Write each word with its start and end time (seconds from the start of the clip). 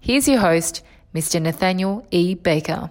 here's 0.00 0.26
your 0.26 0.40
host, 0.40 0.82
Mr. 1.14 1.40
Nathaniel 1.40 2.06
E. 2.10 2.34
Baker. 2.34 2.90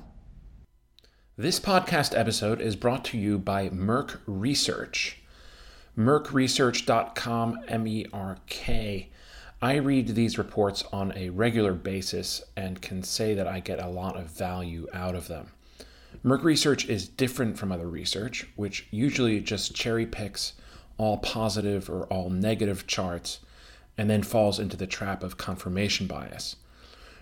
This 1.37 1.59
podcast 1.59 2.17
episode 2.17 2.61
is 2.61 2.75
brought 2.75 3.05
to 3.05 3.17
you 3.17 3.39
by 3.39 3.69
Merk 3.69 4.21
Research. 4.25 5.17
MerkResearch.com, 5.97 7.59
M 7.67 7.87
E 7.87 8.05
R 8.13 8.37
K. 8.47 9.09
I 9.61 9.75
read 9.75 10.09
these 10.09 10.37
reports 10.37 10.83
on 10.93 11.11
a 11.17 11.29
regular 11.29 11.73
basis 11.73 12.43
and 12.55 12.81
can 12.81 13.03
say 13.03 13.33
that 13.33 13.47
I 13.47 13.59
get 13.59 13.83
a 13.83 13.89
lot 13.89 14.15
of 14.15 14.27
value 14.27 14.87
out 14.93 15.15
of 15.15 15.27
them. 15.27 15.51
Merk 16.23 16.43
Research 16.43 16.87
is 16.87 17.07
different 17.07 17.57
from 17.57 17.71
other 17.71 17.87
research, 17.87 18.47
which 18.55 18.87
usually 18.91 19.39
just 19.41 19.75
cherry 19.75 20.05
picks 20.05 20.53
all 20.97 21.17
positive 21.17 21.89
or 21.89 22.05
all 22.07 22.29
negative 22.29 22.85
charts 22.87 23.39
and 23.97 24.09
then 24.09 24.23
falls 24.23 24.59
into 24.59 24.77
the 24.77 24.87
trap 24.87 25.23
of 25.23 25.37
confirmation 25.37 26.07
bias. 26.07 26.55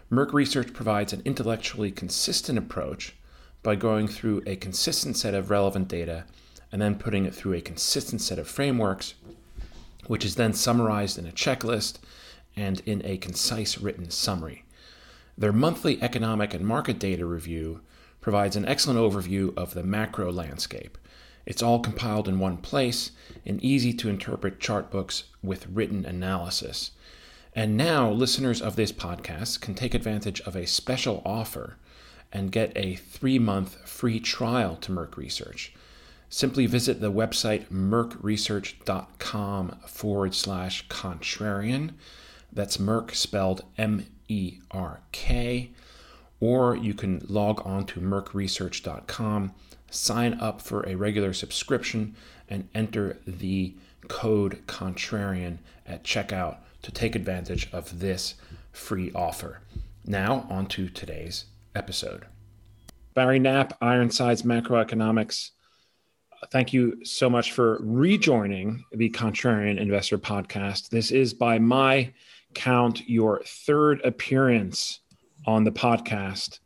Merk 0.10 0.32
Research 0.32 0.72
provides 0.72 1.12
an 1.12 1.22
intellectually 1.26 1.92
consistent 1.92 2.58
approach 2.58 3.14
by 3.62 3.76
going 3.76 4.08
through 4.08 4.42
a 4.46 4.56
consistent 4.56 5.18
set 5.18 5.34
of 5.34 5.50
relevant 5.50 5.90
data 5.90 6.24
and 6.72 6.82
then 6.82 6.96
putting 6.96 7.26
it 7.26 7.36
through 7.36 7.54
a 7.54 7.62
consistent 7.62 8.22
set 8.22 8.40
of 8.40 8.48
frameworks, 8.48 9.16
which 10.06 10.24
is 10.24 10.36
then 10.36 10.54
summarized 10.54 11.18
in 11.18 11.26
a 11.28 11.32
checklist 11.32 11.98
and 12.56 12.82
in 12.86 13.02
a 13.06 13.18
concise 13.18 13.80
written 13.80 14.10
summary. 14.10 14.64
Their 15.38 15.52
monthly 15.52 16.02
economic 16.02 16.54
and 16.54 16.66
market 16.66 17.00
data 17.00 17.26
review 17.26 17.82
provides 18.22 18.56
an 18.56 18.66
excellent 18.66 19.00
overview 19.00 19.56
of 19.58 19.74
the 19.74 19.84
macro 19.84 20.32
landscape. 20.32 20.98
It's 21.46 21.62
all 21.62 21.80
compiled 21.80 22.30
in 22.30 22.40
one 22.40 22.58
place 22.58 23.12
in 23.44 23.64
easy 23.64 23.92
to 23.96 24.10
interpret 24.10 24.62
chart 24.62 24.90
books 24.90 25.26
with 25.44 25.68
written 25.68 26.06
analysis. 26.06 26.92
And 27.58 27.76
now, 27.76 28.10
listeners 28.12 28.62
of 28.62 28.76
this 28.76 28.92
podcast 28.92 29.62
can 29.62 29.74
take 29.74 29.96
advantage 29.96 30.42
of 30.42 30.56
a 30.56 30.68
special 30.68 31.24
offer 31.26 31.78
and 32.32 32.52
get 32.52 32.72
a 32.76 32.98
three 32.98 33.40
month 33.40 33.90
free 33.90 34.20
trial 34.20 34.76
to 34.76 34.92
Merk 34.92 35.18
Research. 35.18 35.74
Simply 36.30 36.68
visit 36.68 37.02
the 37.02 37.12
website 37.12 37.66
merkresearch.com 37.70 39.70
forward 39.88 40.36
slash 40.36 40.88
contrarian. 40.88 41.94
That's 42.54 42.80
Merk 42.80 43.16
spelled 43.16 43.64
M 43.76 44.06
E 44.28 44.60
R 44.70 45.00
K. 45.12 45.72
Or 46.40 46.76
you 46.76 46.94
can 46.94 47.26
log 47.28 47.66
on 47.66 47.88
to 47.88 48.00
merkresearch.com 48.00 49.56
sign 49.90 50.36
up 50.36 50.62
for 50.62 50.88
a 50.88 50.94
regular 50.94 51.34
subscription, 51.34 52.16
and 52.48 52.70
enter 52.76 53.18
the 53.26 53.74
code 54.08 54.62
contrarian 54.68 55.58
at 55.88 56.04
checkout 56.04 56.58
to 56.82 56.92
take 56.92 57.16
advantage 57.16 57.70
of 57.72 58.00
this 58.00 58.36
free 58.72 59.12
offer. 59.14 59.62
Now, 60.06 60.48
on 60.50 60.68
to 60.68 60.90
today's 60.90 61.46
episode. 61.76 62.26
Barry 63.14 63.40
Knapp, 63.40 63.78
Ironsides 63.82 64.44
Macroeconomics. 64.44 65.52
Thank 66.52 66.72
you 66.72 67.04
so 67.04 67.30
much 67.30 67.52
for 67.52 67.80
rejoining 67.82 68.86
the 68.92 69.10
Contrarian 69.10 69.80
Investor 69.80 70.18
Podcast. 70.18 70.90
This 70.90 71.12
is, 71.12 71.34
by 71.34 71.58
my 71.58 72.14
count, 72.54 73.10
your 73.10 73.42
third 73.44 74.02
appearance 74.06 75.00
on 75.46 75.64
the 75.64 75.72
podcast 75.72 76.60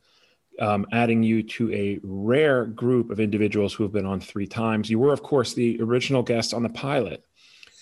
um, 0.60 0.86
adding 0.92 1.24
you 1.24 1.42
to 1.44 1.74
a 1.74 2.00
rare 2.04 2.66
group 2.66 3.10
of 3.10 3.20
individuals 3.20 3.74
who 3.74 3.84
have 3.84 3.92
been 3.92 4.06
on 4.06 4.20
three 4.20 4.48
times. 4.48 4.90
You 4.90 5.00
were, 5.00 5.14
of 5.14 5.24
course, 5.24 5.54
the 5.54 5.82
original 5.82 6.22
guest 6.22 6.54
on 6.54 6.64
the 6.64 6.70
pilot. 6.70 7.26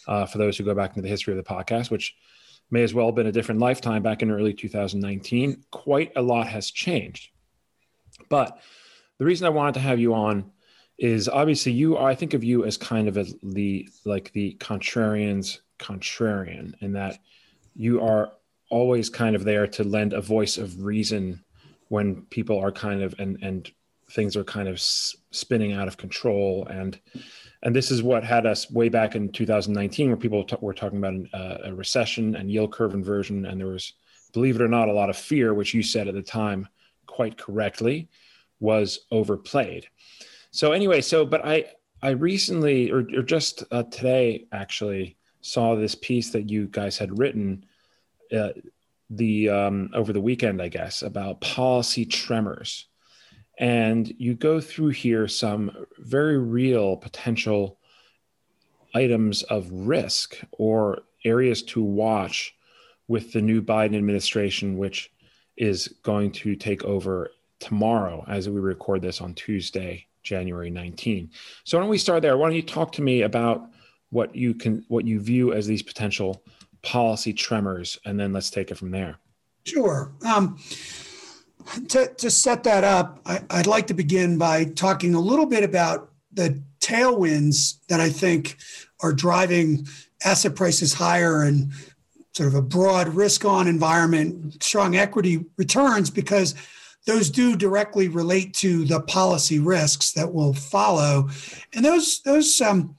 Uh, 0.08 0.26
for 0.26 0.40
those 0.40 0.58
who 0.58 0.64
go 0.64 0.74
back 0.74 0.92
into 0.92 1.03
the 1.03 1.08
history 1.08 1.38
of 1.38 1.38
the 1.38 1.44
podcast, 1.48 1.92
which 1.92 2.16
may 2.72 2.84
as 2.84 2.94
well 2.94 3.07
have 3.07 3.16
been 3.16 3.28
a 3.28 3.31
different 3.31 3.62
lifetime 3.62 4.03
back 4.03 4.22
in 4.22 4.31
early 4.31 4.53
2019. 4.53 5.63
Quite 5.72 6.12
a 6.16 6.22
lot 6.22 6.47
has 6.47 6.72
changed. 6.72 7.30
But 8.30 8.59
the 9.18 9.25
reason 9.25 9.47
I 9.47 9.52
wanted 9.52 9.75
to 9.75 9.80
have 9.81 10.00
you 10.00 10.13
on 10.13 10.52
is 10.97 11.29
obviously 11.29 11.72
you 11.72 11.97
I 11.97 12.13
think 12.13 12.34
of 12.34 12.44
you 12.44 12.66
as 12.66 12.78
kind 12.78 13.08
of 13.08 13.18
a, 13.18 13.25
the 13.41 13.88
like 14.06 14.31
the 14.34 14.56
contrarian's 14.59 15.62
contrarian 15.79 16.74
in 16.81 16.94
that 16.94 17.19
you 17.75 18.02
are 18.02 18.34
always 18.69 19.09
kind 19.09 19.35
of 19.35 19.46
there 19.46 19.66
to 19.66 19.84
lend 19.84 20.13
a 20.13 20.22
voice 20.22 20.58
of 20.58 20.84
reason 20.84 21.44
when 21.88 22.24
people 22.24 22.59
are 22.59 22.72
kind 22.72 23.02
of 23.02 23.16
and 23.18 23.38
and 23.41 23.72
things 24.12 24.35
are 24.35 24.44
kind 24.44 24.68
of 24.68 24.79
spinning 24.79 25.74
out 25.74 25.88
of 25.88 25.97
control 25.97 26.68
and 26.69 27.00
and 27.64 27.75
this 27.75 27.92
is 27.92 28.02
what 28.02 28.24
had 28.24 28.46
us 28.46 28.72
way 28.72 28.90
back 28.90 29.16
in 29.16 29.31
2019 29.31 30.08
where 30.08 30.18
people 30.18 30.44
t- 30.44 30.56
were 30.62 30.74
talking 30.74 30.97
about 30.97 31.14
an, 31.14 31.30
uh, 31.34 31.58
a 31.66 31.74
recession 31.74 32.36
and 32.36 32.52
yield 32.52 32.72
curve 32.72 32.94
inversion. 32.94 33.46
And 33.46 33.59
there 33.59 33.68
was 33.68 33.94
believe 34.31 34.56
it 34.56 34.62
or 34.62 34.68
not 34.68 34.88
a 34.88 34.94
lot 34.94 35.09
of 35.09 35.18
fear 35.18 35.53
which 35.53 35.74
you 35.74 35.81
said 35.84 36.08
at 36.08 36.14
the 36.14 36.22
time 36.22 36.68
quite 37.06 37.38
correctly 37.38 38.08
was 38.59 39.00
overplayed. 39.12 39.88
So 40.52 40.72
anyway 40.72 41.02
so 41.02 41.25
but 41.25 41.46
i 41.46 41.66
i 42.02 42.09
recently 42.09 42.92
or, 42.92 43.00
or 43.16 43.24
just 43.24 43.64
uh, 43.72 43.84
today 43.84 44.47
actually 44.52 45.18
saw 45.41 45.76
this 45.76 45.96
piece 45.96 46.31
that 46.31 46.50
you 46.50 46.68
guys 46.68 46.97
had 46.97 47.18
written 47.18 47.66
uh, 48.31 48.50
the 49.09 49.50
um, 49.50 49.90
over 49.94 50.14
the 50.14 50.22
weekend, 50.22 50.62
I 50.62 50.68
guess, 50.68 51.02
about 51.02 51.41
policy 51.41 52.06
tremors, 52.06 52.88
and 53.59 54.14
you 54.18 54.34
go 54.34 54.62
through 54.62 54.90
here 54.90 55.28
some 55.28 55.86
very 56.00 56.38
real 56.38 56.96
potential 56.96 57.78
items 58.96 59.44
of 59.44 59.70
risk 59.72 60.38
or 60.53 61.02
areas 61.25 61.62
to 61.62 61.84
watch 61.84 62.56
with 63.08 63.34
the 63.34 63.42
new 63.42 63.62
Biden 63.62 63.97
administration, 63.97 64.78
which 64.78 65.12
is 65.58 65.90
going 66.03 66.31
to 66.31 66.56
take 66.56 66.84
over 66.86 67.31
tomorrow 67.59 68.24
as 68.30 68.47
we 68.47 68.62
record 68.62 69.02
this 69.02 69.20
on 69.20 69.34
Tuesday, 69.34 70.08
January 70.24 70.70
19. 70.70 71.30
So 71.66 71.78
why 71.78 71.81
don't 71.81 71.90
we 71.90 71.97
start 71.97 72.22
there? 72.22 72.38
Why 72.38 72.47
don't 72.47 72.56
you 72.56 72.62
talk 72.62 72.94
to 72.94 73.02
me 73.02 73.24
about 73.24 73.70
what 74.09 74.34
you 74.34 74.53
can 74.53 74.86
what 74.88 75.06
you 75.06 75.20
view 75.20 75.53
as 75.53 75.68
these 75.68 75.84
potential 75.84 76.44
policy 76.81 77.34
tremors, 77.34 78.00
and 78.06 78.18
then 78.18 78.31
let's 78.31 78.50
take 78.50 78.72
it 78.72 78.76
from 78.76 78.91
there. 78.91 79.18
Sure. 79.66 80.14
Um, 80.26 80.58
to, 81.90 82.08
to 82.08 82.30
set 82.30 82.64
that 82.64 82.84
up, 82.84 83.20
I, 83.25 83.42
I'd 83.50 83.68
like 83.68 83.88
to 83.88 83.94
begin 83.94 84.38
by 84.38 84.66
talking 84.66 85.16
a 85.16 85.20
little 85.20 85.46
bit 85.46 85.64
about 85.64 86.12
the 86.31 86.62
tailwinds 86.80 87.80
that 87.88 88.00
I 88.00 88.09
think 88.09 88.58
are 89.02 89.14
driving 89.14 89.88
asset 90.24 90.56
prices 90.56 90.94
higher 90.94 91.44
and 91.44 91.72
sort 92.34 92.47
of 92.47 92.56
a 92.56 92.62
broad 92.62 93.09
risk 93.09 93.46
on 93.46 93.68
environment, 93.68 94.62
strong 94.64 94.96
equity 94.96 95.46
returns, 95.58 96.09
because 96.09 96.56
those 97.06 97.30
do 97.30 97.56
directly 97.56 98.08
relate 98.08 98.53
to 98.53 98.86
the 98.86 99.02
policy 99.02 99.59
risks 99.59 100.12
that 100.14 100.34
will 100.34 100.53
follow. 100.53 101.30
And 101.74 101.84
those, 101.84 102.22
those, 102.22 102.62
um, 102.62 102.96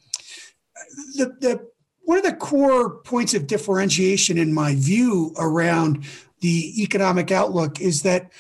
the, 1.15 1.27
the 1.41 1.71
one 2.03 2.19
of 2.19 2.25
the 2.25 2.35
core 2.35 2.91
points 3.03 3.35
of 3.35 3.47
differentiation 3.47 4.37
in 4.37 4.53
my 4.53 4.75
view 4.75 5.33
around 5.39 6.05
the 6.41 6.83
economic 6.83 7.31
outlook 7.31 7.81
is 7.81 8.03
that 8.03 8.31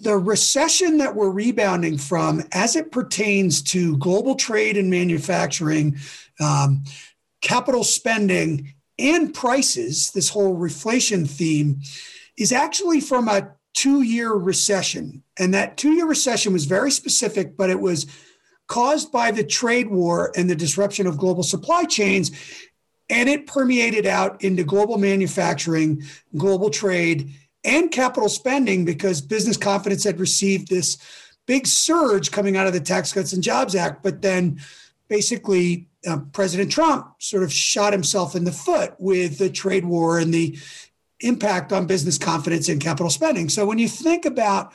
the 0.00 0.16
recession 0.16 0.98
that 0.98 1.14
we're 1.14 1.30
rebounding 1.30 1.96
from, 1.96 2.42
as 2.52 2.74
it 2.74 2.90
pertains 2.90 3.62
to 3.62 3.96
global 3.98 4.34
trade 4.34 4.76
and 4.76 4.90
manufacturing, 4.90 5.96
um, 6.40 6.82
capital 7.40 7.84
spending, 7.84 8.74
and 8.98 9.32
prices, 9.32 10.10
this 10.10 10.28
whole 10.28 10.56
reflation 10.56 11.28
theme, 11.28 11.80
is 12.36 12.52
actually 12.52 13.00
from 13.00 13.28
a 13.28 13.52
two 13.74 14.02
year 14.02 14.32
recession. 14.32 15.22
And 15.38 15.54
that 15.54 15.76
two 15.76 15.92
year 15.92 16.06
recession 16.06 16.52
was 16.52 16.64
very 16.66 16.90
specific, 16.90 17.56
but 17.56 17.70
it 17.70 17.80
was 17.80 18.06
caused 18.66 19.12
by 19.12 19.30
the 19.30 19.44
trade 19.44 19.90
war 19.90 20.32
and 20.36 20.48
the 20.48 20.56
disruption 20.56 21.06
of 21.06 21.18
global 21.18 21.42
supply 21.42 21.84
chains 21.84 22.30
and 23.12 23.28
it 23.28 23.46
permeated 23.46 24.06
out 24.06 24.42
into 24.42 24.64
global 24.64 24.96
manufacturing, 24.96 26.02
global 26.36 26.70
trade, 26.70 27.30
and 27.62 27.90
capital 27.92 28.28
spending 28.28 28.86
because 28.86 29.20
business 29.20 29.58
confidence 29.58 30.02
had 30.02 30.18
received 30.18 30.68
this 30.68 30.96
big 31.46 31.66
surge 31.66 32.30
coming 32.30 32.56
out 32.56 32.66
of 32.66 32.72
the 32.72 32.80
Tax 32.80 33.12
Cuts 33.12 33.34
and 33.34 33.42
Jobs 33.42 33.74
Act. 33.74 34.02
But 34.02 34.22
then 34.22 34.60
basically, 35.08 35.88
uh, 36.06 36.20
President 36.32 36.72
Trump 36.72 37.06
sort 37.18 37.42
of 37.42 37.52
shot 37.52 37.92
himself 37.92 38.34
in 38.34 38.44
the 38.44 38.50
foot 38.50 38.94
with 38.98 39.36
the 39.36 39.50
trade 39.50 39.84
war 39.84 40.18
and 40.18 40.32
the 40.32 40.58
impact 41.20 41.70
on 41.70 41.86
business 41.86 42.16
confidence 42.16 42.70
and 42.70 42.80
capital 42.80 43.10
spending. 43.10 43.50
So 43.50 43.66
when 43.66 43.78
you 43.78 43.88
think 43.88 44.24
about 44.24 44.72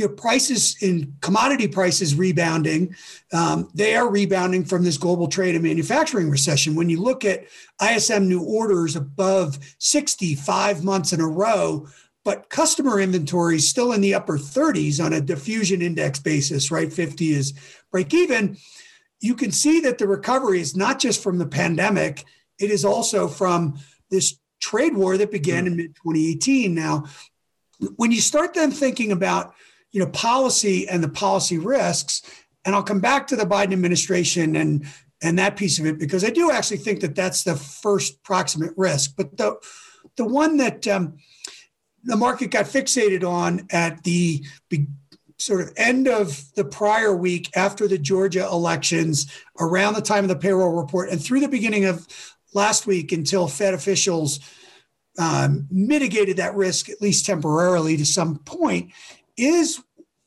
your 0.00 0.08
prices 0.08 0.76
in 0.80 1.14
commodity 1.20 1.68
prices 1.68 2.14
rebounding, 2.14 2.96
um, 3.34 3.68
they 3.74 3.94
are 3.94 4.10
rebounding 4.10 4.64
from 4.64 4.82
this 4.82 4.96
global 4.96 5.28
trade 5.28 5.54
and 5.54 5.62
manufacturing 5.62 6.30
recession. 6.30 6.74
When 6.74 6.88
you 6.88 7.00
look 7.00 7.24
at 7.24 7.44
ISM 7.80 8.26
new 8.26 8.42
orders 8.42 8.96
above 8.96 9.58
65 9.78 10.82
months 10.82 11.12
in 11.12 11.20
a 11.20 11.28
row, 11.28 11.86
but 12.24 12.48
customer 12.48 12.98
inventory 12.98 13.56
is 13.56 13.68
still 13.68 13.92
in 13.92 14.00
the 14.00 14.14
upper 14.14 14.38
30s 14.38 15.04
on 15.04 15.12
a 15.12 15.20
diffusion 15.20 15.82
index 15.82 16.18
basis, 16.18 16.70
right? 16.70 16.90
50 16.90 17.32
is 17.32 17.52
break 17.92 18.14
even. 18.14 18.56
You 19.20 19.34
can 19.34 19.52
see 19.52 19.80
that 19.80 19.98
the 19.98 20.08
recovery 20.08 20.60
is 20.60 20.74
not 20.74 20.98
just 20.98 21.22
from 21.22 21.36
the 21.36 21.46
pandemic, 21.46 22.24
it 22.58 22.70
is 22.70 22.86
also 22.86 23.28
from 23.28 23.78
this 24.08 24.38
trade 24.60 24.94
war 24.94 25.18
that 25.18 25.30
began 25.30 25.66
in 25.66 25.76
mid 25.76 25.94
2018. 25.96 26.74
Now, 26.74 27.04
when 27.96 28.12
you 28.12 28.20
start 28.20 28.54
then 28.54 28.70
thinking 28.70 29.12
about 29.12 29.54
you 29.92 30.00
know 30.00 30.10
policy 30.10 30.88
and 30.88 31.02
the 31.02 31.08
policy 31.08 31.58
risks, 31.58 32.22
and 32.64 32.74
I'll 32.74 32.82
come 32.82 33.00
back 33.00 33.26
to 33.28 33.36
the 33.36 33.44
Biden 33.44 33.72
administration 33.72 34.56
and 34.56 34.86
and 35.22 35.38
that 35.38 35.56
piece 35.56 35.78
of 35.78 35.86
it 35.86 35.98
because 35.98 36.24
I 36.24 36.30
do 36.30 36.50
actually 36.50 36.78
think 36.78 37.00
that 37.00 37.14
that's 37.14 37.44
the 37.44 37.56
first 37.56 38.22
proximate 38.22 38.72
risk. 38.76 39.14
But 39.16 39.36
the 39.36 39.56
the 40.16 40.24
one 40.24 40.56
that 40.58 40.86
um, 40.86 41.16
the 42.04 42.16
market 42.16 42.50
got 42.50 42.66
fixated 42.66 43.28
on 43.28 43.66
at 43.70 44.02
the 44.04 44.44
sort 45.38 45.62
of 45.62 45.72
end 45.76 46.06
of 46.06 46.42
the 46.54 46.64
prior 46.64 47.16
week 47.16 47.50
after 47.56 47.88
the 47.88 47.98
Georgia 47.98 48.46
elections, 48.46 49.32
around 49.58 49.94
the 49.94 50.02
time 50.02 50.24
of 50.24 50.28
the 50.28 50.36
payroll 50.36 50.80
report, 50.80 51.10
and 51.10 51.22
through 51.22 51.40
the 51.40 51.48
beginning 51.48 51.84
of 51.84 52.06
last 52.54 52.86
week 52.86 53.12
until 53.12 53.48
Fed 53.48 53.74
officials 53.74 54.40
um, 55.18 55.66
mitigated 55.70 56.36
that 56.36 56.54
risk 56.54 56.88
at 56.88 57.00
least 57.02 57.26
temporarily 57.26 57.96
to 57.96 58.06
some 58.06 58.38
point 58.38 58.92
is 59.40 59.82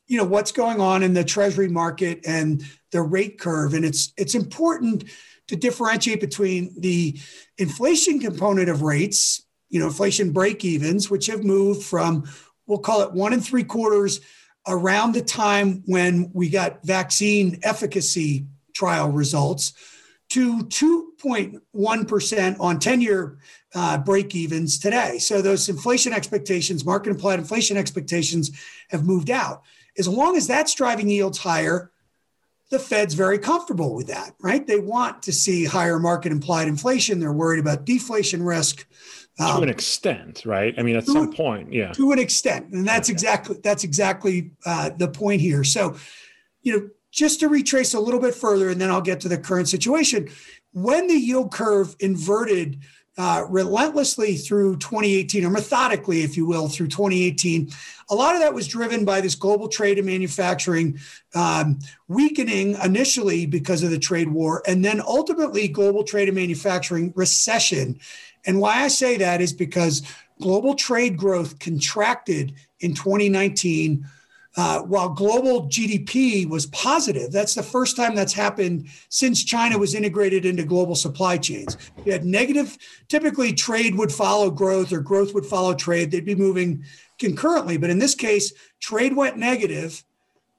you 0.06 0.18
know 0.18 0.24
what's 0.24 0.52
going 0.52 0.80
on 0.80 1.02
in 1.02 1.14
the 1.14 1.24
treasury 1.24 1.68
market 1.68 2.20
and 2.26 2.62
the 2.92 3.02
rate 3.02 3.38
curve. 3.38 3.74
And 3.74 3.84
it's 3.84 4.12
it's 4.16 4.34
important 4.34 5.04
to 5.48 5.56
differentiate 5.56 6.20
between 6.20 6.74
the 6.78 7.18
inflation 7.58 8.18
component 8.18 8.68
of 8.68 8.82
rates 8.82 9.44
you 9.68 9.80
know 9.80 9.86
inflation 9.86 10.30
break 10.30 10.64
evens 10.64 11.10
which 11.10 11.26
have 11.26 11.44
moved 11.44 11.82
from 11.82 12.24
we'll 12.66 12.78
call 12.78 13.02
it 13.02 13.12
one 13.12 13.32
and 13.32 13.44
three 13.44 13.64
quarters 13.64 14.20
around 14.66 15.12
the 15.12 15.22
time 15.22 15.82
when 15.86 16.30
we 16.32 16.48
got 16.48 16.84
vaccine 16.84 17.58
efficacy 17.62 18.46
trial 18.72 19.10
results 19.10 19.72
to 20.30 21.12
2.1% 21.24 22.60
on 22.60 22.78
10 22.78 23.00
year 23.00 23.38
uh, 23.74 23.98
break 23.98 24.34
evens 24.34 24.78
today. 24.78 25.18
So 25.18 25.42
those 25.42 25.68
inflation 25.68 26.12
expectations, 26.12 26.84
market 26.84 27.10
implied 27.10 27.38
inflation 27.38 27.76
expectations, 27.76 28.50
have 28.90 29.04
moved 29.04 29.30
out. 29.30 29.62
As 29.98 30.08
long 30.08 30.36
as 30.36 30.46
that's 30.46 30.74
driving 30.74 31.08
yields 31.08 31.38
higher, 31.38 31.90
the 32.70 32.78
Fed's 32.78 33.14
very 33.14 33.38
comfortable 33.38 33.94
with 33.94 34.08
that, 34.08 34.34
right? 34.40 34.66
They 34.66 34.80
want 34.80 35.22
to 35.24 35.32
see 35.32 35.64
higher 35.64 35.98
market 35.98 36.32
implied 36.32 36.66
inflation. 36.66 37.20
They're 37.20 37.32
worried 37.32 37.60
about 37.60 37.84
deflation 37.84 38.42
risk. 38.42 38.86
Um, 39.38 39.56
to 39.56 39.62
an 39.62 39.68
extent, 39.68 40.44
right? 40.44 40.74
I 40.78 40.82
mean, 40.82 40.96
at 40.96 41.06
some 41.06 41.32
point, 41.32 41.72
yeah. 41.72 41.92
To 41.92 42.12
an 42.12 42.18
extent, 42.18 42.72
and 42.72 42.86
that's 42.86 43.08
okay. 43.08 43.14
exactly 43.14 43.56
that's 43.62 43.84
exactly 43.84 44.52
uh, 44.64 44.90
the 44.96 45.08
point 45.08 45.40
here. 45.40 45.64
So, 45.64 45.96
you 46.62 46.72
know, 46.72 46.88
just 47.10 47.40
to 47.40 47.48
retrace 47.48 47.94
a 47.94 48.00
little 48.00 48.20
bit 48.20 48.34
further, 48.34 48.68
and 48.68 48.80
then 48.80 48.90
I'll 48.90 49.00
get 49.00 49.20
to 49.20 49.28
the 49.28 49.38
current 49.38 49.68
situation. 49.68 50.28
When 50.74 51.06
the 51.06 51.14
yield 51.14 51.50
curve 51.50 51.96
inverted 51.98 52.80
uh, 53.16 53.46
relentlessly 53.48 54.36
through 54.36 54.76
2018, 54.78 55.44
or 55.44 55.50
methodically, 55.50 56.22
if 56.22 56.36
you 56.36 56.46
will, 56.46 56.68
through 56.68 56.88
2018. 56.88 57.70
A 58.10 58.14
lot 58.14 58.34
of 58.34 58.40
that 58.40 58.52
was 58.52 58.66
driven 58.66 59.04
by 59.04 59.20
this 59.20 59.36
global 59.36 59.68
trade 59.68 59.98
and 59.98 60.06
manufacturing 60.06 60.98
um, 61.34 61.78
weakening 62.08 62.76
initially 62.82 63.46
because 63.46 63.82
of 63.82 63.90
the 63.90 63.98
trade 63.98 64.28
war, 64.28 64.62
and 64.66 64.84
then 64.84 65.00
ultimately 65.00 65.68
global 65.68 66.02
trade 66.02 66.28
and 66.28 66.36
manufacturing 66.36 67.12
recession. 67.14 68.00
And 68.46 68.60
why 68.60 68.82
I 68.82 68.88
say 68.88 69.16
that 69.18 69.40
is 69.40 69.52
because 69.52 70.02
global 70.40 70.74
trade 70.74 71.16
growth 71.16 71.58
contracted 71.60 72.54
in 72.80 72.94
2019 72.94 74.06
uh, 74.56 74.80
while 74.82 75.08
global 75.08 75.68
GDP 75.68 76.48
was 76.48 76.66
positive. 76.66 77.32
That's 77.32 77.54
the 77.54 77.62
first 77.62 77.96
time 77.96 78.14
that's 78.14 78.32
happened 78.32 78.88
since 79.08 79.42
China 79.42 79.78
was 79.78 79.94
integrated 79.94 80.44
into 80.44 80.64
global 80.64 80.94
supply 80.94 81.38
chains. 81.38 81.76
You 82.04 82.12
had 82.12 82.24
negative, 82.24 82.78
typically, 83.08 83.52
trade 83.52 83.96
would 83.96 84.12
follow 84.12 84.50
growth 84.50 84.92
or 84.92 85.00
growth 85.00 85.34
would 85.34 85.46
follow 85.46 85.74
trade. 85.74 86.10
They'd 86.10 86.24
be 86.24 86.36
moving 86.36 86.84
concurrently. 87.18 87.76
But 87.76 87.90
in 87.90 87.98
this 87.98 88.14
case, 88.14 88.52
trade 88.80 89.16
went 89.16 89.36
negative, 89.36 90.04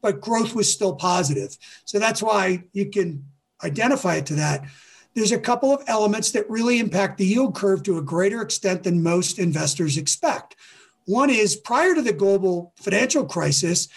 but 0.02 0.22
growth 0.22 0.54
was 0.54 0.72
still 0.72 0.96
positive. 0.96 1.58
So 1.86 1.98
that's 1.98 2.22
why 2.22 2.64
you 2.74 2.90
can 2.90 3.26
identify 3.64 4.16
it 4.16 4.26
to 4.28 4.36
that. 4.36 4.66
There's 5.14 5.32
a 5.32 5.40
couple 5.40 5.74
of 5.74 5.82
elements 5.88 6.32
that 6.32 6.50
really 6.50 6.80
impact 6.80 7.18
the 7.18 7.26
yield 7.26 7.56
curve 7.56 7.84
to 7.84 7.98
a 7.98 8.02
greater 8.02 8.42
extent 8.42 8.84
than 8.84 9.02
most 9.02 9.40
investors 9.40 9.98
expect. 9.98 10.58
One 11.06 11.30
is 11.30 11.56
prior 11.56 11.94
to 11.96 12.02
the 12.02 12.13
global 12.13 12.74
financial 12.78 13.25
crisis, 13.25 13.88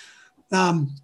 um, 0.52 0.94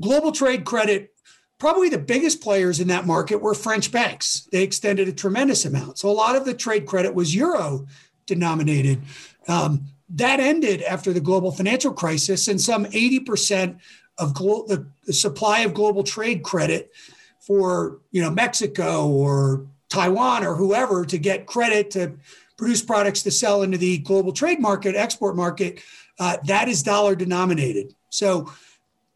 global 0.00 0.32
trade 0.32 0.64
credit, 0.64 1.12
probably 1.58 1.88
the 1.88 1.98
biggest 1.98 2.40
players 2.40 2.80
in 2.80 2.88
that 2.88 3.06
market 3.06 3.40
were 3.40 3.54
French 3.54 3.92
banks. 3.92 4.48
They 4.52 4.62
extended 4.62 5.08
a 5.08 5.12
tremendous 5.12 5.64
amount. 5.64 5.98
So 5.98 6.08
a 6.08 6.12
lot 6.12 6.36
of 6.36 6.44
the 6.44 6.54
trade 6.54 6.86
credit 6.86 7.14
was 7.14 7.34
euro 7.34 7.86
denominated. 8.26 9.02
Um, 9.48 9.86
that 10.10 10.40
ended 10.40 10.82
after 10.82 11.12
the 11.12 11.20
global 11.20 11.50
financial 11.50 11.92
crisis, 11.92 12.48
and 12.48 12.60
some 12.60 12.84
80% 12.86 13.78
of 14.18 14.34
glo- 14.34 14.66
the, 14.66 14.86
the 15.06 15.12
supply 15.12 15.60
of 15.60 15.74
global 15.74 16.02
trade 16.02 16.42
credit 16.42 16.92
for 17.40 18.00
you 18.10 18.22
know 18.22 18.30
Mexico 18.30 19.08
or 19.08 19.66
Taiwan 19.88 20.44
or 20.44 20.54
whoever 20.54 21.04
to 21.04 21.18
get 21.18 21.46
credit 21.46 21.90
to 21.92 22.12
produce 22.56 22.82
products 22.82 23.22
to 23.22 23.30
sell 23.30 23.62
into 23.62 23.78
the 23.78 23.98
global 23.98 24.32
trade 24.32 24.60
market, 24.60 24.94
export 24.94 25.36
market, 25.36 25.82
uh, 26.18 26.36
that 26.44 26.68
is 26.68 26.82
dollar 26.82 27.14
denominated. 27.14 27.94
So 28.10 28.52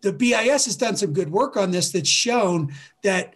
the 0.02 0.12
BIS 0.12 0.66
has 0.66 0.76
done 0.76 0.96
some 0.96 1.12
good 1.12 1.30
work 1.30 1.56
on 1.56 1.70
this 1.70 1.92
that's 1.92 2.08
shown 2.08 2.72
that 3.02 3.34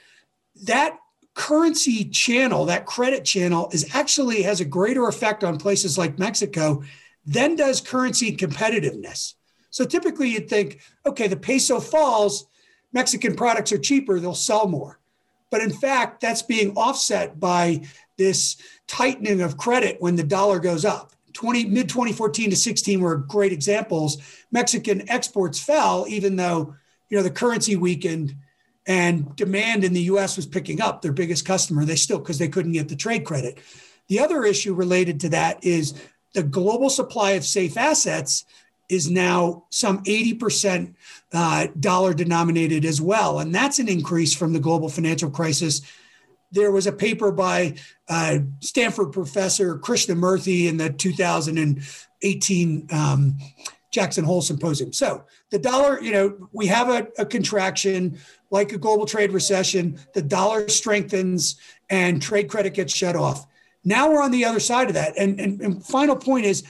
that 0.64 0.98
currency 1.34 2.04
channel, 2.04 2.66
that 2.66 2.86
credit 2.86 3.24
channel, 3.24 3.70
is 3.72 3.94
actually 3.94 4.42
has 4.42 4.60
a 4.60 4.64
greater 4.64 5.08
effect 5.08 5.44
on 5.44 5.58
places 5.58 5.96
like 5.96 6.18
Mexico 6.18 6.82
than 7.24 7.56
does 7.56 7.80
currency 7.80 8.36
competitiveness. 8.36 9.34
So 9.70 9.84
typically 9.84 10.28
you'd 10.28 10.50
think, 10.50 10.80
okay, 11.06 11.28
the 11.28 11.36
peso 11.36 11.80
falls, 11.80 12.46
Mexican 12.92 13.34
products 13.34 13.72
are 13.72 13.78
cheaper, 13.78 14.20
they'll 14.20 14.34
sell 14.34 14.68
more. 14.68 14.98
But 15.50 15.62
in 15.62 15.70
fact, 15.70 16.20
that's 16.20 16.42
being 16.42 16.76
offset 16.76 17.38
by 17.38 17.82
this 18.22 18.56
tightening 18.86 19.40
of 19.40 19.56
credit 19.56 19.96
when 20.00 20.16
the 20.16 20.22
dollar 20.22 20.60
goes 20.60 20.84
up. 20.84 21.12
20 21.32 21.64
mid 21.66 21.88
2014 21.88 22.50
to 22.50 22.56
16 22.56 23.00
were 23.00 23.16
great 23.16 23.52
examples. 23.52 24.18
Mexican 24.52 25.08
exports 25.10 25.58
fell 25.58 26.04
even 26.08 26.36
though 26.36 26.74
you 27.08 27.16
know 27.16 27.22
the 27.22 27.30
currency 27.30 27.74
weakened 27.74 28.34
and 28.86 29.34
demand 29.36 29.84
in 29.84 29.92
the 29.92 30.02
US 30.02 30.36
was 30.36 30.46
picking 30.46 30.80
up 30.80 31.02
their 31.02 31.12
biggest 31.12 31.44
customer 31.44 31.84
they 31.84 31.96
still 31.96 32.18
because 32.18 32.38
they 32.38 32.48
couldn't 32.48 32.72
get 32.72 32.88
the 32.88 32.96
trade 32.96 33.24
credit. 33.24 33.58
The 34.08 34.20
other 34.20 34.44
issue 34.44 34.74
related 34.74 35.20
to 35.20 35.30
that 35.30 35.64
is 35.64 35.94
the 36.34 36.42
global 36.42 36.90
supply 36.90 37.32
of 37.32 37.44
safe 37.44 37.76
assets 37.76 38.44
is 38.88 39.10
now 39.10 39.64
some 39.70 40.02
80% 40.04 40.94
uh, 41.32 41.68
dollar 41.80 42.12
denominated 42.12 42.84
as 42.84 43.00
well. 43.00 43.38
And 43.38 43.54
that's 43.54 43.78
an 43.78 43.88
increase 43.88 44.34
from 44.34 44.52
the 44.52 44.60
global 44.60 44.90
financial 44.90 45.30
crisis 45.30 45.80
there 46.52 46.70
was 46.70 46.86
a 46.86 46.92
paper 46.92 47.32
by 47.32 47.74
uh, 48.08 48.38
Stanford 48.60 49.12
professor 49.12 49.78
Krishnamurthy 49.78 50.68
in 50.68 50.76
the 50.76 50.90
2018 50.90 52.88
um, 52.92 53.38
Jackson 53.90 54.24
Hole 54.24 54.40
Symposium. 54.40 54.92
So 54.92 55.24
the 55.50 55.58
dollar, 55.58 56.00
you 56.00 56.12
know, 56.12 56.48
we 56.52 56.66
have 56.66 56.88
a, 56.88 57.08
a, 57.18 57.26
contraction 57.26 58.18
like 58.50 58.72
a 58.72 58.78
global 58.78 59.04
trade 59.04 59.32
recession. 59.32 59.98
The 60.14 60.22
dollar 60.22 60.68
strengthens 60.68 61.56
and 61.90 62.20
trade 62.20 62.48
credit 62.48 62.72
gets 62.74 62.94
shut 62.94 63.16
off. 63.16 63.46
Now 63.84 64.10
we're 64.10 64.22
on 64.22 64.30
the 64.30 64.44
other 64.44 64.60
side 64.60 64.88
of 64.88 64.94
that. 64.94 65.12
And, 65.18 65.38
and, 65.38 65.60
and 65.60 65.84
final 65.84 66.16
point 66.16 66.46
is 66.46 66.64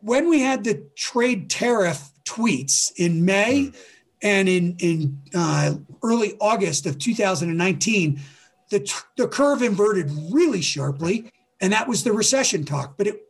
when 0.00 0.28
we 0.28 0.40
had 0.40 0.64
the 0.64 0.84
trade 0.96 1.50
tariff 1.50 2.10
tweets 2.24 2.92
in 2.96 3.24
May 3.24 3.66
mm. 3.66 3.76
and 4.22 4.48
in, 4.48 4.76
in 4.80 5.18
uh, 5.34 5.74
early 6.02 6.36
August 6.40 6.86
of 6.86 6.98
2019, 6.98 8.20
the, 8.70 9.02
the 9.16 9.28
curve 9.28 9.62
inverted 9.62 10.10
really 10.32 10.62
sharply, 10.62 11.30
and 11.60 11.72
that 11.72 11.88
was 11.88 12.04
the 12.04 12.12
recession 12.12 12.64
talk. 12.64 12.96
But 12.96 13.08
it, 13.08 13.20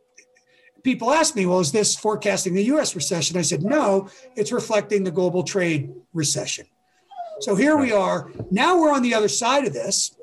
people 0.83 1.11
ask 1.11 1.35
me, 1.35 1.45
well, 1.45 1.59
is 1.59 1.71
this 1.71 1.95
forecasting 1.95 2.53
the 2.53 2.63
US 2.65 2.95
recession? 2.95 3.37
I 3.37 3.41
said, 3.41 3.63
no, 3.63 4.09
it's 4.35 4.51
reflecting 4.51 5.03
the 5.03 5.11
global 5.11 5.43
trade 5.43 5.93
recession. 6.13 6.65
So 7.39 7.55
here 7.55 7.75
we 7.75 7.91
are. 7.91 8.31
Now 8.51 8.79
we're 8.79 8.93
on 8.93 9.01
the 9.01 9.15
other 9.15 9.27
side 9.27 9.65
of 9.65 9.73
this. 9.73 10.15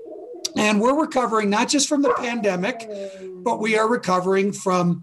And 0.57 0.81
we're 0.81 0.99
recovering 1.01 1.51
not 1.51 1.69
just 1.69 1.89
from 1.89 2.03
the 2.03 2.13
pandemic, 2.15 2.89
but 3.45 3.61
we 3.61 3.77
are 3.77 3.89
recovering 3.89 4.53
from 4.53 5.03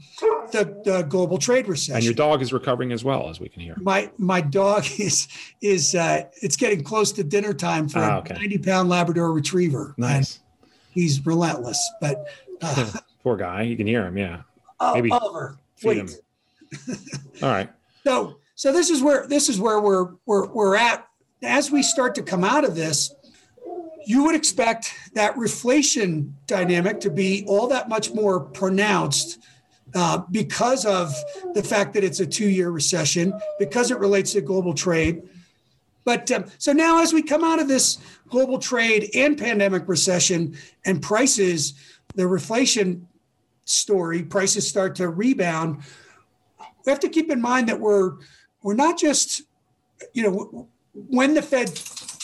the, 0.52 0.80
the 0.84 1.04
global 1.04 1.38
trade 1.38 1.68
recession. 1.68 1.96
And 1.96 2.04
your 2.04 2.14
dog 2.14 2.42
is 2.42 2.52
recovering 2.54 2.92
as 2.92 3.04
well, 3.04 3.30
as 3.30 3.40
we 3.40 3.50
can 3.50 3.62
hear. 3.62 3.76
My 3.80 4.12
my 4.18 4.42
dog 4.42 4.86
is 5.00 5.28
is 5.62 5.96
uh, 5.96 6.24
it's 6.42 6.56
getting 6.56 6.84
close 6.84 7.12
to 7.14 7.24
dinner 7.24 7.54
time 7.54 7.88
for 7.88 8.00
Ah, 8.00 8.18
a 8.18 8.20
okay. 8.20 8.34
90 8.36 8.58
pound 8.60 8.90
Labrador 8.90 9.32
Retriever. 9.34 9.94
Nice. 9.98 10.40
He's 10.92 11.26
relentless. 11.26 11.80
But 12.02 12.26
uh, 12.62 12.92
Poor 13.24 13.36
guy. 13.38 13.64
You 13.64 13.76
can 13.76 13.88
hear 13.88 14.06
him. 14.06 14.18
Yeah. 14.18 14.42
oh, 14.80 14.94
Maybe 14.94 15.12
Oliver, 15.12 15.58
feed 15.78 15.88
wait. 15.88 15.98
him. 16.00 16.98
All 17.44 17.50
right. 17.50 17.70
So 18.06 18.38
so 18.56 18.72
this 18.72 18.90
is 18.90 19.02
where 19.02 19.26
this 19.28 19.50
is 19.50 19.60
where 19.60 19.80
we're 19.82 20.12
we're 20.26 20.48
we're 20.48 20.76
at 20.76 21.08
as 21.42 21.72
we 21.72 21.82
start 21.84 22.16
to 22.16 22.22
come 22.24 22.44
out 22.44 22.64
of 22.64 22.76
this. 22.76 23.14
You 24.06 24.24
would 24.26 24.36
expect 24.36 24.94
that 25.14 25.36
reflation 25.36 26.32
dynamic 26.48 27.00
to 27.02 27.10
be 27.10 27.44
all 27.48 27.68
that 27.68 27.90
much 27.90 28.14
more 28.14 28.40
pronounced 28.40 29.40
uh, 29.94 30.20
because 30.32 30.86
of 30.86 31.14
the 31.54 31.64
fact 31.64 31.94
that 31.94 32.04
it's 32.04 32.20
a 32.20 32.26
two-year 32.26 32.70
recession, 32.70 33.34
because 33.60 33.92
it 33.92 34.00
relates 34.00 34.34
to 34.34 34.42
global 34.42 34.74
trade. 34.74 35.24
But 36.04 36.30
um, 36.32 36.46
so 36.58 36.72
now, 36.72 37.02
as 37.02 37.14
we 37.14 37.24
come 37.24 37.44
out 37.44 37.60
of 37.60 37.68
this 37.68 37.98
global 38.30 38.60
trade 38.60 39.10
and 39.16 39.38
pandemic 39.38 39.88
recession, 39.88 40.56
and 40.86 41.02
prices, 41.02 41.74
the 42.14 42.24
reflation 42.24 43.06
story, 43.64 44.22
prices 44.22 44.68
start 44.68 44.96
to 44.96 45.10
rebound 45.10 45.84
we 46.86 46.92
have 46.92 47.00
to 47.00 47.10
keep 47.10 47.32
in 47.32 47.42
mind 47.42 47.68
that 47.70 47.80
we're 47.80 48.14
we're 48.62 48.76
not 48.76 48.98
just 48.98 49.44
you 50.14 50.24
know 50.24 50.68
when 50.94 51.34
the 51.34 51.42
fed 51.42 51.70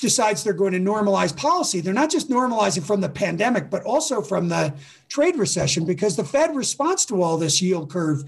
decides 0.01 0.43
they're 0.43 0.53
going 0.53 0.74
to 0.74 0.79
normalize 0.79 1.36
policy 1.36 1.79
they're 1.79 1.93
not 1.93 2.10
just 2.10 2.29
normalizing 2.29 2.84
from 2.86 3.00
the 3.00 3.10
pandemic 3.10 3.70
but 3.70 3.84
also 3.84 4.22
from 4.22 4.50
the 4.50 4.74
trade 5.08 5.38
recession 5.38 5.86
because 5.86 6.15
the 6.15 6.24
fed 6.24 6.55
response 6.55 7.05
to 7.05 7.22
all 7.22 7.38
this 7.38 7.62
yield 7.62 7.89
curve 7.89 8.24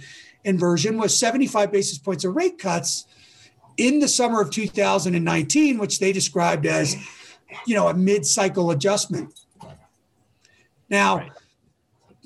inversion 0.46 0.98
was 0.98 1.18
75 1.18 1.72
basis 1.72 1.98
points 1.98 2.24
of 2.24 2.36
rate 2.36 2.60
cuts 2.60 3.06
in 3.78 4.00
the 4.00 4.08
summer 4.08 4.40
of 4.40 4.52
2019 4.52 5.80
which 5.80 6.00
they 6.00 6.14
described 6.14 6.66
as 6.66 6.96
you 7.66 7.76
know 7.76 7.88
a 7.88 7.94
mid-cycle 7.94 8.72
adjustment 8.72 9.34
now 10.90 11.18
Right. 11.18 11.32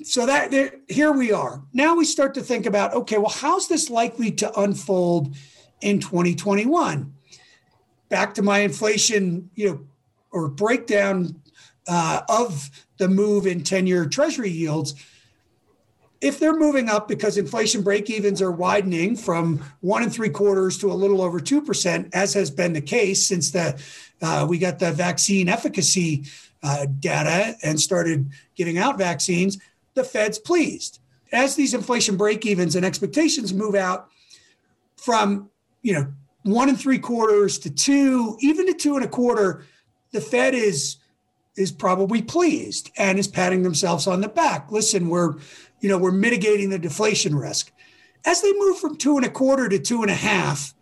so 0.02 0.26
that 0.26 0.50
there, 0.50 0.74
here 0.88 1.12
we 1.12 1.32
are. 1.32 1.62
Now 1.72 1.96
we 1.96 2.04
start 2.04 2.34
to 2.34 2.40
think 2.40 2.66
about 2.66 2.94
okay, 2.94 3.18
well, 3.18 3.30
how's 3.30 3.68
this 3.68 3.90
likely 3.90 4.30
to 4.32 4.60
unfold 4.60 5.34
in 5.80 6.00
2021? 6.00 7.14
Back 8.08 8.34
to 8.34 8.42
my 8.42 8.60
inflation, 8.60 9.50
you 9.54 9.68
know, 9.68 9.80
or 10.30 10.48
breakdown 10.48 11.40
uh, 11.86 12.22
of 12.28 12.70
the 12.98 13.08
move 13.08 13.46
in 13.46 13.60
10-year 13.60 14.06
Treasury 14.06 14.50
yields. 14.50 14.94
If 16.20 16.40
they're 16.40 16.56
moving 16.56 16.88
up 16.88 17.06
because 17.06 17.38
inflation 17.38 17.82
break 17.82 18.10
evens 18.10 18.42
are 18.42 18.50
widening 18.50 19.16
from 19.16 19.64
one 19.80 20.02
and 20.02 20.12
three 20.12 20.30
quarters 20.30 20.76
to 20.78 20.90
a 20.90 20.94
little 20.94 21.22
over 21.22 21.38
two 21.38 21.62
percent, 21.62 22.08
as 22.12 22.34
has 22.34 22.50
been 22.50 22.72
the 22.72 22.80
case 22.80 23.24
since 23.24 23.52
the 23.52 23.80
uh, 24.20 24.44
we 24.48 24.58
got 24.58 24.80
the 24.80 24.90
vaccine 24.90 25.48
efficacy 25.48 26.24
uh, 26.62 26.86
data 26.98 27.56
and 27.62 27.80
started 27.80 28.30
giving 28.56 28.78
out 28.78 28.98
vaccines, 28.98 29.58
the 29.94 30.04
Fed's 30.04 30.38
pleased. 30.38 31.00
As 31.32 31.54
these 31.54 31.74
inflation 31.74 32.16
break 32.16 32.46
evens 32.46 32.74
and 32.74 32.84
expectations 32.84 33.52
move 33.52 33.74
out 33.74 34.08
from, 34.96 35.50
you 35.82 35.92
know, 35.92 36.06
one 36.50 36.68
and 36.68 36.78
three 36.78 36.98
quarters 36.98 37.58
to 37.60 37.70
two, 37.70 38.36
even 38.40 38.66
to 38.66 38.74
two 38.74 38.96
and 38.96 39.04
a 39.04 39.08
quarter, 39.08 39.64
the 40.12 40.20
Fed 40.20 40.54
is 40.54 40.96
is 41.56 41.72
probably 41.72 42.22
pleased 42.22 42.90
and 42.96 43.18
is 43.18 43.26
patting 43.26 43.62
themselves 43.62 44.06
on 44.06 44.20
the 44.20 44.28
back. 44.28 44.70
Listen, 44.70 45.08
we're, 45.08 45.34
you 45.80 45.88
know, 45.88 45.98
we're 45.98 46.12
mitigating 46.12 46.70
the 46.70 46.78
deflation 46.78 47.34
risk. 47.34 47.72
As 48.24 48.40
they 48.40 48.52
move 48.52 48.78
from 48.78 48.96
two 48.96 49.16
and 49.16 49.26
a 49.26 49.30
quarter 49.30 49.68
to 49.68 49.78
two 49.78 50.02
and 50.02 50.10
a 50.10 50.14
half, 50.14 50.72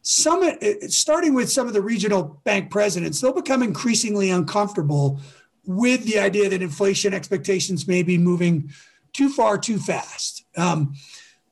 some 0.00 0.42
starting 0.88 1.34
with 1.34 1.50
some 1.50 1.66
of 1.66 1.74
the 1.74 1.82
regional 1.82 2.40
bank 2.44 2.70
presidents, 2.70 3.20
they'll 3.20 3.34
become 3.34 3.62
increasingly 3.62 4.30
uncomfortable 4.30 5.20
with 5.66 6.04
the 6.04 6.18
idea 6.18 6.48
that 6.48 6.62
inflation 6.62 7.14
expectations 7.14 7.86
may 7.86 8.02
be 8.02 8.18
moving 8.18 8.70
too 9.12 9.28
far 9.28 9.56
too 9.58 9.78
fast. 9.78 10.44
Um, 10.56 10.94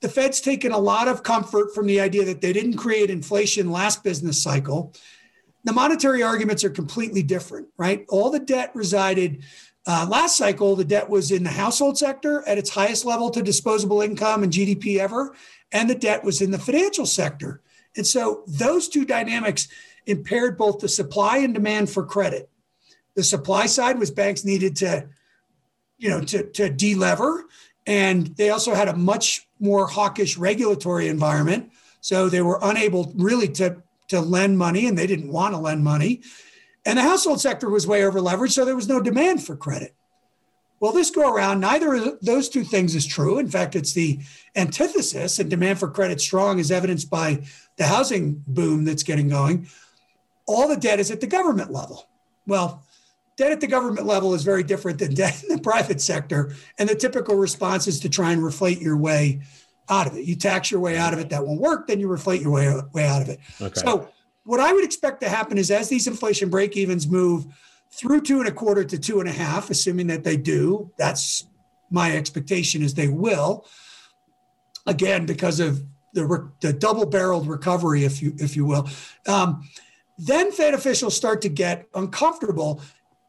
the 0.02 0.08
Fed's 0.08 0.40
taken 0.40 0.72
a 0.72 0.78
lot 0.78 1.08
of 1.08 1.22
comfort 1.22 1.74
from 1.74 1.86
the 1.86 2.00
idea 2.00 2.24
that 2.24 2.40
they 2.40 2.52
didn't 2.52 2.76
create 2.76 3.08
inflation 3.08 3.70
last 3.70 4.02
business 4.02 4.42
cycle. 4.42 4.92
The 5.64 5.72
monetary 5.72 6.24
arguments 6.24 6.64
are 6.64 6.70
completely 6.70 7.22
different, 7.22 7.68
right? 7.78 8.04
All 8.08 8.30
the 8.30 8.40
debt 8.40 8.72
resided 8.74 9.44
uh, 9.86 10.06
last 10.08 10.36
cycle, 10.36 10.76
the 10.76 10.84
debt 10.84 11.08
was 11.08 11.30
in 11.30 11.42
the 11.42 11.50
household 11.50 11.98
sector 11.98 12.46
at 12.46 12.58
its 12.58 12.70
highest 12.70 13.04
level 13.04 13.30
to 13.30 13.42
disposable 13.42 14.00
income 14.00 14.42
and 14.42 14.52
GDP 14.52 14.98
ever, 14.98 15.34
and 15.72 15.88
the 15.88 15.94
debt 15.94 16.22
was 16.22 16.40
in 16.40 16.50
the 16.50 16.58
financial 16.58 17.06
sector. 17.06 17.60
And 17.96 18.06
so 18.06 18.44
those 18.46 18.88
two 18.88 19.04
dynamics 19.04 19.68
impaired 20.06 20.56
both 20.56 20.78
the 20.78 20.88
supply 20.88 21.38
and 21.38 21.54
demand 21.54 21.90
for 21.90 22.04
credit. 22.04 22.48
The 23.14 23.24
supply 23.24 23.66
side 23.66 23.98
was 23.98 24.10
banks 24.10 24.44
needed 24.44 24.76
to, 24.76 25.08
you 25.98 26.10
know, 26.10 26.20
to, 26.22 26.44
to 26.50 26.70
delever. 26.70 27.42
And 27.86 28.28
they 28.36 28.50
also 28.50 28.74
had 28.74 28.88
a 28.88 28.96
much 28.96 29.48
more 29.62 29.86
hawkish 29.86 30.36
regulatory 30.36 31.08
environment. 31.08 31.70
So 32.00 32.28
they 32.28 32.42
were 32.42 32.58
unable 32.60 33.12
really 33.16 33.48
to, 33.48 33.82
to 34.08 34.20
lend 34.20 34.58
money 34.58 34.86
and 34.86 34.98
they 34.98 35.06
didn't 35.06 35.32
want 35.32 35.54
to 35.54 35.58
lend 35.58 35.84
money. 35.84 36.22
And 36.84 36.98
the 36.98 37.02
household 37.02 37.40
sector 37.40 37.70
was 37.70 37.86
way 37.86 38.04
over 38.04 38.20
leveraged. 38.20 38.52
So 38.52 38.64
there 38.64 38.76
was 38.76 38.88
no 38.88 39.00
demand 39.00 39.44
for 39.44 39.56
credit. 39.56 39.94
Well, 40.80 40.90
this 40.90 41.10
go 41.10 41.32
around, 41.32 41.60
neither 41.60 41.94
of 41.94 42.18
those 42.22 42.48
two 42.48 42.64
things 42.64 42.96
is 42.96 43.06
true. 43.06 43.38
In 43.38 43.46
fact, 43.46 43.76
it's 43.76 43.92
the 43.92 44.18
antithesis, 44.56 45.38
and 45.38 45.48
demand 45.48 45.78
for 45.78 45.88
credit 45.88 46.20
strong 46.20 46.58
is 46.58 46.72
evidenced 46.72 47.08
by 47.08 47.44
the 47.76 47.86
housing 47.86 48.42
boom 48.48 48.84
that's 48.84 49.04
getting 49.04 49.28
going. 49.28 49.68
All 50.44 50.66
the 50.66 50.76
debt 50.76 50.98
is 50.98 51.12
at 51.12 51.20
the 51.20 51.28
government 51.28 51.70
level. 51.70 52.08
Well, 52.48 52.84
debt 53.36 53.52
at 53.52 53.60
the 53.60 53.66
government 53.66 54.06
level 54.06 54.34
is 54.34 54.42
very 54.42 54.62
different 54.62 54.98
than 54.98 55.14
debt 55.14 55.42
in 55.42 55.56
the 55.56 55.62
private 55.62 56.00
sector. 56.00 56.54
And 56.78 56.88
the 56.88 56.94
typical 56.94 57.36
response 57.36 57.86
is 57.86 58.00
to 58.00 58.08
try 58.08 58.32
and 58.32 58.42
reflate 58.42 58.80
your 58.80 58.96
way 58.96 59.42
out 59.88 60.06
of 60.06 60.16
it. 60.16 60.24
You 60.24 60.36
tax 60.36 60.70
your 60.70 60.80
way 60.80 60.96
out 60.96 61.12
of 61.12 61.18
it, 61.18 61.30
that 61.30 61.46
won't 61.46 61.60
work, 61.60 61.86
then 61.86 62.00
you 62.00 62.08
reflate 62.08 62.42
your 62.42 62.52
way, 62.52 62.80
way 62.92 63.06
out 63.06 63.22
of 63.22 63.28
it. 63.28 63.40
Okay. 63.60 63.80
So, 63.80 64.08
what 64.44 64.58
I 64.58 64.72
would 64.72 64.84
expect 64.84 65.20
to 65.20 65.28
happen 65.28 65.56
is 65.56 65.70
as 65.70 65.88
these 65.88 66.08
inflation 66.08 66.50
break 66.50 66.76
evens 66.76 67.06
move 67.06 67.46
through 67.92 68.22
two 68.22 68.40
and 68.40 68.48
a 68.48 68.52
quarter 68.52 68.82
to 68.82 68.98
two 68.98 69.20
and 69.20 69.28
a 69.28 69.32
half, 69.32 69.70
assuming 69.70 70.08
that 70.08 70.24
they 70.24 70.36
do, 70.36 70.90
that's 70.96 71.46
my 71.90 72.16
expectation 72.16 72.82
is 72.82 72.94
they 72.94 73.06
will. 73.06 73.66
Again, 74.86 75.26
because 75.26 75.60
of 75.60 75.84
the, 76.12 76.50
the 76.60 76.72
double 76.72 77.06
barreled 77.06 77.46
recovery, 77.46 78.04
if 78.04 78.20
you 78.20 78.34
if 78.38 78.56
you 78.56 78.64
will, 78.64 78.88
um, 79.28 79.62
then 80.18 80.50
Fed 80.50 80.74
officials 80.74 81.16
start 81.16 81.40
to 81.42 81.48
get 81.48 81.86
uncomfortable 81.94 82.80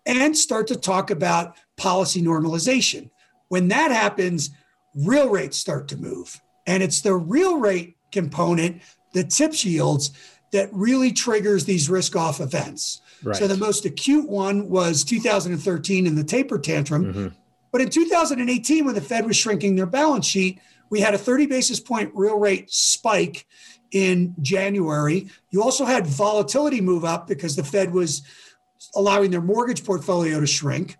and 0.05 0.37
start 0.37 0.67
to 0.67 0.75
talk 0.75 1.11
about 1.11 1.55
policy 1.77 2.21
normalization. 2.21 3.09
When 3.47 3.67
that 3.69 3.91
happens, 3.91 4.49
real 4.95 5.29
rates 5.29 5.57
start 5.57 5.87
to 5.89 5.97
move, 5.97 6.41
and 6.67 6.83
it's 6.83 7.01
the 7.01 7.15
real 7.15 7.57
rate 7.57 7.97
component, 8.11 8.81
the 9.13 9.23
tips 9.23 9.65
yields, 9.65 10.11
that 10.51 10.69
really 10.71 11.11
triggers 11.11 11.65
these 11.65 11.89
risk 11.89 12.15
off 12.15 12.39
events. 12.39 13.01
Right. 13.23 13.35
So 13.35 13.47
the 13.47 13.57
most 13.57 13.85
acute 13.85 14.29
one 14.29 14.69
was 14.69 15.03
2013 15.03 16.05
in 16.05 16.15
the 16.15 16.23
taper 16.23 16.59
tantrum. 16.59 17.13
Mhm. 17.13 17.33
But 17.71 17.81
in 17.81 17.89
2018, 17.89 18.85
when 18.85 18.93
the 18.93 19.01
Fed 19.01 19.25
was 19.25 19.35
shrinking 19.35 19.75
their 19.75 19.87
balance 19.87 20.27
sheet, 20.27 20.59
we 20.91 20.99
had 20.99 21.15
a 21.15 21.17
30 21.17 21.47
basis 21.47 21.79
point 21.79 22.11
real 22.13 22.37
rate 22.37 22.71
spike 22.71 23.47
in 23.91 24.35
January. 24.41 25.27
You 25.49 25.63
also 25.63 25.85
had 25.85 26.05
volatility 26.05 26.81
move 26.81 27.03
up 27.03 27.27
because 27.27 27.55
the 27.55 27.63
Fed 27.63 27.93
was 27.93 28.21
allowing 28.95 29.31
their 29.31 29.41
mortgage 29.41 29.85
portfolio 29.85 30.39
to 30.39 30.47
shrink. 30.47 30.97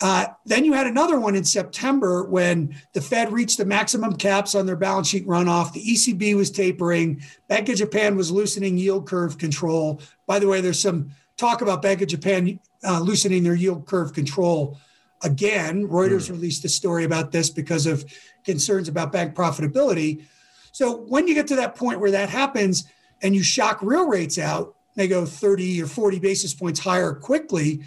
Uh, 0.00 0.26
then 0.44 0.64
you 0.64 0.72
had 0.72 0.88
another 0.88 1.20
one 1.20 1.36
in 1.36 1.44
September 1.44 2.24
when 2.24 2.74
the 2.92 3.00
Fed 3.00 3.32
reached 3.32 3.58
the 3.58 3.64
maximum 3.64 4.16
caps 4.16 4.56
on 4.56 4.66
their 4.66 4.74
balance 4.74 5.06
sheet 5.06 5.26
runoff. 5.28 5.72
The 5.72 5.80
ECB 5.80 6.34
was 6.34 6.50
tapering. 6.50 7.22
Bank 7.46 7.68
of 7.68 7.76
Japan 7.76 8.16
was 8.16 8.32
loosening 8.32 8.76
yield 8.76 9.06
curve 9.06 9.38
control. 9.38 10.00
By 10.26 10.40
the 10.40 10.48
way, 10.48 10.60
there's 10.60 10.82
some 10.82 11.10
talk 11.36 11.62
about 11.62 11.82
Bank 11.82 12.02
of 12.02 12.08
Japan 12.08 12.58
uh, 12.84 13.00
loosening 13.00 13.44
their 13.44 13.54
yield 13.54 13.86
curve 13.86 14.12
control 14.12 14.76
again. 15.22 15.86
Reuters 15.88 16.30
released 16.30 16.64
a 16.64 16.68
story 16.68 17.04
about 17.04 17.30
this 17.30 17.48
because 17.48 17.86
of 17.86 18.04
concerns 18.44 18.88
about 18.88 19.12
bank 19.12 19.34
profitability. 19.34 20.24
So 20.72 20.96
when 20.96 21.28
you 21.28 21.34
get 21.34 21.46
to 21.48 21.56
that 21.56 21.76
point 21.76 22.00
where 22.00 22.10
that 22.10 22.28
happens 22.28 22.86
and 23.22 23.36
you 23.36 23.42
shock 23.44 23.78
real 23.82 24.08
rates 24.08 24.36
out, 24.36 24.74
they 24.94 25.08
go 25.08 25.24
30 25.24 25.82
or 25.82 25.86
40 25.86 26.18
basis 26.18 26.54
points 26.54 26.80
higher 26.80 27.12
quickly, 27.12 27.82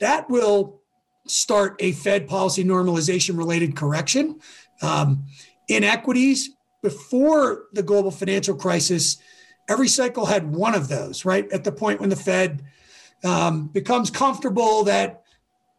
that 0.00 0.28
will 0.28 0.80
start 1.26 1.76
a 1.78 1.92
Fed 1.92 2.28
policy 2.28 2.64
normalization 2.64 3.38
related 3.38 3.76
correction. 3.76 4.40
Um, 4.82 5.24
in 5.68 5.84
equities, 5.84 6.50
before 6.82 7.64
the 7.72 7.82
global 7.82 8.10
financial 8.10 8.54
crisis, 8.54 9.16
every 9.68 9.88
cycle 9.88 10.26
had 10.26 10.54
one 10.54 10.74
of 10.74 10.88
those, 10.88 11.24
right? 11.24 11.50
At 11.52 11.64
the 11.64 11.72
point 11.72 12.00
when 12.00 12.10
the 12.10 12.16
Fed 12.16 12.62
um, 13.24 13.68
becomes 13.68 14.10
comfortable 14.10 14.84
that 14.84 15.22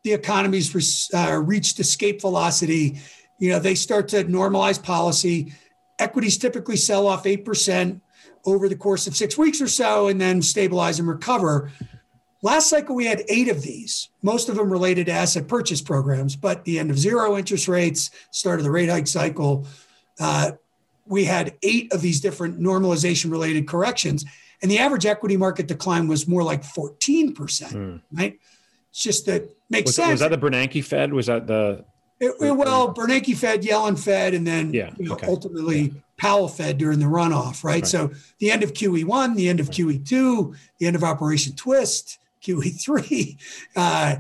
the 0.04 0.14
economy's 0.14 1.10
uh, 1.14 1.40
reached 1.44 1.80
escape 1.80 2.22
velocity, 2.22 3.00
you 3.40 3.50
know, 3.50 3.60
they 3.60 3.76
start 3.76 4.08
to 4.10 4.24
normalize 4.24 4.82
policy. 4.82 5.54
Equities 6.00 6.38
typically 6.38 6.78
sell 6.78 7.08
off 7.08 7.26
8% 7.26 8.02
over 8.46 8.70
the 8.70 8.76
course 8.76 9.08
of 9.08 9.16
six 9.16 9.38
weeks 9.38 9.62
or 9.62 9.68
so 9.68 10.08
and 10.08 10.20
then 10.20 10.42
stabilize 10.42 11.00
and 11.00 11.08
recover. 11.08 11.72
Last 12.42 12.70
cycle, 12.70 12.96
we 12.96 13.06
had 13.06 13.24
eight 13.28 13.50
of 13.50 13.64
these, 13.64 14.10
most 14.22 14.50
of 14.50 14.56
them 14.56 14.72
related 14.72 15.08
to 15.08 15.12
asset 15.12 15.48
purchase 15.48 15.82
programs, 15.82 16.36
but 16.36 16.64
the 16.64 16.78
end 16.78 16.92
of 16.92 17.00
zero 17.00 17.38
interest 17.38 17.68
rates, 17.68 18.12
start 18.32 18.60
of 18.60 18.64
the 18.64 18.72
rate 18.72 18.90
hike 18.90 19.08
cycle, 19.08 19.66
uh, 20.20 20.52
we 21.08 21.26
had 21.26 21.56
eight 21.64 21.92
of 21.94 22.02
these 22.02 22.20
different 22.20 22.60
normalization 22.60 23.32
related 23.32 23.68
corrections. 23.68 24.26
And 24.62 24.70
the 24.70 24.80
average 24.80 25.06
equity 25.06 25.38
market 25.38 25.68
decline 25.68 26.08
was 26.08 26.28
more 26.28 26.44
like 26.44 26.64
14%, 26.64 27.34
mm. 27.36 28.02
right? 28.12 28.40
It's 28.90 29.04
just 29.04 29.26
that 29.26 29.50
makes 29.70 29.90
was, 29.90 29.96
sense. 29.96 30.12
Was 30.12 30.20
that 30.22 30.32
the 30.32 30.38
Bernanke 30.38 30.84
Fed? 30.84 31.14
Was 31.14 31.28
that 31.28 31.48
the 31.48 31.84
it, 32.20 32.34
it, 32.40 32.52
well, 32.52 32.94
Bernanke 32.94 33.36
Fed, 33.36 33.64
Yellen 33.64 34.00
Fed, 34.00 34.34
and 34.34 34.48
then 34.48 34.74
yeah, 34.74 34.92
you 34.98 35.10
know, 35.10 35.16
okay. 35.16 35.28
ultimately 35.28 35.82
yeah. 35.82 36.02
Powell 36.18 36.48
Fed 36.48 36.78
during 36.78 37.00
the 37.00 37.06
runoff, 37.06 37.64
right? 37.64 37.76
right? 37.76 37.88
So 37.88 38.12
the 38.40 38.52
end 38.52 38.64
of 38.64 38.74
QE1, 38.74 39.36
the 39.36 39.50
end 39.50 39.60
of 39.60 39.70
QE2, 39.70 40.56
the 40.80 40.88
end 40.88 40.96
of 40.96 41.04
Operation 41.04 41.54
Twist, 41.56 42.20
QE3, 42.42 43.38
uh, 43.76 44.16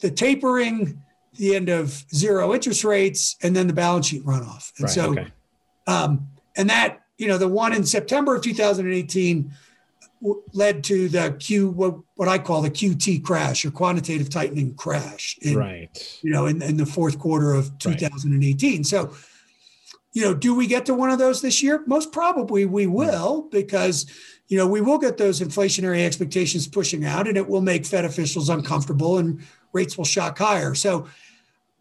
the 0.00 0.10
tapering, 0.10 1.02
the 1.36 1.54
end 1.54 1.68
of 1.68 2.04
zero 2.14 2.54
interest 2.54 2.84
rates, 2.84 3.36
and 3.42 3.54
then 3.54 3.66
the 3.66 3.72
balance 3.72 4.06
sheet 4.06 4.24
runoff. 4.24 4.72
And 4.78 4.84
right, 4.84 4.90
so, 4.90 5.10
okay. 5.10 5.26
um, 5.86 6.28
and 6.56 6.70
that, 6.70 7.02
you 7.18 7.28
know, 7.28 7.36
the 7.36 7.48
one 7.48 7.72
in 7.74 7.84
September 7.84 8.36
of 8.36 8.42
2018 8.42 9.52
led 10.52 10.82
to 10.84 11.08
the 11.08 11.36
Q 11.38 11.68
what, 11.70 11.96
what 12.16 12.28
I 12.28 12.38
call 12.38 12.62
the 12.62 12.70
QT 12.70 13.22
crash 13.22 13.64
or 13.64 13.70
quantitative 13.70 14.30
tightening 14.30 14.74
crash. 14.74 15.38
In, 15.42 15.56
right. 15.56 16.18
You 16.22 16.30
know, 16.30 16.46
in, 16.46 16.60
in 16.62 16.76
the 16.76 16.86
fourth 16.86 17.18
quarter 17.18 17.52
of 17.52 17.76
2018. 17.78 18.76
Right. 18.76 18.86
So, 18.86 19.14
you 20.12 20.22
know, 20.22 20.34
do 20.34 20.54
we 20.54 20.66
get 20.66 20.86
to 20.86 20.94
one 20.94 21.10
of 21.10 21.18
those 21.18 21.40
this 21.40 21.62
year? 21.62 21.84
Most 21.86 22.12
probably 22.12 22.64
we 22.64 22.84
hmm. 22.84 22.92
will 22.92 23.48
because 23.50 24.06
you 24.48 24.56
know 24.56 24.66
we 24.66 24.80
will 24.80 24.98
get 24.98 25.16
those 25.18 25.40
inflationary 25.40 26.04
expectations 26.04 26.66
pushing 26.66 27.04
out, 27.04 27.28
and 27.28 27.36
it 27.36 27.46
will 27.46 27.60
make 27.60 27.86
Fed 27.86 28.04
officials 28.04 28.48
uncomfortable, 28.48 29.18
and 29.18 29.40
rates 29.72 29.96
will 29.96 30.04
shock 30.04 30.38
higher. 30.38 30.74
So, 30.74 31.06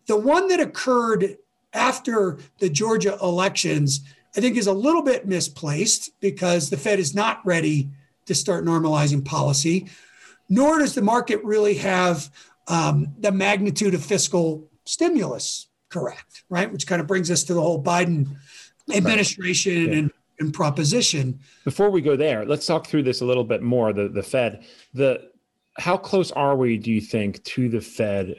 the 0.07 0.17
one 0.17 0.47
that 0.49 0.59
occurred 0.59 1.37
after 1.73 2.37
the 2.59 2.69
Georgia 2.69 3.17
elections, 3.21 4.01
I 4.35 4.41
think, 4.41 4.57
is 4.57 4.67
a 4.67 4.73
little 4.73 5.01
bit 5.01 5.27
misplaced 5.27 6.11
because 6.19 6.69
the 6.69 6.77
Fed 6.77 6.99
is 6.99 7.15
not 7.15 7.45
ready 7.45 7.89
to 8.27 8.35
start 8.35 8.63
normalizing 8.63 9.25
policy, 9.25 9.89
nor 10.49 10.79
does 10.79 10.95
the 10.95 11.01
market 11.01 11.43
really 11.43 11.75
have 11.75 12.29
um, 12.67 13.07
the 13.19 13.31
magnitude 13.31 13.93
of 13.93 14.03
fiscal 14.03 14.69
stimulus 14.85 15.67
correct, 15.89 16.43
right? 16.49 16.71
Which 16.71 16.85
kind 16.87 17.01
of 17.01 17.07
brings 17.07 17.31
us 17.31 17.43
to 17.45 17.53
the 17.53 17.61
whole 17.61 17.81
Biden 17.81 18.27
administration 18.93 19.85
right. 19.85 19.91
yeah. 19.91 19.97
and, 19.97 20.11
and 20.39 20.53
proposition. 20.53 21.39
Before 21.63 21.89
we 21.89 22.01
go 22.01 22.15
there, 22.15 22.45
let's 22.45 22.65
talk 22.65 22.87
through 22.87 23.03
this 23.03 23.21
a 23.21 23.25
little 23.25 23.43
bit 23.43 23.61
more. 23.61 23.93
The 23.93 24.07
the 24.09 24.23
Fed, 24.23 24.65
the 24.93 25.29
how 25.77 25.97
close 25.97 26.31
are 26.31 26.55
we, 26.55 26.77
do 26.77 26.91
you 26.91 27.01
think, 27.01 27.43
to 27.43 27.69
the 27.69 27.81
Fed 27.81 28.35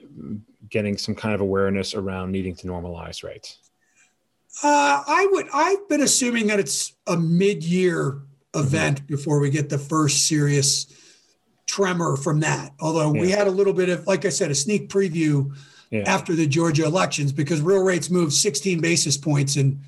getting 0.69 0.99
some 0.99 1.15
kind 1.15 1.35
of 1.35 1.41
awareness 1.41 1.95
around 1.95 2.33
needing 2.33 2.55
to 2.57 2.67
normalize 2.67 3.23
rates? 3.23 3.59
Uh, 4.63 5.05
I 5.07 5.29
would. 5.31 5.47
I've 5.55 5.89
been 5.89 6.03
assuming 6.03 6.49
that 6.49 6.59
it's 6.59 6.95
a 7.07 7.17
mid-year 7.17 8.21
event 8.59 9.07
before 9.07 9.41
we 9.41 9.51
get 9.51 9.69
the 9.69 9.79
first 9.79 10.27
serious 10.27 10.87
tremor 11.67 12.17
from 12.17 12.41
that. 12.41 12.73
Although 12.81 13.15
yeah. 13.15 13.21
we 13.21 13.31
had 13.31 13.47
a 13.47 13.51
little 13.51 13.73
bit 13.73 13.89
of, 13.89 14.07
like 14.07 14.25
I 14.25 14.31
said, 14.31 14.51
a 14.51 14.55
sneak 14.55 14.89
preview 14.89 15.55
yeah. 15.91 16.03
after 16.07 16.35
the 16.35 16.47
Georgia 16.47 16.85
elections 16.85 17.33
because 17.33 17.61
real 17.61 17.83
rates 17.83 18.11
moved 18.11 18.33
16 18.33 18.81
basis 18.81 19.17
points 19.17 19.57
in 19.57 19.81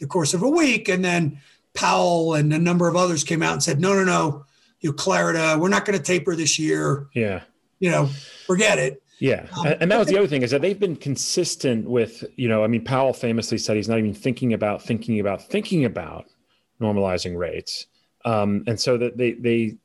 the 0.00 0.06
course 0.06 0.34
of 0.34 0.42
a 0.42 0.48
week. 0.48 0.88
And 0.88 1.04
then 1.04 1.40
Powell 1.74 2.34
and 2.34 2.52
a 2.52 2.58
number 2.58 2.88
of 2.88 2.96
others 2.96 3.24
came 3.24 3.42
out 3.42 3.52
and 3.52 3.62
said, 3.62 3.80
no, 3.80 3.94
no, 3.94 4.04
no, 4.04 4.44
you 4.80 4.92
Clarida, 4.92 5.58
we're 5.58 5.68
not 5.68 5.84
going 5.84 5.98
to 5.98 6.02
taper 6.02 6.34
this 6.34 6.58
year. 6.58 7.08
Yeah. 7.14 7.42
You 7.78 7.90
know, 7.90 8.06
forget 8.46 8.78
it. 8.78 9.02
Yeah. 9.18 9.46
Um, 9.58 9.74
and 9.80 9.90
that 9.90 9.98
was 9.98 10.08
the 10.08 10.18
other 10.18 10.26
thing 10.26 10.42
is 10.42 10.50
that 10.50 10.60
they've 10.60 10.78
been 10.78 10.96
consistent 10.96 11.88
with, 11.88 12.24
you 12.36 12.48
know, 12.48 12.62
I 12.62 12.66
mean, 12.66 12.84
Powell 12.84 13.14
famously 13.14 13.58
said 13.58 13.76
he's 13.76 13.88
not 13.88 13.98
even 13.98 14.14
thinking 14.14 14.52
about, 14.52 14.82
thinking 14.82 15.20
about, 15.20 15.42
thinking 15.48 15.84
about 15.84 16.26
normalizing 16.80 17.36
rates. 17.36 17.86
Um, 18.26 18.64
and 18.66 18.78
so 18.78 18.98
that 18.98 19.16
they 19.16 19.32
they 19.32 19.76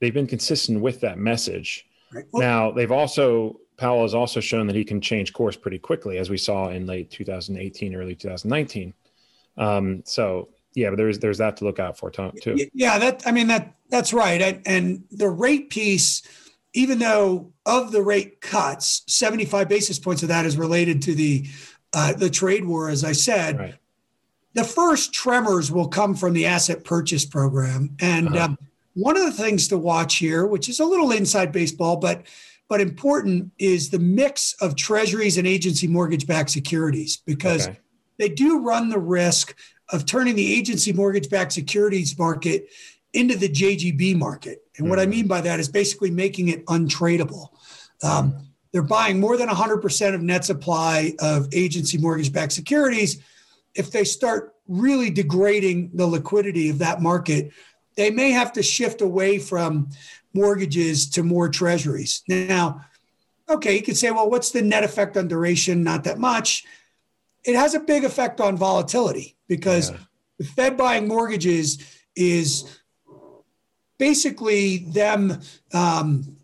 they've 0.00 0.14
been 0.14 0.28
consistent 0.28 0.80
with 0.80 1.00
that 1.00 1.18
message. 1.18 1.84
Right. 2.12 2.24
Well, 2.30 2.42
now 2.42 2.70
they've 2.70 2.92
also 2.92 3.60
Powell 3.76 4.02
has 4.02 4.14
also 4.14 4.40
shown 4.40 4.68
that 4.68 4.76
he 4.76 4.84
can 4.84 5.00
change 5.00 5.32
course 5.32 5.56
pretty 5.56 5.78
quickly, 5.78 6.16
as 6.18 6.30
we 6.30 6.38
saw 6.38 6.70
in 6.70 6.86
late 6.86 7.10
2018, 7.10 7.94
early 7.94 8.14
2019. 8.14 8.94
Um, 9.58 10.02
so 10.06 10.48
yeah, 10.74 10.90
but 10.90 10.96
there's 10.96 11.18
there's 11.18 11.38
that 11.38 11.56
to 11.58 11.64
look 11.64 11.80
out 11.80 11.98
for 11.98 12.10
too. 12.10 12.30
Yeah, 12.72 12.98
that 13.00 13.24
I 13.26 13.32
mean 13.32 13.48
that 13.48 13.74
that's 13.90 14.12
right. 14.12 14.62
And 14.64 15.04
the 15.10 15.28
rate 15.28 15.68
piece, 15.68 16.22
even 16.72 17.00
though 17.00 17.52
of 17.66 17.90
the 17.90 18.02
rate 18.02 18.40
cuts, 18.40 19.02
75 19.08 19.68
basis 19.68 19.98
points 19.98 20.22
of 20.22 20.28
that 20.28 20.46
is 20.46 20.56
related 20.56 21.02
to 21.02 21.14
the 21.14 21.48
uh, 21.92 22.12
the 22.12 22.30
trade 22.30 22.64
war, 22.64 22.88
as 22.88 23.02
I 23.02 23.12
said. 23.12 23.58
Right 23.58 23.74
the 24.56 24.64
first 24.64 25.12
tremors 25.12 25.70
will 25.70 25.86
come 25.86 26.14
from 26.14 26.32
the 26.32 26.46
asset 26.46 26.82
purchase 26.82 27.26
program. 27.26 27.94
And 28.00 28.28
uh-huh. 28.28 28.44
um, 28.46 28.58
one 28.94 29.16
of 29.16 29.24
the 29.24 29.30
things 29.30 29.68
to 29.68 29.76
watch 29.76 30.16
here, 30.16 30.46
which 30.46 30.70
is 30.70 30.80
a 30.80 30.84
little 30.84 31.12
inside 31.12 31.52
baseball, 31.52 31.98
but 31.98 32.26
but 32.68 32.80
important, 32.80 33.52
is 33.58 33.90
the 33.90 33.98
mix 34.00 34.54
of 34.60 34.74
treasuries 34.74 35.38
and 35.38 35.46
agency 35.46 35.86
mortgage-backed 35.86 36.50
securities 36.50 37.18
because 37.18 37.68
okay. 37.68 37.78
they 38.18 38.28
do 38.28 38.58
run 38.58 38.88
the 38.88 38.98
risk 38.98 39.56
of 39.92 40.04
turning 40.04 40.34
the 40.34 40.54
agency 40.54 40.92
mortgage-backed 40.92 41.52
securities 41.52 42.18
market 42.18 42.68
into 43.12 43.36
the 43.36 43.48
JGB 43.48 44.16
market. 44.16 44.62
And 44.78 44.86
mm 44.86 44.90
what 44.90 44.98
I 44.98 45.04
hmm. 45.04 45.10
mean 45.10 45.26
by 45.28 45.42
that 45.42 45.60
is 45.60 45.68
basically 45.68 46.10
making 46.10 46.48
it 46.48 46.66
untradeable. 46.66 47.50
Um, 48.02 48.48
they're 48.72 48.82
buying 48.82 49.20
more 49.20 49.36
than 49.36 49.48
100% 49.48 50.14
of 50.14 50.22
net 50.22 50.44
supply 50.44 51.14
of 51.20 51.48
agency 51.52 51.98
mortgage-backed 51.98 52.52
securities 52.52 53.22
if 53.76 53.90
they 53.90 54.04
start 54.04 54.54
really 54.68 55.10
degrading 55.10 55.90
the 55.94 56.06
liquidity 56.06 56.68
of 56.70 56.78
that 56.78 57.00
market, 57.00 57.52
they 57.96 58.10
may 58.10 58.30
have 58.30 58.52
to 58.52 58.62
shift 58.62 59.00
away 59.00 59.38
from 59.38 59.88
mortgages 60.34 61.08
to 61.10 61.22
more 61.22 61.48
treasuries. 61.48 62.22
Now, 62.28 62.84
okay, 63.48 63.74
you 63.76 63.82
could 63.82 63.96
say, 63.96 64.10
well, 64.10 64.28
what's 64.28 64.50
the 64.50 64.62
net 64.62 64.84
effect 64.84 65.16
on 65.16 65.28
duration? 65.28 65.82
Not 65.82 66.04
that 66.04 66.18
much. 66.18 66.64
It 67.44 67.54
has 67.54 67.74
a 67.74 67.80
big 67.80 68.04
effect 68.04 68.40
on 68.40 68.56
volatility 68.56 69.36
because 69.48 69.90
yeah. 69.90 69.98
the 70.38 70.44
Fed 70.44 70.76
buying 70.76 71.08
mortgages 71.08 71.78
is 72.14 72.78
basically 73.98 74.78
them 74.78 75.40
um, 75.72 76.35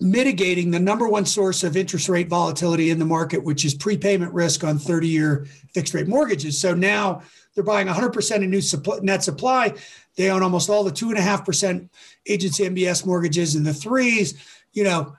mitigating 0.00 0.70
the 0.70 0.78
number 0.78 1.08
one 1.08 1.26
source 1.26 1.64
of 1.64 1.76
interest 1.76 2.08
rate 2.08 2.28
volatility 2.28 2.90
in 2.90 2.98
the 2.98 3.04
market, 3.04 3.42
which 3.42 3.64
is 3.64 3.74
prepayment 3.74 4.32
risk 4.32 4.62
on 4.62 4.78
30 4.78 5.08
year 5.08 5.46
fixed 5.74 5.94
rate 5.94 6.06
mortgages. 6.06 6.60
So 6.60 6.74
now 6.74 7.22
they're 7.54 7.64
buying 7.64 7.88
100% 7.88 8.36
of 8.36 8.42
new 8.42 8.60
supply, 8.60 8.98
net 9.02 9.24
supply. 9.24 9.74
They 10.16 10.30
own 10.30 10.42
almost 10.42 10.70
all 10.70 10.84
the 10.84 10.92
2.5% 10.92 11.88
agency 12.26 12.64
MBS 12.64 13.04
mortgages 13.04 13.56
in 13.56 13.64
the 13.64 13.74
threes. 13.74 14.34
You 14.72 14.84
know, 14.84 15.16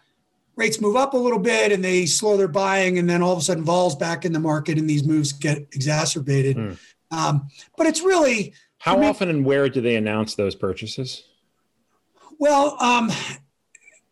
rates 0.56 0.80
move 0.80 0.96
up 0.96 1.13
a 1.13 1.18
little 1.18 1.39
bit 1.39 1.74
and 1.74 1.84
they 1.84 2.06
slow 2.06 2.38
their 2.38 2.48
buying, 2.48 2.98
and 2.98 3.10
then 3.10 3.22
all 3.22 3.34
of 3.34 3.39
a 3.39 3.42
sudden 3.42 3.63
vols 3.63 3.96
back 3.96 4.24
in 4.24 4.32
the 4.32 4.39
market 4.39 4.78
and 4.78 4.89
these 4.89 5.04
moves 5.04 5.34
get 5.34 5.58
exacerbated. 5.74 6.56
Hmm. 6.56 6.74
Um, 7.12 7.48
but 7.78 7.88
it's 7.88 8.02
really. 8.02 8.54
How 8.78 8.96
mean, 8.96 9.10
often 9.10 9.30
and 9.30 9.46
where 9.46 9.68
do 9.68 9.82
they 9.82 9.98
announce 9.98 10.36
those 10.36 10.56
purchases? 10.56 11.26
Well, 12.38 12.82
um, 12.82 13.12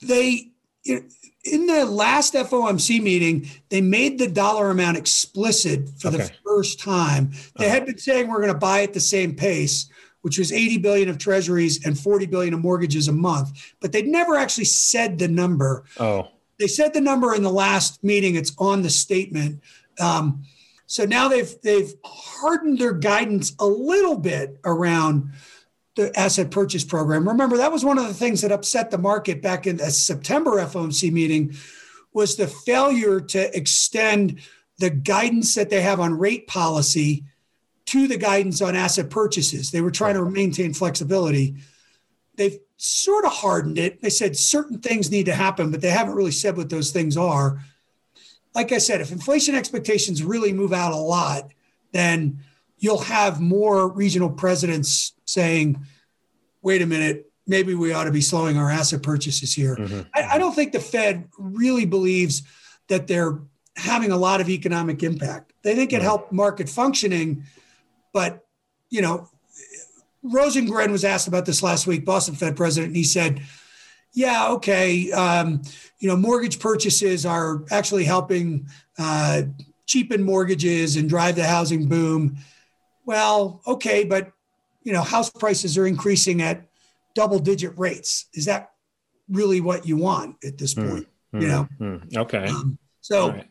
they 0.02 0.52
in 0.88 1.68
the 1.68 1.86
last 1.86 2.34
FOMC 2.34 3.02
meeting, 3.02 3.50
they 3.70 3.82
made 3.82 4.20
the 4.20 4.28
dollar 4.28 4.70
amount 4.70 4.98
explicit 4.98 5.90
for 6.00 6.10
okay. 6.10 6.18
the 6.18 6.32
first 6.46 6.80
time. 6.80 7.32
They 7.58 7.66
uh-huh. 7.66 7.74
had 7.74 7.86
been 7.86 7.98
saying 7.98 8.28
we're 8.28 8.42
going 8.42 8.54
to 8.54 8.60
buy 8.60 8.84
at 8.84 8.94
the 8.94 9.00
same 9.00 9.36
pace, 9.36 9.90
which 10.22 10.38
was 10.38 10.52
80 10.52 10.80
billion 10.80 11.10
of 11.10 11.18
treasuries 11.18 11.86
and 11.86 11.98
40 11.98 12.26
billion 12.28 12.54
of 12.54 12.62
mortgages 12.62 13.08
a 13.08 13.14
month, 13.14 13.74
but 13.80 13.92
they'd 13.92 14.08
never 14.08 14.36
actually 14.36 14.66
said 14.66 15.20
the 15.20 15.28
number. 15.28 15.86
Oh. 16.00 16.30
They 16.60 16.68
said 16.68 16.94
the 16.94 17.02
number 17.02 17.36
in 17.36 17.44
the 17.44 17.52
last 17.52 18.04
meeting. 18.04 18.36
It's 18.36 18.54
on 18.58 18.82
the 18.82 18.90
statement. 18.90 19.62
Um, 20.00 20.44
so 20.88 21.06
now 21.06 21.28
they've 21.28 21.54
they've 21.62 21.94
hardened 22.04 22.80
their 22.80 22.94
guidance 22.94 23.54
a 23.60 23.66
little 23.66 24.18
bit 24.18 24.58
around 24.64 25.32
the 25.98 26.18
asset 26.18 26.52
purchase 26.52 26.86
program. 26.86 27.28
Remember, 27.28 27.58
that 27.58 27.72
was 27.72 27.84
one 27.84 27.98
of 27.98 28.08
the 28.08 28.14
things 28.14 28.42
that 28.42 28.52
upset 28.52 28.90
the 28.92 28.98
market 28.98 29.42
back 29.42 29.68
in 29.68 29.78
the 29.78 29.92
September 29.92 30.52
FOMC 30.52 31.12
meeting 31.12 31.54
was 32.14 32.36
the 32.36 32.48
failure 32.48 33.20
to 33.20 33.58
extend 33.58 34.40
the 34.78 34.92
guidance 34.92 35.56
that 35.56 35.70
they 35.70 35.82
have 35.82 36.00
on 36.00 36.18
rate 36.18 36.48
policy 36.48 37.26
to 37.88 38.08
the 38.08 38.18
guidance 38.18 38.62
on 38.62 38.76
asset 38.76 39.10
purchases. 39.10 39.72
They 39.72 39.82
were 39.82 39.92
trying 39.92 40.16
to 40.16 40.30
maintain 40.30 40.74
flexibility. 40.74 41.56
They've 42.36 42.60
sort 42.78 43.26
of 43.26 43.32
hardened 43.32 43.80
it. 43.80 44.02
They 44.02 44.12
said 44.12 44.38
certain 44.38 44.80
things 44.80 45.10
need 45.10 45.26
to 45.26 45.34
happen, 45.34 45.72
but 45.72 45.82
they 45.82 45.90
haven't 45.90 46.16
really 46.16 46.32
said 46.32 46.56
what 46.56 46.70
those 46.70 46.92
things 46.92 47.18
are. 47.18 47.60
like 48.54 48.72
I 48.72 48.78
said, 48.78 49.02
if 49.02 49.12
inflation 49.12 49.56
expectations 49.56 50.24
really 50.24 50.54
move 50.54 50.74
out 50.74 50.92
a 50.92 50.96
lot, 50.96 51.52
then 51.92 52.44
you'll 52.78 53.02
have 53.02 53.40
more 53.40 53.88
regional 53.88 54.30
presidents 54.30 55.14
saying, 55.26 55.84
wait 56.62 56.82
a 56.82 56.86
minute, 56.86 57.32
maybe 57.48 57.74
we 57.74 57.94
ought 57.94 58.04
to 58.04 58.12
be 58.12 58.22
slowing 58.22 58.58
our 58.58 58.70
asset 58.70 59.02
purchases 59.02 59.54
here. 59.54 59.76
Mm-hmm. 59.76 60.02
I, 60.14 60.36
I, 60.36 60.38
don't 60.38 60.54
think 60.54 60.74
the 60.74 60.80
Fed 60.80 61.28
really 61.38 61.86
believes 61.86 62.44
that 62.90 63.08
they're 63.08 63.40
having 63.76 64.12
a 64.12 64.18
lot 64.18 64.42
of 64.42 64.50
economic 64.50 65.02
impact. 65.02 65.54
They 65.64 65.76
think 65.76 65.94
it 65.94 66.02
helped 66.02 66.32
market 66.32 66.70
functioning, 66.70 67.44
but 68.14 68.46
you 68.90 69.02
know, 69.02 69.30
Rosengren 70.24 70.92
was 70.92 71.06
asked 71.06 71.28
about 71.28 71.46
this 71.46 71.64
last 71.64 71.88
week, 71.88 72.06
Boston 72.06 72.36
Fed 72.36 72.56
president, 72.56 72.90
and 72.90 72.98
he 72.98 73.04
said, 73.04 73.42
"Yeah, 74.14 74.50
okay, 74.50 75.12
um, 75.12 75.62
you 76.00 76.08
know, 76.08 76.16
mortgage 76.16 76.60
purchases 76.60 77.26
are 77.26 77.64
actually 77.72 78.04
helping 78.04 78.68
uh, 78.98 79.44
cheapen 79.86 80.24
mortgages 80.24 80.96
and 80.96 81.08
drive 81.10 81.36
the 81.36 81.46
housing 81.46 81.88
boom." 81.88 82.38
Well, 83.08 83.62
okay, 83.66 84.04
but 84.04 84.34
you 84.84 84.92
know, 84.92 85.02
house 85.02 85.30
prices 85.30 85.78
are 85.78 85.88
increasing 85.88 86.42
at 86.42 86.68
double 87.16 87.40
digit 87.40 87.74
rates. 87.78 88.26
Is 88.34 88.46
that 88.46 88.72
really 89.30 89.62
what 89.62 89.88
you 89.88 89.96
want 89.96 90.36
at 90.44 90.58
this 90.58 90.74
hmm, 90.74 90.90
point? 90.90 91.08
Mm, 91.34 91.42
you 91.42 91.48
know? 91.48 91.68
Mm, 91.80 92.18
okay. 92.18 92.48
Um, 92.48 92.78
so 93.00 93.30
right. 93.30 93.50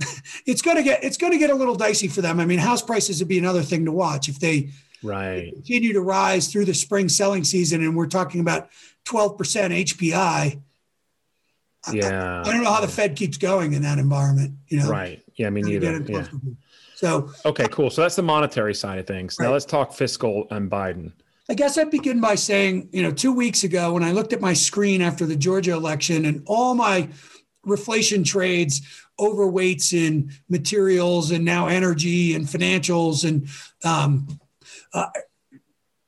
it's 0.46 0.62
going 0.62 0.76
to 0.76 0.82
get 0.82 1.04
it's 1.04 1.16
going 1.16 1.32
to 1.32 1.38
get 1.38 1.50
a 1.50 1.54
little 1.54 1.76
dicey 1.76 2.08
for 2.08 2.22
them. 2.22 2.40
I 2.40 2.44
mean, 2.44 2.58
house 2.58 2.82
prices 2.82 3.20
would 3.20 3.28
be 3.28 3.38
another 3.38 3.62
thing 3.62 3.84
to 3.84 3.92
watch 3.92 4.28
if 4.28 4.40
they 4.40 4.70
right 5.04 5.52
continue 5.54 5.92
to 5.92 6.00
rise 6.00 6.48
through 6.48 6.64
the 6.64 6.74
spring 6.74 7.08
selling 7.08 7.44
season, 7.44 7.82
and 7.82 7.96
we're 7.96 8.06
talking 8.06 8.40
about 8.40 8.68
twelve 9.04 9.38
percent 9.38 9.72
HPI. 9.72 10.60
Yeah, 11.92 12.42
I, 12.44 12.48
I, 12.48 12.52
don't 12.52 12.64
know 12.64 12.72
how 12.72 12.80
the 12.80 12.88
Fed 12.88 13.14
keeps 13.14 13.38
going 13.38 13.74
in 13.74 13.82
that 13.82 13.98
environment. 13.98 14.56
You 14.66 14.80
know, 14.80 14.90
right? 14.90 15.22
Yeah, 15.36 15.50
me 15.50 15.62
neither. 15.62 16.02
Yeah. 16.02 16.26
So 16.98 17.30
okay, 17.44 17.68
cool. 17.70 17.90
So 17.90 18.02
that's 18.02 18.16
the 18.16 18.22
monetary 18.22 18.74
side 18.74 18.98
of 18.98 19.06
things. 19.06 19.36
Right. 19.38 19.46
Now 19.46 19.52
let's 19.52 19.64
talk 19.64 19.92
fiscal 19.92 20.48
and 20.50 20.68
Biden. 20.68 21.12
I 21.48 21.54
guess 21.54 21.78
I'd 21.78 21.92
begin 21.92 22.20
by 22.20 22.34
saying, 22.34 22.88
you 22.92 23.04
know, 23.04 23.12
two 23.12 23.32
weeks 23.32 23.62
ago 23.62 23.92
when 23.92 24.02
I 24.02 24.10
looked 24.10 24.32
at 24.32 24.40
my 24.40 24.52
screen 24.52 25.00
after 25.00 25.24
the 25.24 25.36
Georgia 25.36 25.74
election 25.74 26.24
and 26.24 26.42
all 26.46 26.74
my 26.74 27.08
reflation 27.64 28.24
trades 28.24 28.82
overweights 29.20 29.92
in 29.92 30.32
materials 30.48 31.30
and 31.30 31.44
now 31.44 31.68
energy 31.68 32.34
and 32.34 32.46
financials 32.46 33.24
and 33.24 33.46
um, 33.84 34.26
uh, 34.92 35.06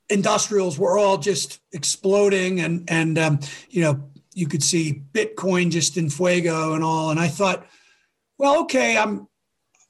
industrials 0.09 0.77
were 0.77 0.99
all 0.99 1.19
just 1.19 1.61
exploding 1.71 2.59
and 2.59 2.91
and 2.91 3.17
um, 3.17 3.39
you 3.69 3.81
know 3.81 4.11
you 4.35 4.49
could 4.49 4.63
see 4.63 5.03
bitcoin 5.13 5.71
just 5.71 5.97
in 5.97 6.11
fuego 6.11 6.75
and 6.75 6.83
all 6.83 7.11
and 7.11 7.21
i 7.21 7.29
thought 7.29 7.67
well 8.39 8.63
okay 8.63 8.97
i'm 8.97 9.29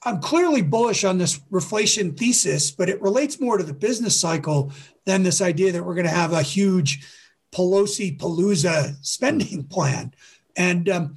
i'm 0.04 0.20
clearly 0.20 0.62
bullish 0.62 1.04
on 1.04 1.18
this 1.18 1.38
reflation 1.50 2.16
thesis 2.16 2.70
but 2.70 2.88
it 2.88 3.00
relates 3.02 3.40
more 3.40 3.58
to 3.58 3.64
the 3.64 3.74
business 3.74 4.18
cycle 4.18 4.72
than 5.06 5.22
this 5.22 5.40
idea 5.40 5.72
that 5.72 5.84
we're 5.84 5.94
going 5.94 6.06
to 6.06 6.10
have 6.10 6.32
a 6.32 6.42
huge 6.42 7.06
pelosi 7.52 8.16
palooza 8.16 8.94
spending 9.04 9.64
plan. 9.64 10.14
And 10.56 10.88
um, 10.88 11.16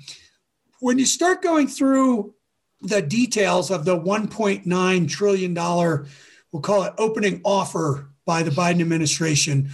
when 0.80 1.00
you 1.00 1.06
start 1.06 1.42
going 1.42 1.68
through 1.68 2.34
the 2.82 3.02
details 3.02 3.72
of 3.72 3.86
the 3.86 3.98
1.9 3.98 5.10
trillion 5.10 5.54
dollar 5.54 6.06
we'll 6.52 6.62
call 6.62 6.84
it 6.84 6.94
opening 6.98 7.40
offer 7.46 8.10
by 8.26 8.44
the 8.44 8.52
Biden 8.52 8.82
administration 8.82 9.70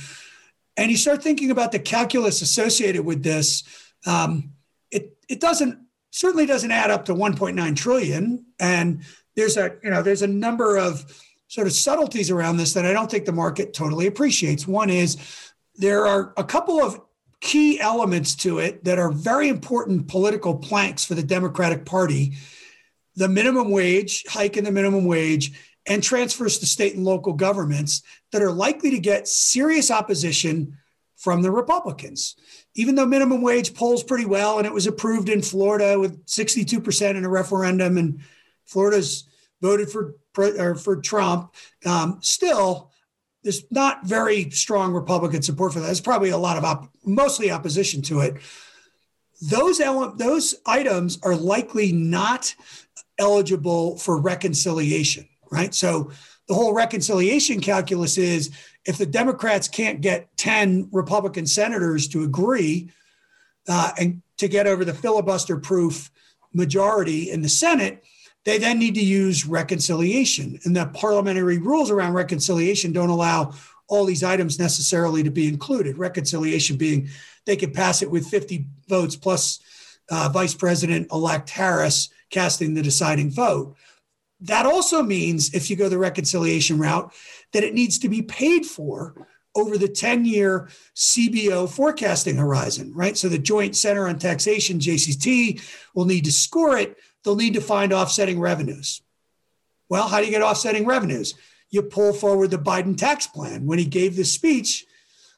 and 0.77 0.91
you 0.91 0.97
start 0.97 1.23
thinking 1.23 1.49
about 1.49 1.71
the 1.71 1.79
calculus 1.79 2.43
associated 2.43 3.03
with 3.03 3.23
this 3.23 3.63
um, 4.05 4.51
it 4.91 5.17
it 5.27 5.39
doesn't 5.39 5.79
certainly 6.11 6.45
doesn't 6.45 6.71
add 6.71 6.91
up 6.91 7.05
to 7.05 7.13
1.9 7.13 7.75
trillion. 7.75 8.45
And 8.59 9.03
there's 9.35 9.57
a 9.57 9.75
you 9.83 9.89
know 9.89 10.01
there's 10.01 10.21
a 10.21 10.27
number 10.27 10.77
of 10.77 11.05
sort 11.47 11.67
of 11.67 11.73
subtleties 11.73 12.29
around 12.29 12.57
this 12.57 12.73
that 12.73 12.85
I 12.85 12.93
don't 12.93 13.09
think 13.09 13.25
the 13.25 13.31
market 13.31 13.73
totally 13.73 14.07
appreciates. 14.07 14.67
One 14.67 14.89
is 14.89 15.17
there 15.75 16.05
are 16.05 16.33
a 16.37 16.43
couple 16.43 16.81
of 16.81 17.01
key 17.41 17.79
elements 17.79 18.35
to 18.35 18.59
it 18.59 18.83
that 18.83 18.99
are 18.99 19.11
very 19.11 19.47
important 19.47 20.07
political 20.07 20.55
planks 20.55 21.05
for 21.05 21.15
the 21.15 21.23
Democratic 21.23 21.85
Party. 21.85 22.33
The 23.15 23.29
minimum 23.29 23.71
wage, 23.71 24.25
hike 24.27 24.57
in 24.57 24.63
the 24.63 24.71
minimum 24.71 25.05
wage, 25.05 25.53
and 25.87 26.03
transfers 26.03 26.59
to 26.59 26.65
state 26.65 26.95
and 26.95 27.05
local 27.05 27.33
governments 27.33 28.03
that 28.31 28.41
are 28.41 28.51
likely 28.51 28.91
to 28.91 28.99
get 28.99 29.27
serious 29.27 29.89
opposition 29.89 30.77
from 31.17 31.41
the 31.41 31.51
Republicans. 31.51 32.35
Even 32.75 32.95
though 32.95 33.05
minimum 33.05 33.41
wage 33.41 33.73
polls 33.73 34.03
pretty 34.03 34.25
well 34.25 34.57
and 34.57 34.67
it 34.67 34.73
was 34.73 34.87
approved 34.87 35.29
in 35.29 35.41
Florida 35.41 35.99
with 35.99 36.25
62% 36.25 37.15
in 37.15 37.25
a 37.25 37.29
referendum, 37.29 37.97
and 37.97 38.21
Florida's 38.65 39.25
voted 39.61 39.89
for, 39.89 40.15
for 40.75 40.95
Trump, 41.01 41.53
um, 41.85 42.19
still 42.21 42.89
there's 43.43 43.63
not 43.71 44.05
very 44.05 44.49
strong 44.49 44.93
Republican 44.93 45.41
support 45.41 45.73
for 45.73 45.79
that. 45.79 45.85
There's 45.85 46.01
probably 46.01 46.29
a 46.29 46.37
lot 46.37 46.57
of 46.57 46.63
op- 46.63 46.91
mostly 47.05 47.51
opposition 47.51 48.01
to 48.03 48.19
it. 48.19 48.35
Those 49.41 49.79
ele- 49.79 50.15
those 50.15 50.55
items 50.65 51.19
are 51.23 51.35
likely 51.35 51.91
not 51.93 52.53
eligible 53.17 53.97
for 53.97 54.19
reconciliation, 54.19 55.27
right? 55.51 55.73
So 55.73 56.11
the 56.47 56.53
whole 56.53 56.73
reconciliation 56.73 57.61
calculus 57.61 58.17
is 58.17 58.51
if 58.85 58.97
the 58.97 59.05
Democrats 59.05 59.67
can't 59.67 60.01
get 60.01 60.35
10 60.37 60.89
Republican 60.91 61.45
senators 61.45 62.07
to 62.09 62.23
agree 62.23 62.91
uh, 63.67 63.91
and 63.99 64.21
to 64.37 64.47
get 64.47 64.67
over 64.67 64.85
the 64.85 64.93
filibuster 64.93 65.57
proof 65.57 66.11
majority 66.53 67.29
in 67.29 67.41
the 67.41 67.49
Senate, 67.49 68.03
they 68.45 68.57
then 68.57 68.79
need 68.79 68.95
to 68.95 69.03
use 69.03 69.45
reconciliation. 69.45 70.59
And 70.63 70.75
the 70.75 70.87
parliamentary 70.87 71.57
rules 71.57 71.91
around 71.91 72.13
reconciliation 72.13 72.93
don't 72.93 73.09
allow 73.09 73.53
all 73.87 74.05
these 74.05 74.23
items 74.23 74.59
necessarily 74.59 75.23
to 75.23 75.31
be 75.31 75.47
included. 75.47 75.97
Reconciliation 75.97 76.77
being 76.77 77.09
they 77.45 77.55
could 77.55 77.73
pass 77.73 78.01
it 78.01 78.11
with 78.11 78.27
50 78.27 78.65
votes 78.87 79.15
plus 79.15 79.59
uh, 80.09 80.29
Vice 80.31 80.53
President 80.53 81.07
elect 81.11 81.49
Harris 81.49 82.09
casting 82.29 82.73
the 82.73 82.81
deciding 82.81 83.31
vote. 83.31 83.75
That 84.41 84.65
also 84.65 85.03
means, 85.03 85.53
if 85.53 85.69
you 85.69 85.75
go 85.75 85.89
the 85.89 85.97
reconciliation 85.97 86.77
route, 86.79 87.11
that 87.53 87.63
it 87.63 87.73
needs 87.73 87.99
to 87.99 88.09
be 88.09 88.21
paid 88.21 88.65
for 88.65 89.27
over 89.55 89.77
the 89.77 89.87
10 89.87 90.25
year 90.25 90.69
CBO 90.95 91.69
forecasting 91.69 92.37
horizon, 92.37 92.93
right? 92.93 93.17
So 93.17 93.29
the 93.29 93.39
Joint 93.39 93.75
Center 93.75 94.07
on 94.07 94.19
Taxation, 94.19 94.79
JCT, 94.79 95.61
will 95.95 96.05
need 96.05 96.25
to 96.25 96.31
score 96.31 96.77
it 96.77 96.97
they'll 97.23 97.35
need 97.35 97.53
to 97.55 97.61
find 97.61 97.93
offsetting 97.93 98.39
revenues. 98.39 99.01
Well, 99.89 100.07
how 100.07 100.19
do 100.19 100.25
you 100.25 100.31
get 100.31 100.41
offsetting 100.41 100.85
revenues? 100.85 101.33
You 101.69 101.83
pull 101.83 102.13
forward 102.13 102.51
the 102.51 102.57
Biden 102.57 102.97
tax 102.97 103.27
plan. 103.27 103.65
When 103.65 103.79
he 103.79 103.85
gave 103.85 104.15
this 104.15 104.31
speech 104.31 104.85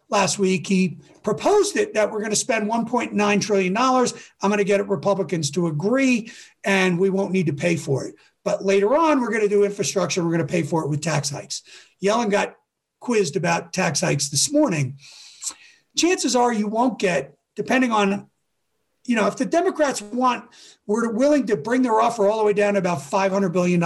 last 0.10 0.40
week, 0.40 0.68
he 0.68 0.98
proposed 1.24 1.78
it 1.78 1.94
that 1.94 2.12
we're 2.12 2.20
going 2.20 2.32
to 2.32 2.36
spend 2.36 2.70
$1.9 2.70 3.42
trillion. 3.42 3.78
I'm 3.78 4.50
going 4.50 4.58
to 4.58 4.64
get 4.64 4.88
Republicans 4.88 5.52
to 5.52 5.68
agree, 5.68 6.32
and 6.64 7.00
we 7.00 7.10
won't 7.10 7.32
need 7.32 7.48
to 7.48 7.54
pay 7.54 7.76
for 7.76 8.06
it. 8.06 8.16
But 8.44 8.66
later 8.66 8.96
on, 8.96 9.22
we're 9.22 9.30
going 9.30 9.44
to 9.44 9.50
do 9.50 9.64
infrastructure. 9.64 10.24
We're 10.24 10.36
going 10.36 10.48
to 10.48 10.52
pay 10.52 10.64
for 10.64 10.84
it 10.84 10.90
with 10.90 11.02
tax 11.02 11.30
hikes. 11.30 11.62
Yellen 12.04 12.32
got 12.32 12.56
quizzed 13.00 13.36
about 13.36 13.74
tax 13.74 14.02
hikes 14.02 14.30
this 14.30 14.52
morning. 14.52 14.98
Chances 15.96 16.36
are 16.36 16.52
you 16.52 16.68
won't 16.68 17.00
get, 17.00 17.38
depending 17.56 17.92
on 17.92 18.30
you 19.06 19.16
know, 19.16 19.28
if 19.28 19.36
the 19.36 19.46
Democrats 19.46 20.02
want, 20.02 20.48
were 20.86 21.10
willing 21.10 21.48
to 21.48 21.58
bring 21.58 21.82
their 21.82 22.00
offer 22.00 22.28
all 22.28 22.38
the 22.38 22.46
way 22.46 22.54
down 22.54 22.74
to 22.74 22.80
about 22.80 23.00
$500 23.00 23.52
billion, 23.52 23.84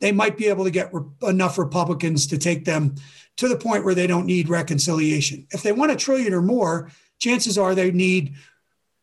they 0.00 0.12
might 0.12 0.36
be 0.36 0.46
able 0.46 0.64
to 0.64 0.70
get 0.70 0.92
re- 0.92 1.04
enough 1.22 1.58
Republicans 1.58 2.26
to 2.28 2.38
take 2.38 2.64
them 2.64 2.94
to 3.36 3.48
the 3.48 3.56
point 3.56 3.84
where 3.84 3.94
they 3.94 4.06
don't 4.06 4.26
need 4.26 4.48
reconciliation. 4.48 5.46
If 5.50 5.62
they 5.62 5.72
want 5.72 5.92
a 5.92 5.96
trillion 5.96 6.34
or 6.34 6.42
more, 6.42 6.90
chances 7.18 7.56
are 7.56 7.74
they 7.74 7.90
need, 7.90 8.34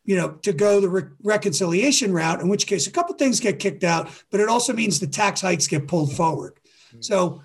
you 0.04 0.16
know, 0.16 0.30
to 0.42 0.52
go 0.52 0.80
the 0.80 0.88
re- 0.88 1.10
reconciliation 1.22 2.12
route, 2.12 2.40
in 2.40 2.48
which 2.48 2.66
case 2.66 2.86
a 2.86 2.90
couple 2.90 3.14
things 3.14 3.40
get 3.40 3.58
kicked 3.58 3.84
out, 3.84 4.10
but 4.30 4.40
it 4.40 4.48
also 4.48 4.72
means 4.72 5.00
the 5.00 5.06
tax 5.06 5.40
hikes 5.40 5.66
get 5.66 5.88
pulled 5.88 6.14
forward. 6.14 6.58
Mm-hmm. 6.88 7.02
So 7.02 7.42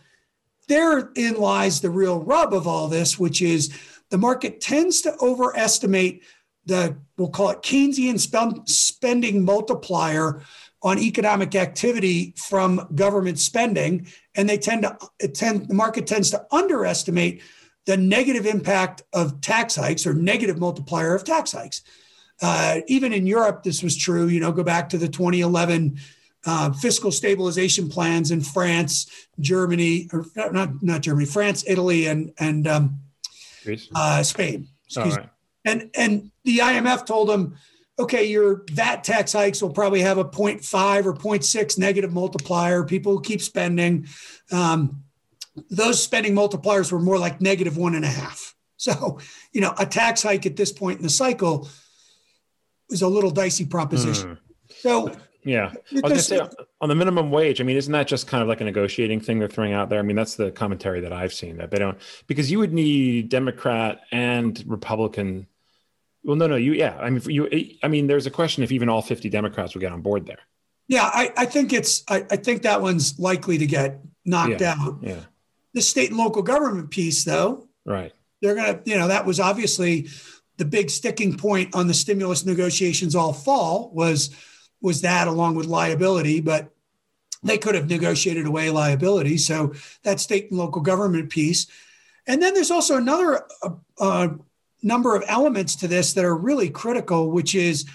therein 0.67 1.35
lies 1.35 1.81
the 1.81 1.89
real 1.89 2.19
rub 2.19 2.53
of 2.53 2.67
all 2.67 2.87
this, 2.87 3.17
which 3.17 3.41
is 3.41 3.77
the 4.09 4.17
market 4.17 4.61
tends 4.61 5.01
to 5.01 5.15
overestimate– 5.21 6.23
the 6.69 6.95
we'll 7.17 7.29
call 7.29 7.49
it 7.49 7.61
Keynesian 7.61 8.69
spending 8.69 9.43
multiplier 9.43 10.41
on 10.81 10.97
economic 10.97 11.55
activity 11.55 12.33
from 12.37 12.87
government 12.95 13.37
spending, 13.39 14.07
and 14.35 14.47
they 14.47 14.57
tend 14.57 14.83
to 14.83 15.27
tend 15.27 15.67
the 15.67 15.73
market 15.73 16.07
tends 16.07 16.29
to 16.29 16.45
underestimate 16.51 17.41
the 17.85 17.97
negative 17.97 18.45
impact 18.45 19.01
of 19.11 19.41
tax 19.41 19.75
hikes 19.75 20.05
or 20.05 20.13
negative 20.13 20.57
multiplier 20.57 21.13
of 21.15 21.25
tax 21.25 21.51
hikes. 21.51 21.81
Uh, 22.41 22.79
even 22.87 23.13
in 23.13 23.27
Europe, 23.27 23.63
this 23.63 23.83
was 23.83 23.97
true. 23.97 24.27
You 24.27 24.39
know, 24.39 24.51
go 24.51 24.63
back 24.63 24.89
to 24.89 24.97
the 24.97 25.07
2011 25.07 25.99
uh, 26.45 26.71
fiscal 26.71 27.11
stabilization 27.11 27.89
plans 27.89 28.31
in 28.31 28.41
France, 28.41 29.27
Germany, 29.39 30.09
or 30.13 30.25
not 30.35 30.81
not 30.81 31.01
Germany, 31.01 31.25
France, 31.25 31.63
Italy, 31.67 32.07
and 32.07 32.31
and 32.39 32.67
um, 32.67 32.99
uh, 33.95 34.23
Spain. 34.23 34.67
Excuse 34.85 35.17
me. 35.17 35.23
And 35.65 35.89
and 35.95 36.31
the 36.45 36.59
IMF 36.59 37.05
told 37.05 37.29
them, 37.29 37.57
okay, 37.99 38.25
your 38.25 38.63
VAT 38.71 39.03
tax 39.03 39.33
hikes 39.33 39.61
will 39.61 39.73
probably 39.73 40.01
have 40.01 40.17
a 40.17 40.25
0.5 40.25 41.05
or 41.05 41.13
0.6 41.13 41.77
negative 41.77 42.13
multiplier. 42.13 42.83
People 42.83 43.19
keep 43.19 43.41
spending. 43.41 44.07
Um, 44.51 45.03
those 45.69 46.01
spending 46.01 46.33
multipliers 46.33 46.91
were 46.91 46.99
more 46.99 47.19
like 47.19 47.41
negative 47.41 47.77
one 47.77 47.95
and 47.95 48.05
a 48.05 48.09
half. 48.09 48.55
So, 48.77 49.19
you 49.51 49.59
know, 49.59 49.73
a 49.77 49.85
tax 49.85 50.23
hike 50.23 50.45
at 50.45 50.55
this 50.55 50.71
point 50.71 50.99
in 50.99 51.03
the 51.03 51.09
cycle 51.09 51.67
is 52.89 53.01
a 53.01 53.07
little 53.07 53.31
dicey 53.31 53.65
proposition. 53.65 54.31
Mm. 54.31 54.37
So, 54.69 55.11
yeah, 55.43 55.71
I 56.03 56.09
was 56.09 56.27
say 56.27 56.39
on 56.81 56.89
the 56.89 56.95
minimum 56.95 57.31
wage. 57.31 57.61
I 57.61 57.63
mean, 57.63 57.77
isn't 57.77 57.91
that 57.91 58.07
just 58.07 58.27
kind 58.27 58.41
of 58.41 58.47
like 58.47 58.61
a 58.61 58.65
negotiating 58.65 59.21
thing 59.21 59.39
they're 59.39 59.47
throwing 59.47 59.73
out 59.73 59.89
there? 59.89 59.99
I 59.99 60.01
mean, 60.01 60.15
that's 60.15 60.35
the 60.35 60.51
commentary 60.51 60.99
that 61.01 61.13
I've 61.13 61.33
seen 61.33 61.57
that 61.57 61.71
they 61.71 61.79
don't 61.79 61.97
because 62.27 62.51
you 62.51 62.59
would 62.59 62.73
need 62.73 63.29
Democrat 63.29 64.01
and 64.11 64.61
Republican. 64.67 65.47
Well, 66.23 66.35
no, 66.35 66.47
no, 66.47 66.55
you, 66.55 66.73
yeah. 66.73 66.97
I 66.99 67.09
mean, 67.09 67.21
you, 67.27 67.49
I 67.81 67.87
mean, 67.87 68.07
there's 68.07 68.25
a 68.25 68.31
question 68.31 68.63
if 68.63 68.71
even 68.71 68.89
all 68.89 69.01
50 69.01 69.29
Democrats 69.29 69.73
would 69.73 69.81
get 69.81 69.93
on 69.93 70.01
board 70.01 70.25
there. 70.25 70.39
Yeah, 70.89 71.05
I, 71.05 71.31
I 71.37 71.45
think 71.45 71.71
it's, 71.71 72.03
I, 72.09 72.25
I 72.29 72.35
think 72.35 72.63
that 72.63 72.81
one's 72.81 73.17
likely 73.19 73.57
to 73.59 73.65
get 73.65 74.01
knocked 74.25 74.59
yeah, 74.59 74.75
out. 74.77 74.99
Yeah. 75.01 75.19
The 75.73 75.81
state 75.81 76.09
and 76.09 76.17
local 76.17 76.41
government 76.41 76.89
piece, 76.89 77.23
though, 77.23 77.67
right? 77.85 78.11
They're 78.41 78.55
gonna, 78.55 78.79
you 78.85 78.97
know, 78.97 79.07
that 79.07 79.25
was 79.25 79.39
obviously 79.39 80.09
the 80.59 80.65
big 80.65 80.89
sticking 80.89 81.35
point 81.35 81.73
on 81.73 81.87
the 81.87 81.93
stimulus 81.93 82.45
negotiations 82.45 83.15
all 83.15 83.33
fall 83.33 83.89
was 83.93 84.29
was 84.81 85.01
that 85.01 85.27
along 85.27 85.55
with 85.55 85.65
liability, 85.65 86.39
but 86.39 86.69
they 87.43 87.57
could 87.57 87.75
have 87.75 87.89
negotiated 87.89 88.45
away 88.45 88.69
liability. 88.69 89.37
So 89.37 89.73
that 90.03 90.19
state 90.19 90.49
and 90.51 90.59
local 90.59 90.81
government 90.81 91.29
piece. 91.29 91.67
And 92.27 92.41
then 92.41 92.53
there's 92.53 92.71
also 92.71 92.97
another 92.97 93.43
uh, 93.63 93.69
uh, 93.99 94.27
number 94.83 95.15
of 95.15 95.23
elements 95.27 95.75
to 95.77 95.87
this 95.87 96.13
that 96.13 96.23
are 96.23 96.35
really 96.35 96.69
critical, 96.69 97.31
which 97.31 97.55
is 97.55 97.85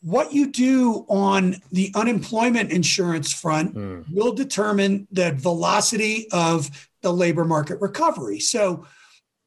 what 0.00 0.32
you 0.32 0.50
do 0.50 1.04
on 1.08 1.56
the 1.72 1.92
unemployment 1.94 2.70
insurance 2.70 3.32
front 3.32 3.74
mm. 3.74 4.04
will 4.12 4.32
determine 4.32 5.06
the 5.10 5.32
velocity 5.32 6.28
of 6.32 6.88
the 7.02 7.12
labor 7.12 7.44
market 7.44 7.80
recovery. 7.80 8.40
So 8.40 8.86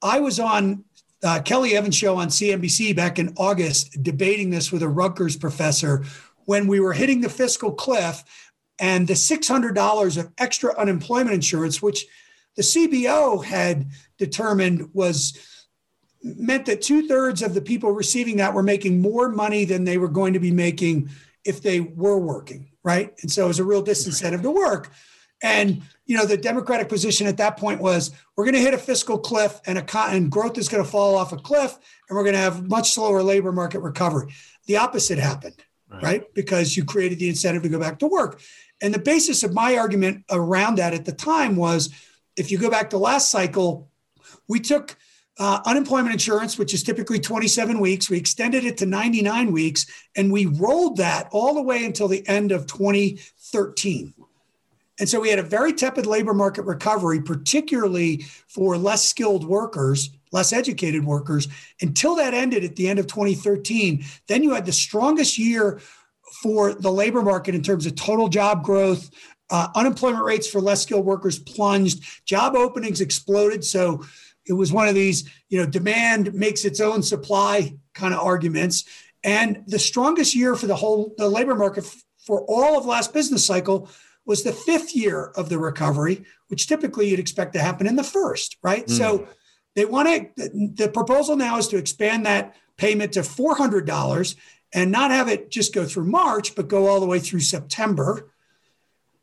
I 0.02 0.20
was 0.20 0.38
on 0.38 0.84
uh, 1.22 1.40
Kelly 1.42 1.76
Evans 1.76 1.96
show 1.96 2.16
on 2.16 2.28
CNBC 2.28 2.96
back 2.96 3.18
in 3.18 3.32
August 3.36 4.02
debating 4.02 4.50
this 4.50 4.72
with 4.72 4.82
a 4.82 4.88
Rutgers 4.88 5.36
professor 5.36 6.04
when 6.46 6.66
we 6.66 6.80
were 6.80 6.92
hitting 6.92 7.20
the 7.20 7.28
fiscal 7.28 7.72
cliff 7.72 8.24
and 8.78 9.06
the 9.06 9.14
$600 9.14 10.16
of 10.18 10.32
extra 10.38 10.76
unemployment 10.76 11.34
insurance, 11.34 11.80
which 11.80 12.06
the 12.56 12.62
CBO 12.62 13.44
had 13.44 13.86
determined 14.18 14.90
was 14.92 15.38
meant 16.22 16.66
that 16.66 16.82
two 16.82 17.08
thirds 17.08 17.42
of 17.42 17.54
the 17.54 17.60
people 17.60 17.92
receiving 17.92 18.36
that 18.36 18.54
were 18.54 18.62
making 18.62 19.00
more 19.00 19.28
money 19.28 19.64
than 19.64 19.84
they 19.84 19.98
were 19.98 20.08
going 20.08 20.32
to 20.32 20.40
be 20.40 20.50
making 20.50 21.08
if 21.44 21.62
they 21.62 21.80
were 21.80 22.18
working, 22.18 22.70
right? 22.82 23.12
And 23.22 23.30
so 23.30 23.44
it 23.44 23.48
was 23.48 23.58
a 23.58 23.64
real 23.64 23.84
disincentive 23.84 24.42
to 24.42 24.50
work. 24.50 24.92
And 25.42 25.82
you 26.06 26.16
know, 26.16 26.26
the 26.26 26.36
Democratic 26.36 26.88
position 26.88 27.26
at 27.26 27.36
that 27.38 27.56
point 27.56 27.80
was 27.80 28.10
we're 28.36 28.44
going 28.44 28.54
to 28.54 28.60
hit 28.60 28.74
a 28.74 28.78
fiscal 28.78 29.18
cliff 29.18 29.60
and 29.66 29.78
a 29.78 29.98
and 30.10 30.30
growth 30.30 30.58
is 30.58 30.68
going 30.68 30.82
to 30.82 30.88
fall 30.88 31.16
off 31.16 31.32
a 31.32 31.36
cliff 31.36 31.78
and 32.08 32.16
we're 32.16 32.24
going 32.24 32.34
to 32.34 32.40
have 32.40 32.68
much 32.68 32.92
slower 32.92 33.22
labor 33.22 33.52
market 33.52 33.80
recovery. 33.80 34.32
The 34.66 34.76
opposite 34.76 35.18
happened, 35.18 35.64
right. 35.90 36.02
right? 36.02 36.34
Because 36.34 36.76
you 36.76 36.84
created 36.84 37.18
the 37.18 37.28
incentive 37.28 37.62
to 37.62 37.68
go 37.68 37.80
back 37.80 37.98
to 38.00 38.06
work. 38.06 38.40
And 38.82 38.92
the 38.92 38.98
basis 38.98 39.42
of 39.42 39.54
my 39.54 39.76
argument 39.76 40.24
around 40.30 40.76
that 40.78 40.92
at 40.92 41.04
the 41.04 41.12
time 41.12 41.56
was 41.56 41.88
if 42.36 42.50
you 42.50 42.58
go 42.58 42.70
back 42.70 42.90
to 42.90 42.98
last 42.98 43.30
cycle, 43.30 43.88
we 44.48 44.60
took 44.60 44.96
uh, 45.38 45.60
unemployment 45.64 46.12
insurance, 46.12 46.58
which 46.58 46.74
is 46.74 46.82
typically 46.82 47.18
27 47.18 47.80
weeks, 47.80 48.10
we 48.10 48.18
extended 48.18 48.64
it 48.64 48.76
to 48.78 48.86
99 48.86 49.50
weeks, 49.52 49.86
and 50.14 50.30
we 50.30 50.46
rolled 50.46 50.98
that 50.98 51.28
all 51.30 51.54
the 51.54 51.62
way 51.62 51.84
until 51.84 52.08
the 52.08 52.26
end 52.28 52.52
of 52.52 52.66
2013. 52.66 54.12
And 55.00 55.08
so 55.08 55.20
we 55.20 55.30
had 55.30 55.38
a 55.38 55.44
very 55.44 55.72
tepid 55.72 56.06
labor 56.06 56.34
market 56.34 56.62
recovery, 56.62 57.20
particularly 57.22 58.26
for 58.48 58.76
less 58.76 59.04
skilled 59.04 59.44
workers, 59.44 60.10
less 60.32 60.52
educated 60.52 61.04
workers, 61.04 61.48
until 61.80 62.14
that 62.16 62.34
ended 62.34 62.64
at 62.64 62.76
the 62.76 62.88
end 62.88 62.98
of 62.98 63.06
2013. 63.06 64.04
Then 64.28 64.42
you 64.42 64.52
had 64.54 64.66
the 64.66 64.72
strongest 64.72 65.38
year 65.38 65.80
for 66.42 66.74
the 66.74 66.90
labor 66.90 67.22
market 67.22 67.54
in 67.54 67.62
terms 67.62 67.86
of 67.86 67.94
total 67.94 68.28
job 68.28 68.64
growth. 68.64 69.10
Uh, 69.50 69.68
unemployment 69.74 70.24
rates 70.24 70.48
for 70.48 70.60
less 70.60 70.82
skilled 70.82 71.04
workers 71.04 71.38
plunged, 71.38 72.02
job 72.24 72.54
openings 72.54 73.00
exploded. 73.00 73.64
So 73.64 74.04
it 74.46 74.54
was 74.54 74.72
one 74.72 74.88
of 74.88 74.94
these, 74.94 75.28
you 75.48 75.58
know, 75.58 75.66
demand 75.66 76.34
makes 76.34 76.64
its 76.64 76.80
own 76.80 77.02
supply 77.02 77.76
kind 77.94 78.14
of 78.14 78.20
arguments. 78.20 78.84
And 79.24 79.62
the 79.66 79.78
strongest 79.78 80.34
year 80.34 80.56
for 80.56 80.66
the 80.66 80.74
whole 80.74 81.14
the 81.18 81.28
labor 81.28 81.54
market 81.54 81.86
for 82.26 82.44
all 82.48 82.78
of 82.78 82.86
last 82.86 83.12
business 83.12 83.44
cycle 83.44 83.88
was 84.24 84.42
the 84.42 84.52
fifth 84.52 84.94
year 84.94 85.32
of 85.36 85.48
the 85.48 85.58
recovery, 85.58 86.24
which 86.48 86.66
typically 86.66 87.08
you'd 87.08 87.18
expect 87.18 87.52
to 87.54 87.60
happen 87.60 87.86
in 87.86 87.96
the 87.96 88.04
first, 88.04 88.56
right? 88.62 88.86
Mm. 88.86 88.96
So 88.96 89.28
they 89.74 89.84
want 89.84 90.08
to, 90.36 90.48
the 90.74 90.88
proposal 90.88 91.36
now 91.36 91.58
is 91.58 91.68
to 91.68 91.76
expand 91.76 92.26
that 92.26 92.54
payment 92.76 93.12
to 93.12 93.20
$400 93.20 94.36
and 94.72 94.90
not 94.90 95.10
have 95.10 95.28
it 95.28 95.50
just 95.50 95.74
go 95.74 95.84
through 95.84 96.06
March, 96.06 96.54
but 96.54 96.68
go 96.68 96.86
all 96.86 97.00
the 97.00 97.06
way 97.06 97.18
through 97.18 97.40
September. 97.40 98.30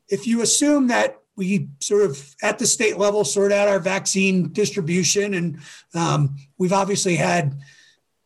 If 0.07 0.27
you 0.27 0.41
assume 0.41 0.87
that 0.87 1.19
we 1.35 1.69
sort 1.79 2.03
of 2.03 2.35
at 2.41 2.59
the 2.59 2.67
state 2.67 2.97
level 2.97 3.23
sort 3.23 3.51
out 3.51 3.69
our 3.69 3.79
vaccine 3.79 4.51
distribution, 4.51 5.33
and 5.33 5.59
um, 5.95 6.35
we've 6.57 6.73
obviously 6.73 7.15
had 7.15 7.57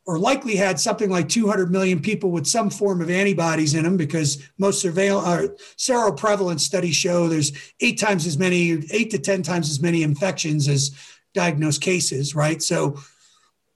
or 0.06 0.20
likely 0.20 0.56
had 0.56 0.80
something 0.80 1.10
like 1.10 1.30
200 1.30 1.72
million 1.72 2.00
people 2.00 2.32
with 2.32 2.46
some 2.46 2.70
form 2.70 3.02
of 3.02 3.10
antibodies 3.10 3.74
in 3.74 3.84
them 3.84 3.96
because 3.96 4.44
most 4.58 4.82
surveillance 4.82 5.28
uh, 5.28 5.48
seroprevalence 5.78 6.60
studies 6.60 6.96
show 6.96 7.28
there's 7.28 7.54
eight 7.80 7.98
times 7.98 8.28
as 8.28 8.38
many, 8.38 8.84
eight 8.92 9.12
to 9.12 9.18
10 9.18 9.44
times 9.44 9.70
as 9.70 9.82
many 9.82 10.04
infections 10.04 10.68
as 10.68 10.92
diagnosed 11.34 11.82
cases, 11.82 12.36
right? 12.36 12.62
So, 12.62 13.00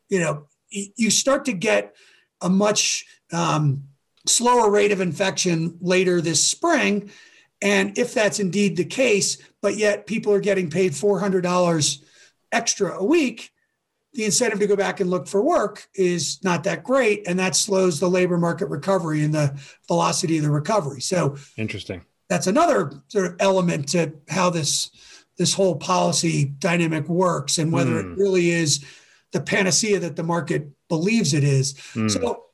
you 0.10 0.20
know, 0.20 0.48
you 0.70 1.10
start 1.10 1.46
to 1.46 1.54
get 1.54 1.96
a 2.42 2.50
much 2.50 3.06
um, 3.32 3.84
slower 4.26 4.70
rate 4.70 4.92
of 4.92 5.02
infection 5.02 5.78
later 5.82 6.22
this 6.22 6.44
spring. 6.44 7.10
And 7.62 7.98
if 7.98 8.14
that's 8.14 8.40
indeed 8.40 8.76
the 8.76 8.86
case, 8.86 9.38
but 9.62 9.78
yet 9.78 10.06
people 10.06 10.34
are 10.34 10.40
getting 10.40 10.70
paid 10.70 10.92
$400 10.92 12.04
extra 12.52 12.98
a 12.98 13.04
week, 13.04 13.52
the 14.18 14.26
incentive 14.26 14.60
to 14.60 14.66
go 14.66 14.76
back 14.76 15.00
and 15.00 15.12
look 15.12 15.28
for 15.28 15.44
work 15.44 15.88
is 15.94 16.44
not 16.44 16.64
that 16.64 16.84
great. 16.84 17.28
And 17.28 17.38
that 17.38 17.56
slows 17.56 18.00
the 18.00 18.10
labor 18.10 18.40
market 18.40 18.66
recovery 18.66 19.24
and 19.24 19.32
the 19.32 19.56
velocity 19.88 20.38
of 20.38 20.44
the 20.44 20.50
recovery. 20.50 21.02
So 21.02 21.38
interesting. 21.56 22.04
That's 22.28 22.48
another 22.48 22.92
sort 23.10 23.28
of 23.28 23.36
element 23.40 23.90
to 23.90 24.14
how 24.28 24.50
this 24.50 24.90
this 25.38 25.54
whole 25.54 25.76
policy 25.76 26.46
dynamic 26.46 27.08
works 27.08 27.60
and 27.60 27.72
whether 27.72 27.92
mm. 27.92 28.00
it 28.00 28.06
hmm. 28.06 28.20
really 28.20 28.50
is 28.50 28.84
the 29.34 29.40
panacea 29.40 30.00
that 30.00 30.16
the 30.16 30.24
market 30.24 30.68
believes 30.90 31.36
it 31.36 31.44
is. 31.44 31.76
Mm. 31.94 32.10
So 32.10 32.46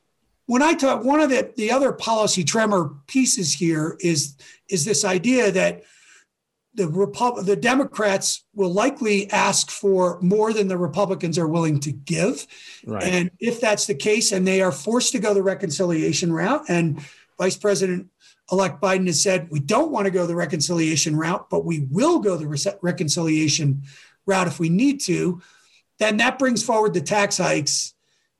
when 0.44 0.60
I 0.60 0.74
talk, 0.74 1.02
one 1.02 1.20
of 1.20 1.30
the, 1.30 1.50
the 1.56 1.72
other 1.72 1.92
policy 1.92 2.44
tremor 2.44 2.90
pieces 3.06 3.54
here 3.54 3.96
is, 4.00 4.36
is 4.68 4.84
this 4.84 5.02
idea 5.02 5.50
that 5.52 5.82
the 6.74 6.88
Repub- 6.88 7.44
the 7.44 7.56
Democrats 7.56 8.44
will 8.54 8.72
likely 8.72 9.30
ask 9.30 9.70
for 9.70 10.20
more 10.20 10.52
than 10.52 10.68
the 10.68 10.78
Republicans 10.78 11.38
are 11.38 11.48
willing 11.48 11.80
to 11.80 11.92
give. 11.92 12.46
Right. 12.84 13.04
And 13.04 13.30
if 13.38 13.60
that's 13.60 13.86
the 13.86 13.94
case, 13.94 14.32
and 14.32 14.46
they 14.46 14.60
are 14.60 14.72
forced 14.72 15.12
to 15.12 15.18
go 15.18 15.34
the 15.34 15.42
reconciliation 15.42 16.32
route, 16.32 16.64
and 16.68 17.00
Vice 17.38 17.56
President 17.56 18.08
elect 18.52 18.80
Biden 18.80 19.06
has 19.06 19.22
said, 19.22 19.48
we 19.50 19.60
don't 19.60 19.90
want 19.90 20.04
to 20.04 20.10
go 20.10 20.26
the 20.26 20.34
reconciliation 20.34 21.16
route, 21.16 21.48
but 21.48 21.64
we 21.64 21.86
will 21.90 22.18
go 22.18 22.36
the 22.36 22.46
re- 22.46 22.58
reconciliation 22.82 23.82
route 24.26 24.46
if 24.46 24.58
we 24.58 24.68
need 24.68 25.00
to, 25.02 25.40
then 25.98 26.18
that 26.18 26.38
brings 26.38 26.62
forward 26.62 26.92
the 26.92 27.00
tax 27.00 27.38
hikes 27.38 27.94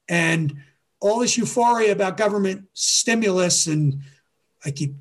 and 0.09 0.57
all 1.01 1.20
this 1.20 1.38
euphoria 1.38 1.92
about 1.92 2.16
government 2.16 2.64
stimulus. 2.75 3.66
And 3.66 4.01
I 4.64 4.70
keep 4.70 4.94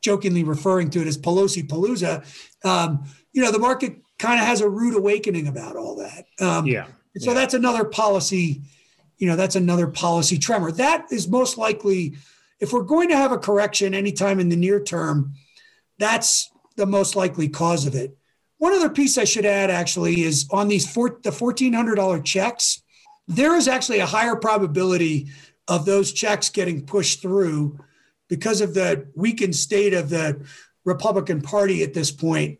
jokingly 0.00 0.44
referring 0.44 0.90
to 0.90 1.00
it 1.00 1.06
as 1.06 1.18
Pelosi 1.18 1.66
Palooza, 1.66 2.24
um, 2.64 3.04
you 3.32 3.42
know, 3.42 3.52
the 3.52 3.58
market 3.58 3.96
kind 4.18 4.40
of 4.40 4.46
has 4.46 4.60
a 4.60 4.68
rude 4.68 4.96
awakening 4.96 5.48
about 5.48 5.76
all 5.76 5.96
that. 5.96 6.26
Um, 6.40 6.66
yeah. 6.66 6.86
So 7.18 7.30
yeah. 7.30 7.34
that's 7.34 7.54
another 7.54 7.84
policy, 7.84 8.62
you 9.18 9.26
know, 9.26 9.36
that's 9.36 9.56
another 9.56 9.86
policy 9.86 10.38
tremor. 10.38 10.72
That 10.72 11.06
is 11.10 11.28
most 11.28 11.58
likely, 11.58 12.16
if 12.60 12.72
we're 12.72 12.82
going 12.82 13.08
to 13.08 13.16
have 13.16 13.32
a 13.32 13.38
correction 13.38 13.94
anytime 13.94 14.40
in 14.40 14.48
the 14.48 14.56
near 14.56 14.82
term, 14.82 15.34
that's 15.98 16.50
the 16.76 16.86
most 16.86 17.16
likely 17.16 17.48
cause 17.48 17.86
of 17.86 17.94
it. 17.94 18.16
One 18.58 18.72
other 18.72 18.90
piece 18.90 19.18
I 19.18 19.24
should 19.24 19.46
add 19.46 19.70
actually 19.70 20.22
is 20.22 20.46
on 20.50 20.68
these 20.68 20.90
four, 20.90 21.18
the 21.22 21.30
$1,400 21.30 22.24
checks, 22.24 22.82
there 23.28 23.56
is 23.56 23.68
actually 23.68 24.00
a 24.00 24.06
higher 24.06 24.36
probability 24.36 25.28
of 25.68 25.84
those 25.84 26.12
checks 26.12 26.48
getting 26.48 26.84
pushed 26.84 27.20
through 27.20 27.78
because 28.28 28.60
of 28.60 28.74
the 28.74 29.06
weakened 29.14 29.54
state 29.54 29.94
of 29.94 30.08
the 30.08 30.44
Republican 30.88 31.40
Party 31.40 31.82
at 31.82 31.94
this 31.94 32.10
point. 32.10 32.58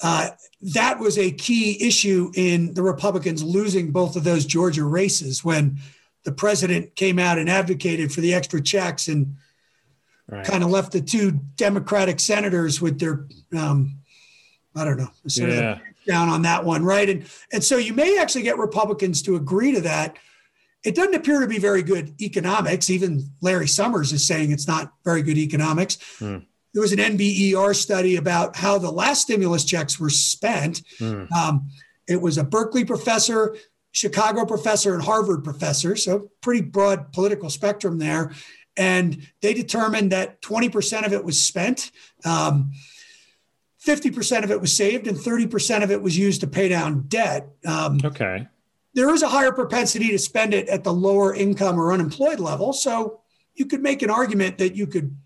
Uh, 0.00 0.30
that 0.74 0.98
was 0.98 1.16
a 1.16 1.30
key 1.30 1.84
issue 1.86 2.30
in 2.34 2.74
the 2.74 2.82
Republicans 2.82 3.42
losing 3.42 3.92
both 3.92 4.16
of 4.16 4.24
those 4.24 4.44
Georgia 4.44 4.84
races 4.84 5.44
when 5.44 5.78
the 6.24 6.32
president 6.32 6.94
came 6.94 7.18
out 7.18 7.38
and 7.38 7.48
advocated 7.48 8.12
for 8.12 8.20
the 8.20 8.34
extra 8.34 8.60
checks 8.60 9.08
and 9.08 9.36
right. 10.28 10.44
kind 10.44 10.62
of 10.62 10.70
left 10.70 10.92
the 10.92 11.00
two 11.00 11.32
Democratic 11.56 12.20
senators 12.20 12.80
with 12.80 12.98
their, 12.98 13.26
um, 13.56 13.98
I 14.74 14.84
don't 14.84 14.98
know, 14.98 15.10
sort 15.26 15.50
yeah. 15.50 15.72
of 15.72 15.80
down 16.06 16.28
on 16.28 16.42
that 16.42 16.64
one, 16.64 16.84
right? 16.84 17.08
And 17.08 17.24
and 17.52 17.62
so 17.62 17.76
you 17.76 17.94
may 17.94 18.18
actually 18.18 18.42
get 18.42 18.58
Republicans 18.58 19.22
to 19.22 19.36
agree 19.36 19.72
to 19.72 19.80
that. 19.82 20.16
It 20.84 20.96
doesn't 20.96 21.14
appear 21.14 21.40
to 21.40 21.46
be 21.46 21.58
very 21.58 21.82
good 21.82 22.20
economics. 22.20 22.90
Even 22.90 23.30
Larry 23.40 23.68
Summers 23.68 24.12
is 24.12 24.26
saying 24.26 24.50
it's 24.50 24.66
not 24.66 24.92
very 25.04 25.22
good 25.22 25.38
economics. 25.38 25.98
Hmm. 26.18 26.38
There 26.72 26.82
was 26.82 26.92
an 26.92 26.98
NBER 26.98 27.74
study 27.74 28.16
about 28.16 28.56
how 28.56 28.78
the 28.78 28.90
last 28.90 29.22
stimulus 29.22 29.64
checks 29.64 30.00
were 30.00 30.10
spent. 30.10 30.82
Hmm. 30.98 31.24
Um, 31.36 31.68
it 32.08 32.20
was 32.20 32.38
a 32.38 32.44
Berkeley 32.44 32.84
professor, 32.84 33.56
Chicago 33.92 34.46
professor, 34.46 34.94
and 34.94 35.02
Harvard 35.02 35.44
professor. 35.44 35.96
So 35.96 36.30
pretty 36.40 36.62
broad 36.62 37.12
political 37.12 37.50
spectrum 37.50 37.98
there. 37.98 38.32
And 38.76 39.26
they 39.42 39.52
determined 39.52 40.12
that 40.12 40.40
20% 40.40 41.04
of 41.04 41.12
it 41.12 41.24
was 41.24 41.42
spent. 41.42 41.90
Um, 42.24 42.72
50% 43.84 44.44
of 44.44 44.50
it 44.50 44.60
was 44.60 44.74
saved 44.74 45.06
and 45.06 45.16
30% 45.16 45.82
of 45.82 45.90
it 45.90 46.00
was 46.00 46.16
used 46.16 46.40
to 46.42 46.46
pay 46.46 46.68
down 46.68 47.02
debt. 47.08 47.48
Um, 47.66 47.98
okay. 48.02 48.46
There 48.94 49.12
is 49.12 49.22
a 49.22 49.28
higher 49.28 49.52
propensity 49.52 50.10
to 50.10 50.18
spend 50.18 50.54
it 50.54 50.68
at 50.68 50.84
the 50.84 50.92
lower 50.92 51.34
income 51.34 51.78
or 51.78 51.92
unemployed 51.92 52.38
level. 52.38 52.72
So 52.72 53.20
you 53.54 53.66
could 53.66 53.82
make 53.82 54.02
an 54.02 54.10
argument 54.10 54.58
that 54.58 54.76
you 54.76 54.86
could 54.86 55.16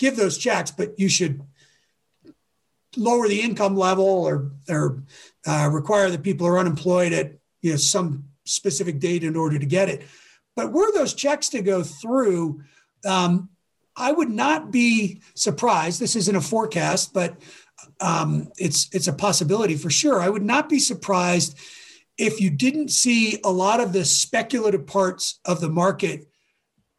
give 0.00 0.16
those 0.16 0.36
checks, 0.38 0.72
but 0.72 0.98
you 0.98 1.08
should 1.08 1.40
lower 2.96 3.28
the 3.28 3.40
income 3.40 3.76
level 3.76 4.04
or, 4.04 4.50
or 4.68 5.04
uh, 5.46 5.68
require 5.70 6.10
that 6.10 6.24
people 6.24 6.46
are 6.46 6.58
unemployed 6.58 7.12
at 7.12 7.34
you 7.60 7.70
know, 7.70 7.76
some 7.76 8.24
specific 8.44 8.98
date 8.98 9.22
in 9.22 9.36
order 9.36 9.58
to 9.58 9.66
get 9.66 9.88
it. 9.88 10.02
But 10.56 10.72
were 10.72 10.90
those 10.92 11.14
checks 11.14 11.50
to 11.50 11.62
go 11.62 11.84
through, 11.84 12.62
um, 13.06 13.50
I 13.96 14.10
would 14.10 14.30
not 14.30 14.72
be 14.72 15.20
surprised. 15.34 16.00
This 16.00 16.16
isn't 16.16 16.34
a 16.34 16.40
forecast, 16.40 17.12
but 17.14 17.36
um, 18.00 18.50
it's 18.56 18.88
it's 18.92 19.08
a 19.08 19.12
possibility 19.12 19.76
for 19.76 19.90
sure. 19.90 20.20
I 20.20 20.28
would 20.28 20.44
not 20.44 20.68
be 20.68 20.78
surprised 20.78 21.58
if 22.16 22.40
you 22.40 22.50
didn't 22.50 22.88
see 22.88 23.40
a 23.44 23.50
lot 23.50 23.80
of 23.80 23.92
the 23.92 24.04
speculative 24.04 24.86
parts 24.86 25.38
of 25.44 25.60
the 25.60 25.68
market 25.68 26.29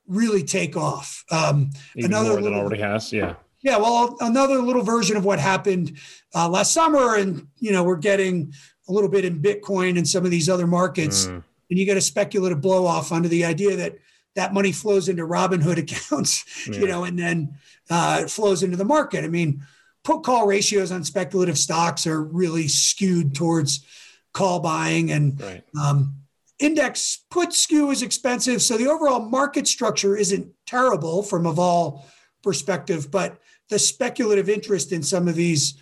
really 0.08 0.44
take 0.44 0.76
off. 0.76 1.24
Um, 1.32 1.72
Even 1.96 2.12
another 2.12 2.30
more 2.30 2.36
than 2.36 2.44
little, 2.46 2.60
already 2.60 2.82
has, 2.82 3.12
yeah. 3.12 3.36
Yeah, 3.62 3.78
well, 3.78 4.18
another 4.22 4.60
little 4.60 4.82
version 4.82 5.18
of 5.18 5.26
what 5.26 5.40
happened 5.40 5.98
uh, 6.34 6.50
last 6.50 6.74
summer, 6.74 7.16
and 7.16 7.48
you 7.60 7.72
know 7.72 7.84
we're 7.84 7.96
getting 7.96 8.54
a 8.90 8.92
little 8.92 9.10
bit 9.10 9.24
in 9.24 9.42
Bitcoin 9.42 9.98
and 9.98 10.08
some 10.08 10.26
of 10.26 10.32
these 10.32 10.50
other 10.50 10.66
markets, 10.66 11.28
mm. 11.28 11.44
and 11.70 11.80
you 11.80 11.86
get 11.86 11.98
a 11.98 12.02
speculative 12.02 12.60
blow 12.60 12.86
off 12.86 13.12
under 13.12 13.28
the 13.28 13.46
idea 13.46 13.76
that 13.76 13.98
that 14.36 14.54
money 14.54 14.72
flows 14.72 15.10
into 15.10 15.28
Robinhood 15.28 15.78
accounts, 15.84 16.68
yeah. 16.68 16.80
you 16.80 16.88
know, 16.88 17.04
and 17.04 17.20
then 17.20 17.56
uh, 17.90 18.22
it 18.24 18.32
flows 18.32 18.64
into 18.64 18.78
the 18.78 18.86
market. 18.86 19.24
I 19.24 19.28
mean, 19.28 19.64
put 20.04 20.24
call 20.24 20.48
ratios 20.48 20.92
on 20.92 21.04
speculative 21.04 21.58
stocks 21.58 22.08
are 22.08 22.24
really 22.24 22.68
skewed 22.68 23.36
towards 23.36 23.86
call 24.34 24.60
buying 24.60 25.12
and 25.12 25.40
right. 25.42 25.64
um, 25.80 26.16
index 26.62 27.26
put 27.30 27.54
skew 27.54 27.92
is 27.92 28.02
expensive. 28.02 28.62
So 28.62 28.78
the 28.78 28.88
overall 28.88 29.20
market 29.20 29.68
structure 29.68 30.16
isn't 30.16 30.48
terrible 30.66 31.24
from 31.24 31.46
a 31.46 31.52
vol 31.52 32.06
perspective, 32.44 33.12
but 33.12 33.38
the 33.70 33.80
speculative 33.80 34.50
interest 34.50 34.92
in 34.92 35.04
some 35.04 35.28
of 35.28 35.36
these, 35.36 35.76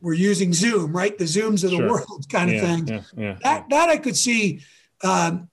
we're 0.00 0.14
using 0.14 0.52
Zoom, 0.52 0.94
right? 0.94 1.16
The 1.16 1.24
Zooms 1.24 1.64
of 1.64 1.70
the 1.70 1.76
sure. 1.76 1.88
world 1.88 2.26
kind 2.30 2.50
of 2.50 2.56
yeah, 2.56 2.62
thing. 2.62 2.88
Yeah, 2.88 3.02
yeah, 3.16 3.38
that, 3.42 3.68
that 3.70 3.88
I 3.88 3.96
could 3.96 4.16
see 4.16 4.60
um, 5.02 5.48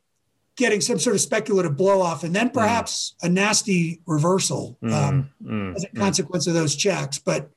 getting 0.55 0.81
some 0.81 0.99
sort 0.99 1.15
of 1.15 1.21
speculative 1.21 1.75
blow 1.75 2.01
off 2.01 2.23
and 2.23 2.35
then 2.35 2.49
mm. 2.49 2.53
perhaps 2.53 3.15
mm. 3.21 3.27
a 3.27 3.29
nasty 3.29 4.01
reversal 4.05 4.77
mm, 4.81 4.91
um, 4.91 5.29
mm, 5.43 5.75
as 5.75 5.83
a 5.83 5.89
mm. 5.89 5.97
consequence 5.97 6.47
of 6.47 6.53
those 6.53 6.75
checks. 6.75 7.19
But 7.19 7.49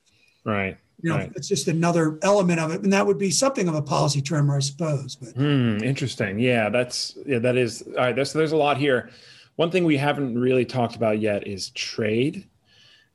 Right. 0.44 0.79
You 1.01 1.11
know, 1.11 1.17
right. 1.17 1.33
it's 1.37 1.47
just 1.47 1.69
another 1.69 2.19
element 2.23 2.59
of 2.59 2.73
it, 2.73 2.83
and 2.83 2.93
that 2.93 3.07
would 3.07 3.19
be 3.19 3.31
something 3.31 3.69
of 3.69 3.75
a 3.77 3.83
policy 3.83 4.21
tremor, 4.21 4.57
I 4.57 4.61
suppose. 4.61 5.15
But 5.15 5.31
hmm, 5.31 5.79
interesting. 5.79 6.41
Yeah, 6.41 6.71
that's 6.71 7.17
yeah, 7.25 7.39
that 7.39 7.57
is 7.57 7.83
all 7.83 8.05
right. 8.05 8.17
There's 8.17 8.33
there's 8.33 8.53
a 8.53 8.57
lot 8.57 8.79
here. 8.79 9.11
One 9.55 9.71
thing 9.71 9.85
we 9.85 9.97
haven't 9.97 10.37
really 10.37 10.65
talked 10.65 10.97
about 10.97 11.21
yet 11.21 11.47
is 11.47 11.71
trade, 11.71 12.49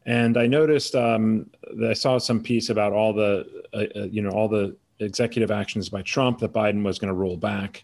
and 0.06 0.38
I 0.38 0.48
noticed 0.48 0.96
um, 0.96 1.50
that 1.76 1.90
I 1.90 1.94
saw 1.94 2.18
some 2.20 2.42
piece 2.42 2.70
about 2.70 2.94
all 2.94 3.12
the 3.12 3.66
uh, 3.74 4.00
uh, 4.00 4.04
you 4.04 4.22
know 4.22 4.30
all 4.30 4.48
the 4.48 4.78
executive 5.00 5.52
actions 5.52 5.90
by 5.90 6.04
Trump 6.04 6.40
that 6.40 6.54
Biden 6.54 6.86
was 6.86 7.00
going 7.00 7.10
to 7.10 7.14
roll 7.20 7.36
back 7.36 7.84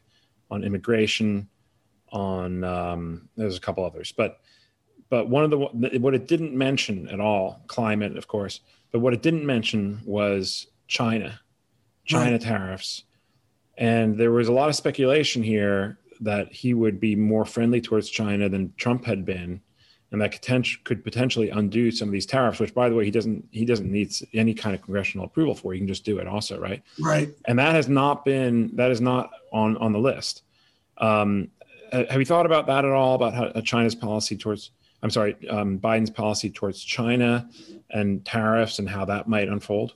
on 0.49 0.63
immigration, 0.63 1.49
on 2.13 2.63
um, 2.63 3.27
there's 3.35 3.57
a 3.57 3.61
couple 3.61 3.83
others, 3.83 4.13
but 4.13 4.39
but 5.09 5.27
one 5.27 5.43
of 5.43 5.49
the 5.49 5.57
what 5.99 6.15
it 6.15 6.25
didn't 6.29 6.53
mention 6.53 7.09
at 7.09 7.19
all, 7.19 7.61
climate, 7.67 8.15
of 8.15 8.29
course 8.29 8.61
but 8.91 8.99
what 8.99 9.13
it 9.13 9.21
didn't 9.21 9.45
mention 9.45 10.01
was 10.05 10.67
China, 10.87 11.39
China 12.05 12.31
right. 12.31 12.41
tariffs. 12.41 13.03
And 13.77 14.17
there 14.17 14.31
was 14.31 14.47
a 14.47 14.53
lot 14.53 14.69
of 14.69 14.75
speculation 14.75 15.41
here 15.43 15.99
that 16.21 16.51
he 16.51 16.73
would 16.73 16.99
be 16.99 17.15
more 17.15 17.45
friendly 17.45 17.79
towards 17.79 18.09
China 18.09 18.49
than 18.49 18.73
Trump 18.77 19.05
had 19.05 19.23
been, 19.25 19.61
and 20.11 20.21
that 20.21 20.41
could 20.83 21.03
potentially 21.03 21.49
undo 21.49 21.91
some 21.91 22.09
of 22.09 22.11
these 22.11 22.25
tariffs. 22.25 22.59
Which, 22.59 22.73
by 22.73 22.89
the 22.89 22.95
way, 22.95 23.05
he 23.05 23.11
doesn't 23.11 23.47
he 23.51 23.63
doesn't 23.63 23.89
need 23.89 24.11
any 24.33 24.53
kind 24.53 24.75
of 24.75 24.81
congressional 24.81 25.25
approval 25.25 25.55
for. 25.55 25.71
He 25.71 25.79
can 25.79 25.87
just 25.87 26.03
do 26.03 26.17
it, 26.17 26.27
also, 26.27 26.59
right? 26.59 26.83
Right. 26.99 27.29
And 27.45 27.57
that 27.59 27.73
has 27.73 27.87
not 27.87 28.25
been 28.25 28.75
that 28.75 28.91
is 28.91 29.01
not 29.01 29.29
on 29.53 29.77
on 29.77 29.93
the 29.93 29.99
list. 29.99 30.43
Um, 30.97 31.51
have 31.91 32.19
you 32.19 32.25
thought 32.25 32.45
about 32.45 32.67
that 32.67 32.85
at 32.85 32.91
all? 32.91 33.15
About 33.15 33.33
how 33.33 33.43
uh, 33.45 33.61
China's 33.61 33.95
policy 33.95 34.35
towards 34.35 34.71
I'm 35.01 35.09
sorry, 35.09 35.35
um, 35.49 35.79
Biden's 35.79 36.09
policy 36.09 36.49
towards 36.49 36.83
China 36.83 37.49
and 37.89 38.23
tariffs 38.25 38.79
and 38.79 38.89
how 38.89 39.05
that 39.05 39.27
might 39.27 39.47
unfold? 39.47 39.93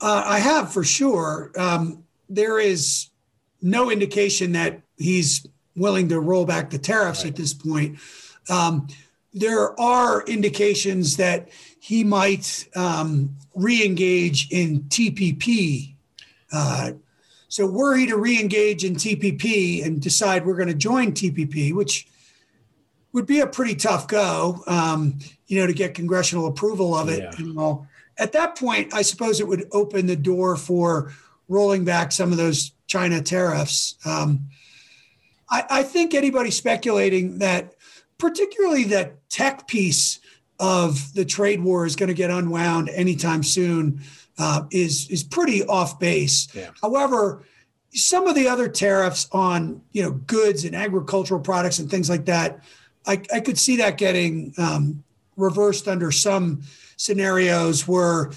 Uh, 0.00 0.22
I 0.24 0.38
have 0.38 0.72
for 0.72 0.82
sure. 0.82 1.52
Um, 1.56 2.04
there 2.28 2.58
is 2.58 3.08
no 3.60 3.90
indication 3.90 4.52
that 4.52 4.80
he's 4.96 5.46
willing 5.76 6.08
to 6.08 6.20
roll 6.20 6.46
back 6.46 6.70
the 6.70 6.78
tariffs 6.78 7.24
right. 7.24 7.30
at 7.30 7.36
this 7.36 7.52
point. 7.52 7.98
Um, 8.48 8.88
there 9.32 9.78
are 9.78 10.22
indications 10.22 11.16
that 11.18 11.50
he 11.78 12.02
might 12.02 12.68
um, 12.74 13.36
re-engage 13.54 14.50
in 14.50 14.82
TPP. 14.84 15.94
Uh, 16.52 16.92
so 17.48 17.66
were 17.66 17.96
he 17.96 18.06
to 18.06 18.16
re-engage 18.16 18.84
in 18.84 18.94
TPP 18.94 19.84
and 19.84 20.00
decide 20.00 20.46
we're 20.46 20.56
going 20.56 20.68
to 20.68 20.74
join 20.74 21.12
TPP, 21.12 21.74
which 21.74 22.06
would 23.12 23.26
be 23.26 23.40
a 23.40 23.46
pretty 23.46 23.74
tough 23.74 24.06
go, 24.06 24.62
um, 24.66 25.18
you 25.46 25.60
know, 25.60 25.66
to 25.66 25.72
get 25.72 25.94
congressional 25.94 26.46
approval 26.46 26.94
of 26.94 27.08
it. 27.08 27.20
Yeah. 27.20 27.32
And 27.38 27.58
all. 27.58 27.86
At 28.18 28.32
that 28.32 28.56
point, 28.56 28.92
I 28.92 29.02
suppose 29.02 29.40
it 29.40 29.48
would 29.48 29.66
open 29.72 30.06
the 30.06 30.16
door 30.16 30.56
for 30.56 31.12
rolling 31.48 31.84
back 31.84 32.12
some 32.12 32.30
of 32.30 32.38
those 32.38 32.72
China 32.86 33.20
tariffs. 33.22 33.96
Um, 34.04 34.48
I, 35.50 35.64
I 35.70 35.82
think 35.82 36.14
anybody 36.14 36.50
speculating 36.50 37.38
that, 37.38 37.74
particularly 38.18 38.84
that 38.84 39.28
tech 39.30 39.66
piece 39.66 40.20
of 40.58 41.14
the 41.14 41.24
trade 41.24 41.62
war 41.62 41.86
is 41.86 41.96
going 41.96 42.08
to 42.08 42.14
get 42.14 42.30
unwound 42.30 42.90
anytime 42.90 43.42
soon, 43.42 44.02
uh, 44.38 44.64
is 44.70 45.08
is 45.10 45.22
pretty 45.22 45.64
off 45.64 45.98
base. 45.98 46.48
Yeah. 46.54 46.70
However, 46.80 47.44
some 47.92 48.26
of 48.26 48.34
the 48.34 48.48
other 48.48 48.68
tariffs 48.68 49.28
on 49.32 49.82
you 49.92 50.02
know 50.02 50.12
goods 50.12 50.64
and 50.64 50.76
agricultural 50.76 51.40
products 51.40 51.78
and 51.78 51.90
things 51.90 52.08
like 52.08 52.26
that 52.26 52.62
I, 53.06 53.22
I 53.32 53.40
could 53.40 53.58
see 53.58 53.76
that 53.76 53.98
getting 53.98 54.52
um, 54.58 55.04
reversed 55.36 55.88
under 55.88 56.12
some 56.12 56.62
scenarios 56.96 57.88
where 57.88 58.30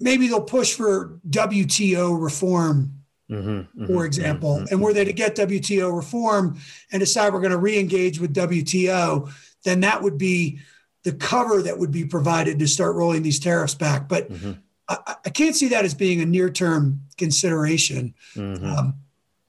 maybe 0.00 0.28
they'll 0.28 0.40
push 0.40 0.74
for 0.74 1.18
WTO 1.30 2.20
reform, 2.20 2.92
mm-hmm, 3.30 3.48
mm-hmm, 3.48 3.86
for 3.86 4.04
example, 4.04 4.56
mm-hmm, 4.56 4.66
and 4.70 4.80
were 4.82 4.92
they 4.92 5.04
to 5.04 5.12
get 5.12 5.36
WTO 5.36 5.94
reform 5.94 6.58
and 6.92 7.00
decide 7.00 7.32
we're 7.32 7.40
going 7.40 7.50
to 7.50 7.58
re-engage 7.58 8.20
with 8.20 8.34
WTO, 8.34 9.32
then 9.64 9.80
that 9.80 10.02
would 10.02 10.18
be 10.18 10.60
the 11.04 11.12
cover 11.12 11.62
that 11.62 11.78
would 11.78 11.90
be 11.90 12.04
provided 12.04 12.58
to 12.58 12.68
start 12.68 12.94
rolling 12.94 13.22
these 13.22 13.38
tariffs 13.38 13.74
back. 13.74 14.08
But 14.08 14.30
mm-hmm. 14.30 14.52
I, 14.88 15.16
I, 15.24 15.30
can't 15.30 15.54
see 15.56 15.68
that 15.68 15.84
as 15.84 15.94
being 15.94 16.20
a 16.20 16.26
near-term 16.26 17.00
consideration. 17.16 18.14
Mm-hmm. 18.34 18.66
Um, 18.66 18.94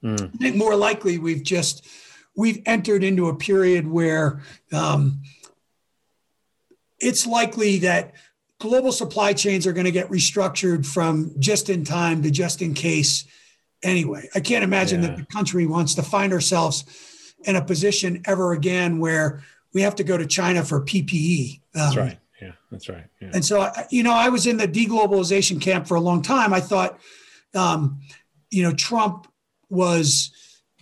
mm. 0.02 0.34
I 0.34 0.36
think 0.38 0.56
more 0.56 0.76
likely 0.76 1.18
we've 1.18 1.42
just 1.42 1.86
we've 2.36 2.62
entered 2.66 3.04
into 3.04 3.28
a 3.28 3.34
period 3.34 3.86
where 3.86 4.40
um, 4.72 5.22
it's 6.98 7.26
likely 7.26 7.78
that 7.78 8.14
global 8.58 8.92
supply 8.92 9.32
chains 9.32 9.66
are 9.66 9.72
going 9.72 9.86
to 9.86 9.90
get 9.90 10.08
restructured 10.08 10.86
from 10.86 11.32
just 11.38 11.70
in 11.70 11.84
time 11.84 12.22
to 12.22 12.30
just 12.30 12.62
in 12.62 12.74
case 12.74 13.24
anyway. 13.82 14.28
I 14.34 14.40
can't 14.40 14.62
imagine 14.62 15.02
yeah. 15.02 15.08
that 15.08 15.16
the 15.16 15.26
country 15.26 15.66
wants 15.66 15.94
to 15.96 16.02
find 16.02 16.32
ourselves 16.32 16.84
in 17.44 17.56
a 17.56 17.64
position 17.64 18.22
ever 18.26 18.52
again 18.52 18.98
where 18.98 19.42
we 19.72 19.82
have 19.82 19.94
to 19.96 20.04
go 20.04 20.18
to 20.18 20.26
China 20.26 20.62
for 20.64 20.82
PPE. 20.82 21.56
Um, 21.56 21.60
that's 21.72 21.96
right. 21.96 22.18
Yeah, 22.40 22.52
that's 22.70 22.88
right. 22.88 23.04
Yeah. 23.20 23.30
And 23.34 23.44
so, 23.44 23.70
you 23.90 24.02
know, 24.02 24.12
I 24.12 24.28
was 24.28 24.46
in 24.46 24.56
the 24.56 24.68
deglobalization 24.68 25.60
camp 25.60 25.86
for 25.86 25.94
a 25.94 26.00
long 26.00 26.22
time. 26.22 26.52
I 26.52 26.60
thought, 26.60 26.98
um, 27.54 28.00
you 28.50 28.62
know, 28.62 28.72
Trump 28.72 29.26
was 29.68 30.32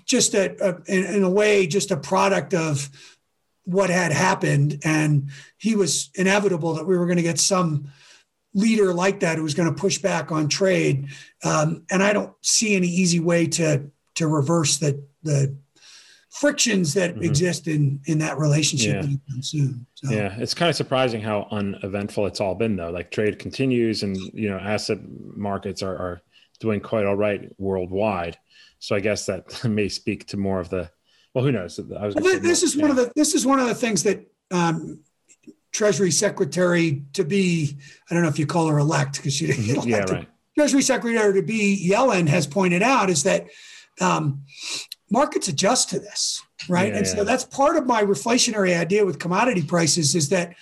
just 0.08 0.34
a, 0.34 0.56
a 0.66 0.82
in, 0.86 1.04
in 1.16 1.22
a 1.22 1.30
way 1.30 1.66
just 1.66 1.90
a 1.90 1.96
product 1.96 2.54
of 2.54 2.90
what 3.64 3.90
had 3.90 4.12
happened, 4.12 4.80
and 4.82 5.30
he 5.58 5.76
was 5.76 6.10
inevitable 6.14 6.74
that 6.74 6.86
we 6.86 6.96
were 6.96 7.04
going 7.04 7.18
to 7.18 7.22
get 7.22 7.38
some 7.38 7.90
leader 8.54 8.94
like 8.94 9.20
that 9.20 9.36
who 9.36 9.42
was 9.42 9.54
going 9.54 9.68
to 9.68 9.80
push 9.80 9.98
back 9.98 10.32
on 10.32 10.48
trade. 10.48 11.08
Um, 11.44 11.84
and 11.90 12.02
I 12.02 12.14
don't 12.14 12.32
see 12.40 12.74
any 12.74 12.88
easy 12.88 13.20
way 13.20 13.46
to 13.48 13.90
to 14.16 14.26
reverse 14.26 14.78
the 14.78 15.04
the 15.22 15.54
frictions 16.30 16.94
that 16.94 17.14
mm-hmm. 17.14 17.24
exist 17.24 17.68
in 17.68 18.00
in 18.06 18.18
that 18.18 18.38
relationship 18.38 19.04
yeah. 19.04 19.40
soon. 19.40 19.86
So. 19.94 20.10
Yeah, 20.10 20.34
it's 20.38 20.54
kind 20.54 20.70
of 20.70 20.76
surprising 20.76 21.20
how 21.20 21.48
uneventful 21.50 22.26
it's 22.26 22.40
all 22.40 22.54
been 22.54 22.76
though. 22.76 22.90
Like 22.90 23.10
trade 23.10 23.38
continues, 23.38 24.02
and 24.02 24.16
you 24.16 24.48
know 24.48 24.58
asset 24.58 24.98
markets 25.36 25.82
are, 25.82 25.94
are 25.96 26.22
doing 26.60 26.80
quite 26.80 27.04
all 27.04 27.16
right 27.16 27.50
worldwide. 27.58 28.38
So 28.78 28.96
I 28.96 29.00
guess 29.00 29.26
that 29.26 29.64
may 29.68 29.88
speak 29.88 30.26
to 30.28 30.36
more 30.36 30.60
of 30.60 30.70
the. 30.70 30.90
Well, 31.34 31.44
who 31.44 31.52
knows? 31.52 31.78
Well, 31.78 32.10
this, 32.10 32.40
this 32.40 32.62
is 32.62 32.74
yeah. 32.74 32.82
one 32.82 32.90
of 32.90 32.96
the 32.96 33.12
this 33.14 33.34
is 33.34 33.46
one 33.46 33.60
of 33.60 33.68
the 33.68 33.74
things 33.74 34.02
that 34.04 34.26
um, 34.50 35.00
Treasury 35.72 36.10
Secretary 36.10 37.04
to 37.12 37.24
be 37.24 37.78
I 38.10 38.14
don't 38.14 38.22
know 38.22 38.28
if 38.28 38.38
you 38.38 38.46
call 38.46 38.66
her 38.68 38.78
elect 38.78 39.16
because 39.16 39.34
she 39.34 39.46
didn't 39.46 39.66
get 39.66 39.76
mm-hmm. 39.78 39.90
elected. 39.90 40.10
Yeah, 40.10 40.18
right. 40.20 40.28
Treasury 40.56 40.82
Secretary 40.82 41.32
to 41.34 41.42
be 41.42 41.88
Yellen 41.88 42.26
has 42.28 42.46
pointed 42.46 42.82
out 42.82 43.10
is 43.10 43.22
that 43.22 43.46
um, 44.00 44.42
markets 45.10 45.48
adjust 45.48 45.90
to 45.90 45.98
this, 45.98 46.42
right? 46.68 46.92
Yeah, 46.92 46.98
and 46.98 47.06
so 47.06 47.24
that's 47.24 47.44
part 47.44 47.76
of 47.76 47.86
my 47.86 48.02
reflationary 48.02 48.78
idea 48.78 49.04
with 49.04 49.18
commodity 49.18 49.62
prices 49.62 50.14
is 50.14 50.28
that, 50.30 50.54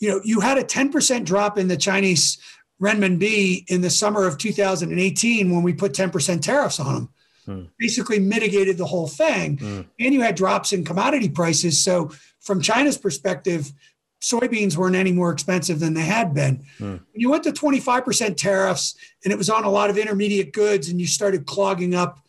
you 0.00 0.08
know, 0.08 0.20
you 0.24 0.40
had 0.40 0.58
a 0.58 0.64
10% 0.64 1.24
drop 1.24 1.58
in 1.58 1.68
the 1.68 1.76
Chinese 1.76 2.38
renminbi 2.80 3.68
in 3.68 3.80
the 3.80 3.90
summer 3.90 4.26
of 4.26 4.38
2018 4.38 5.50
when 5.50 5.62
we 5.62 5.72
put 5.72 5.92
10% 5.92 6.40
tariffs 6.42 6.80
on 6.80 6.94
them. 6.94 7.08
Hmm. 7.46 7.64
Basically 7.78 8.18
mitigated 8.18 8.78
the 8.78 8.86
whole 8.86 9.08
thing. 9.08 9.58
Hmm. 9.58 9.80
And 9.98 10.14
you 10.14 10.20
had 10.22 10.34
drops 10.34 10.72
in 10.72 10.84
commodity 10.84 11.28
prices. 11.28 11.82
So 11.82 12.10
from 12.40 12.60
China's 12.60 12.98
perspective, 12.98 13.72
soybeans 14.20 14.76
weren't 14.76 14.96
any 14.96 15.12
more 15.12 15.30
expensive 15.30 15.80
than 15.80 15.94
they 15.94 16.02
had 16.02 16.34
been. 16.34 16.64
Hmm. 16.78 16.84
When 16.84 17.02
you 17.14 17.30
went 17.30 17.44
to 17.44 17.52
25% 17.52 18.36
tariffs 18.36 18.94
and 19.22 19.32
it 19.32 19.36
was 19.36 19.50
on 19.50 19.64
a 19.64 19.70
lot 19.70 19.90
of 19.90 19.98
intermediate 19.98 20.52
goods 20.52 20.88
and 20.88 21.00
you 21.00 21.06
started 21.06 21.46
clogging 21.46 21.94
up 21.94 22.20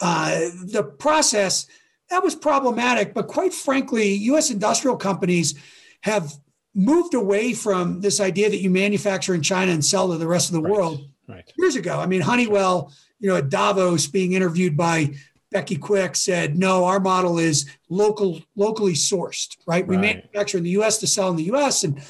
uh, 0.00 0.48
the 0.64 0.82
process 0.82 1.66
that 2.10 2.22
was 2.22 2.34
problematic. 2.34 3.14
But 3.14 3.28
quite 3.28 3.54
frankly, 3.54 4.12
U.S. 4.12 4.50
industrial 4.50 4.96
companies 4.96 5.54
have 6.02 6.32
moved 6.74 7.14
away 7.14 7.54
from 7.54 8.00
this 8.00 8.20
idea 8.20 8.50
that 8.50 8.60
you 8.60 8.70
manufacture 8.70 9.34
in 9.34 9.42
China 9.42 9.72
and 9.72 9.84
sell 9.84 10.08
to 10.08 10.18
the 10.18 10.26
rest 10.26 10.48
of 10.48 10.54
the 10.54 10.62
right. 10.62 10.72
world 10.72 11.08
right. 11.28 11.50
years 11.56 11.76
ago. 11.76 11.98
I 11.98 12.06
mean, 12.06 12.20
Honeywell, 12.20 12.92
you 13.20 13.28
know, 13.28 13.36
at 13.36 13.50
Davos 13.50 14.06
being 14.06 14.32
interviewed 14.32 14.76
by 14.76 15.14
Becky 15.50 15.76
Quick 15.76 16.16
said, 16.16 16.56
no, 16.56 16.84
our 16.84 17.00
model 17.00 17.38
is 17.38 17.68
local, 17.88 18.40
locally 18.56 18.94
sourced, 18.94 19.56
right? 19.66 19.86
We 19.86 19.96
manufacture 19.96 20.58
in 20.58 20.64
the 20.64 20.70
US 20.70 20.98
to 20.98 21.06
sell 21.06 21.28
in 21.28 21.36
the 21.36 21.52
US. 21.54 21.84
And 21.84 22.02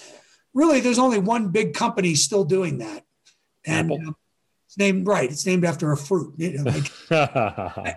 really, 0.54 0.80
there's 0.80 0.98
only 0.98 1.18
one 1.18 1.48
big 1.48 1.74
company 1.74 2.14
still 2.14 2.44
doing 2.44 2.78
that. 2.78 3.04
And 3.66 3.92
Apple. 3.92 4.08
Um, 4.08 4.16
it's 4.66 4.78
named 4.78 5.04
right. 5.08 5.28
It's 5.28 5.44
named 5.44 5.64
after 5.64 5.90
a 5.90 5.96
fruit. 5.96 6.34
You 6.36 6.62
know, 6.62 6.70
like, 6.70 6.92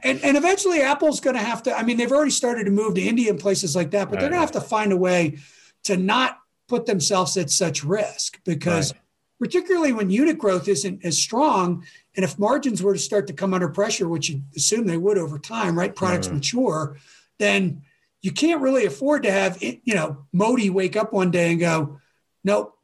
and, 0.03 0.23
and 0.23 0.35
eventually 0.35 0.81
Apple's 0.81 1.19
going 1.19 1.35
to 1.35 1.41
have 1.41 1.61
to. 1.63 1.77
I 1.77 1.83
mean, 1.83 1.97
they've 1.97 2.11
already 2.11 2.31
started 2.31 2.63
to 2.63 2.71
move 2.71 2.95
to 2.95 3.01
India 3.01 3.29
and 3.29 3.39
places 3.39 3.75
like 3.75 3.91
that, 3.91 4.09
but 4.09 4.15
right. 4.15 4.21
they're 4.21 4.29
going 4.31 4.39
to 4.39 4.39
have 4.39 4.53
to 4.53 4.61
find 4.61 4.91
a 4.91 4.97
way 4.97 5.37
to 5.83 5.97
not 5.97 6.39
put 6.67 6.87
themselves 6.87 7.37
at 7.37 7.51
such 7.51 7.83
risk 7.83 8.39
because, 8.43 8.91
right. 8.91 9.01
Particularly 9.43 9.91
when 9.91 10.09
unit 10.09 10.37
growth 10.37 10.67
isn't 10.69 11.03
as 11.03 11.17
strong, 11.17 11.85
and 12.15 12.23
if 12.23 12.39
margins 12.39 12.81
were 12.81 12.93
to 12.93 12.99
start 12.99 13.27
to 13.27 13.33
come 13.33 13.53
under 13.53 13.67
pressure, 13.67 14.07
which 14.07 14.29
you 14.29 14.41
assume 14.55 14.87
they 14.87 14.97
would 14.97 15.17
over 15.17 15.37
time, 15.37 15.77
right? 15.77 15.93
Products 15.93 16.27
mm-hmm. 16.27 16.37
mature, 16.37 16.97
then 17.39 17.81
you 18.21 18.31
can't 18.31 18.61
really 18.61 18.85
afford 18.85 19.23
to 19.23 19.31
have 19.31 19.61
you 19.61 19.93
know 19.93 20.25
Modi 20.31 20.69
wake 20.69 20.95
up 20.95 21.11
one 21.11 21.29
day 21.31 21.51
and 21.51 21.59
go, 21.59 21.99
nope, 22.43 22.77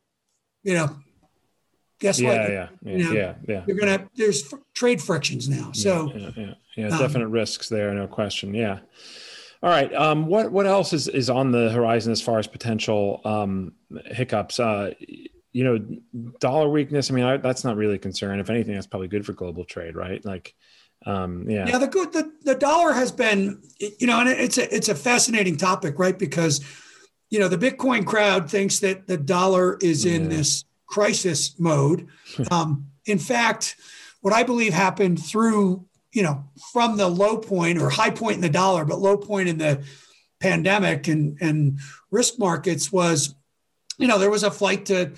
you 0.63 0.73
know 0.73 0.95
guess 1.99 2.19
yeah, 2.19 2.29
what? 2.29 2.51
Yeah, 2.51 2.67
yeah, 2.81 2.91
you 2.91 3.03
know, 3.03 3.11
yeah, 3.11 3.33
yeah. 3.47 3.63
You're 3.67 3.77
gonna 3.77 4.09
there's 4.15 4.53
trade 4.73 5.01
frictions 5.01 5.47
now. 5.47 5.71
So 5.73 6.11
yeah, 6.13 6.31
yeah, 6.35 6.53
yeah, 6.75 6.87
um, 6.87 6.99
definite 6.99 7.27
risks 7.27 7.69
there, 7.69 7.93
no 7.93 8.07
question. 8.07 8.53
Yeah. 8.53 8.79
All 9.61 9.69
right. 9.69 9.93
Um, 9.93 10.27
what 10.27 10.51
what 10.51 10.65
else 10.65 10.93
is 10.93 11.07
is 11.07 11.29
on 11.29 11.51
the 11.51 11.69
horizon 11.69 12.11
as 12.11 12.21
far 12.21 12.39
as 12.39 12.47
potential 12.47 13.21
um, 13.25 13.73
hiccups? 14.05 14.59
Uh, 14.59 14.93
you 15.51 15.63
know, 15.63 16.31
dollar 16.39 16.69
weakness. 16.69 17.09
I 17.09 17.13
mean, 17.13 17.25
I, 17.25 17.37
that's 17.37 17.63
not 17.63 17.75
really 17.75 17.95
a 17.95 17.99
concern. 17.99 18.39
If 18.39 18.49
anything, 18.49 18.75
that's 18.75 18.87
probably 18.87 19.07
good 19.07 19.25
for 19.25 19.33
global 19.33 19.65
trade, 19.65 19.95
right? 19.95 20.23
Like, 20.23 20.53
um, 21.05 21.49
yeah, 21.49 21.67
yeah. 21.67 21.77
The 21.77 21.87
good 21.87 22.13
the, 22.13 22.31
the 22.43 22.55
dollar 22.55 22.93
has 22.93 23.11
been, 23.11 23.61
you 23.79 24.07
know, 24.07 24.19
and 24.19 24.29
it's 24.29 24.57
a 24.57 24.73
it's 24.73 24.89
a 24.89 24.95
fascinating 24.95 25.57
topic, 25.57 25.97
right? 25.97 26.17
Because 26.17 26.63
you 27.29 27.39
know 27.39 27.47
the 27.47 27.57
Bitcoin 27.57 28.05
crowd 28.05 28.49
thinks 28.49 28.79
that 28.79 29.07
the 29.07 29.17
dollar 29.17 29.77
is 29.81 30.05
in 30.05 30.23
yeah. 30.23 30.37
this 30.37 30.65
crisis 30.87 31.59
mode. 31.59 32.07
Um, 32.51 32.89
in 33.05 33.17
fact, 33.17 33.75
what 34.21 34.33
I 34.33 34.43
believe 34.43 34.73
happened 34.73 35.23
through, 35.23 35.85
you 36.11 36.23
know, 36.23 36.45
from 36.71 36.97
the 36.97 37.07
low 37.07 37.37
point 37.37 37.79
or 37.79 37.89
high 37.89 38.11
point 38.11 38.35
in 38.35 38.41
the 38.41 38.49
dollar, 38.49 38.85
but 38.85 38.99
low 38.99 39.17
point 39.17 39.49
in 39.49 39.57
the 39.57 39.83
pandemic 40.39 41.07
and, 41.07 41.37
and 41.41 41.79
risk 42.11 42.37
markets 42.37 42.91
was, 42.91 43.35
you 43.97 44.07
know, 44.07 44.19
there 44.19 44.29
was 44.29 44.43
a 44.43 44.51
flight 44.51 44.85
to 44.85 45.11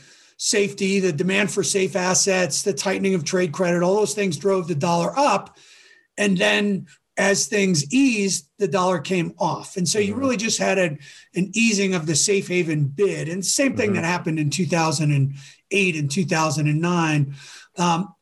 safety, 0.44 1.00
the 1.00 1.14
demand 1.14 1.52
for 1.52 1.62
safe 1.62 1.96
assets, 1.96 2.64
the 2.64 2.74
tightening 2.74 3.14
of 3.14 3.24
trade 3.24 3.52
credit, 3.52 3.84
all 3.84 3.98
those 3.98 4.16
things 4.16 4.38
drove 4.38 4.68
the 4.68 4.74
dollar 4.74 5.14
up. 5.16 5.56
And 6.18 6.36
then 6.36 6.88
as 7.16 7.46
things 7.46 7.94
eased, 7.94 8.50
the 8.58 8.68
dollar 8.68 8.98
came 8.98 9.36
off. 9.38 9.78
And 9.78 9.88
so 9.88 10.00
you 10.00 10.14
mm-hmm. 10.14 10.20
really 10.20 10.38
just 10.38 10.58
had 10.58 10.80
a, 10.80 10.98
an 11.36 11.52
easing 11.54 11.94
of 11.94 12.08
the 12.08 12.16
safe 12.16 12.48
haven 12.48 12.86
bid. 12.86 13.30
And 13.30 13.46
same 13.46 13.78
thing 13.78 13.92
mm-hmm. 13.92 13.98
that 13.98 14.04
happened 14.04 14.40
in 14.40 14.50
2008 14.50 15.96
and 15.96 16.10
2009. 16.10 17.36
Um, 17.78 18.16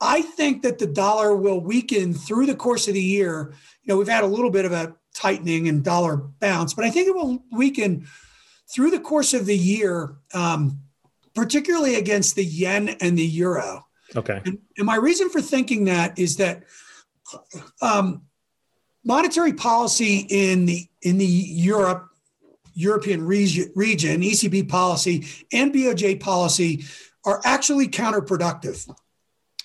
I 0.00 0.22
think 0.22 0.62
that 0.62 0.78
the 0.78 0.86
dollar 0.86 1.36
will 1.36 1.60
weaken 1.60 2.14
through 2.14 2.46
the 2.46 2.56
course 2.56 2.88
of 2.88 2.94
the 2.94 3.02
year. 3.02 3.52
You 3.82 3.92
know, 3.92 3.98
we've 3.98 4.08
had 4.08 4.24
a 4.24 4.28
little 4.28 4.50
bit 4.50 4.64
of 4.64 4.72
a 4.72 4.96
tightening 5.14 5.68
and 5.68 5.84
dollar 5.84 6.16
bounce, 6.16 6.72
but 6.72 6.86
I 6.86 6.90
think 6.90 7.06
it 7.06 7.14
will 7.14 7.44
weaken 7.52 8.06
through 8.72 8.92
the 8.92 9.00
course 9.00 9.34
of 9.34 9.44
the 9.44 9.58
year, 9.58 10.16
um, 10.32 10.80
particularly 11.40 11.94
against 11.94 12.36
the 12.36 12.44
yen 12.44 12.90
and 13.00 13.16
the 13.16 13.24
euro. 13.24 13.86
Okay. 14.14 14.42
And, 14.44 14.58
and 14.76 14.86
my 14.86 14.96
reason 14.96 15.30
for 15.30 15.40
thinking 15.40 15.84
that 15.84 16.18
is 16.18 16.36
that 16.36 16.64
um, 17.80 18.24
monetary 19.06 19.54
policy 19.54 20.26
in 20.28 20.66
the 20.66 20.86
in 21.00 21.16
the 21.16 21.24
Europe 21.24 22.10
European 22.74 23.24
region, 23.24 23.72
region, 23.74 24.20
ECB 24.20 24.68
policy 24.68 25.24
and 25.50 25.72
BOJ 25.72 26.20
policy 26.20 26.84
are 27.24 27.40
actually 27.42 27.88
counterproductive. 27.88 28.86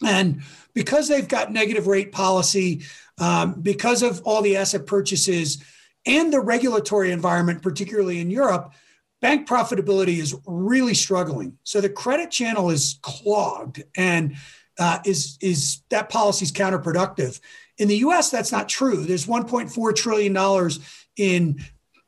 And 0.01 0.43
because 0.73 1.09
they've 1.09 1.27
got 1.27 1.51
negative 1.51 1.87
rate 1.87 2.13
policy, 2.13 2.83
um, 3.19 3.59
because 3.61 4.01
of 4.01 4.21
all 4.23 4.41
the 4.41 4.55
asset 4.55 4.85
purchases 4.85 5.61
and 6.05 6.31
the 6.31 6.39
regulatory 6.39 7.11
environment, 7.11 7.61
particularly 7.61 8.21
in 8.21 8.31
Europe, 8.31 8.73
bank 9.21 9.47
profitability 9.47 10.17
is 10.19 10.35
really 10.45 10.93
struggling. 10.93 11.57
So 11.63 11.81
the 11.81 11.89
credit 11.89 12.31
channel 12.31 12.69
is 12.69 12.99
clogged 13.01 13.83
and 13.97 14.35
uh, 14.77 14.99
is, 15.05 15.37
is 15.41 15.81
that 15.89 16.09
policy 16.09 16.43
is 16.43 16.51
counterproductive. 16.51 17.39
In 17.77 17.87
the 17.87 17.97
US, 17.97 18.29
that's 18.29 18.51
not 18.51 18.69
true. 18.69 19.03
There's 19.03 19.25
$1.4 19.25 19.95
trillion 19.95 20.71
in 21.17 21.59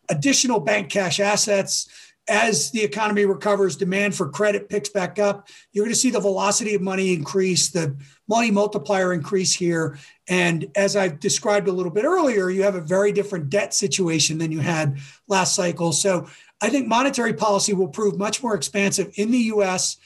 additional 0.09 0.59
bank 0.59 0.89
cash 0.89 1.19
assets. 1.19 1.87
As 2.29 2.71
the 2.71 2.83
economy 2.83 3.23
recovers, 3.23 3.77
demand 3.77 4.13
for 4.13 4.29
credit 4.29 4.67
picks 4.67 4.89
back 4.89 5.17
up. 5.17 5.47
You're 5.71 5.85
going 5.85 5.93
to 5.93 5.99
see 5.99 6.09
the 6.09 6.19
velocity 6.19 6.75
of 6.75 6.81
money 6.81 7.13
increase, 7.13 7.69
the 7.69 7.95
money 8.27 8.51
multiplier 8.51 9.13
increase 9.13 9.53
here. 9.53 9.97
And 10.27 10.69
as 10.75 10.97
I've 10.97 11.21
described 11.21 11.69
a 11.69 11.71
little 11.71 11.91
bit 11.91 12.03
earlier, 12.03 12.49
you 12.49 12.63
have 12.63 12.75
a 12.75 12.81
very 12.81 13.13
different 13.13 13.49
debt 13.49 13.73
situation 13.73 14.37
than 14.37 14.51
you 14.51 14.59
had 14.59 14.99
last 15.29 15.55
cycle. 15.55 15.93
So 15.93 16.27
I 16.61 16.69
think 16.69 16.87
monetary 16.87 17.33
policy 17.33 17.73
will 17.73 17.87
prove 17.87 18.17
much 18.17 18.41
more 18.41 18.55
expansive 18.55 19.11
in 19.15 19.31
the 19.31 19.37
US 19.37 19.97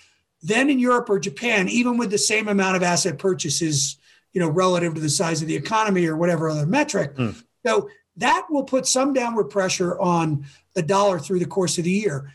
than 0.44 0.70
in 0.70 0.80
Europe 0.80 1.10
or 1.10 1.20
Japan, 1.20 1.70
even 1.70 1.98
with 1.98 2.12
the 2.12 2.18
same 2.18 2.48
amount 2.48 2.76
of 2.76 2.84
asset 2.84 3.18
purchases 3.18 3.98
you 4.34 4.40
know, 4.40 4.50
relative 4.50 4.94
to 4.94 5.02
the 5.02 5.10
size 5.10 5.42
of 5.42 5.48
the 5.48 5.56
economy 5.56 6.06
or 6.06 6.16
whatever 6.16 6.50
other 6.50 6.66
metric. 6.66 7.16
Mm. 7.16 7.42
So 7.66 7.90
that 8.18 8.48
will 8.50 8.64
put 8.64 8.88
some 8.88 9.14
downward 9.14 9.46
pressure 9.46 10.00
on 10.00 10.46
the 10.74 10.82
dollar 10.82 11.20
through 11.20 11.40
the 11.40 11.46
course 11.46 11.78
of 11.78 11.84
the 11.84 11.92
year. 11.92 12.32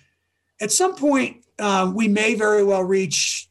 At 0.60 0.72
some 0.72 0.94
point, 0.94 1.44
uh, 1.58 1.90
we 1.94 2.08
may 2.08 2.34
very 2.34 2.64
well 2.64 2.82
reach, 2.82 3.48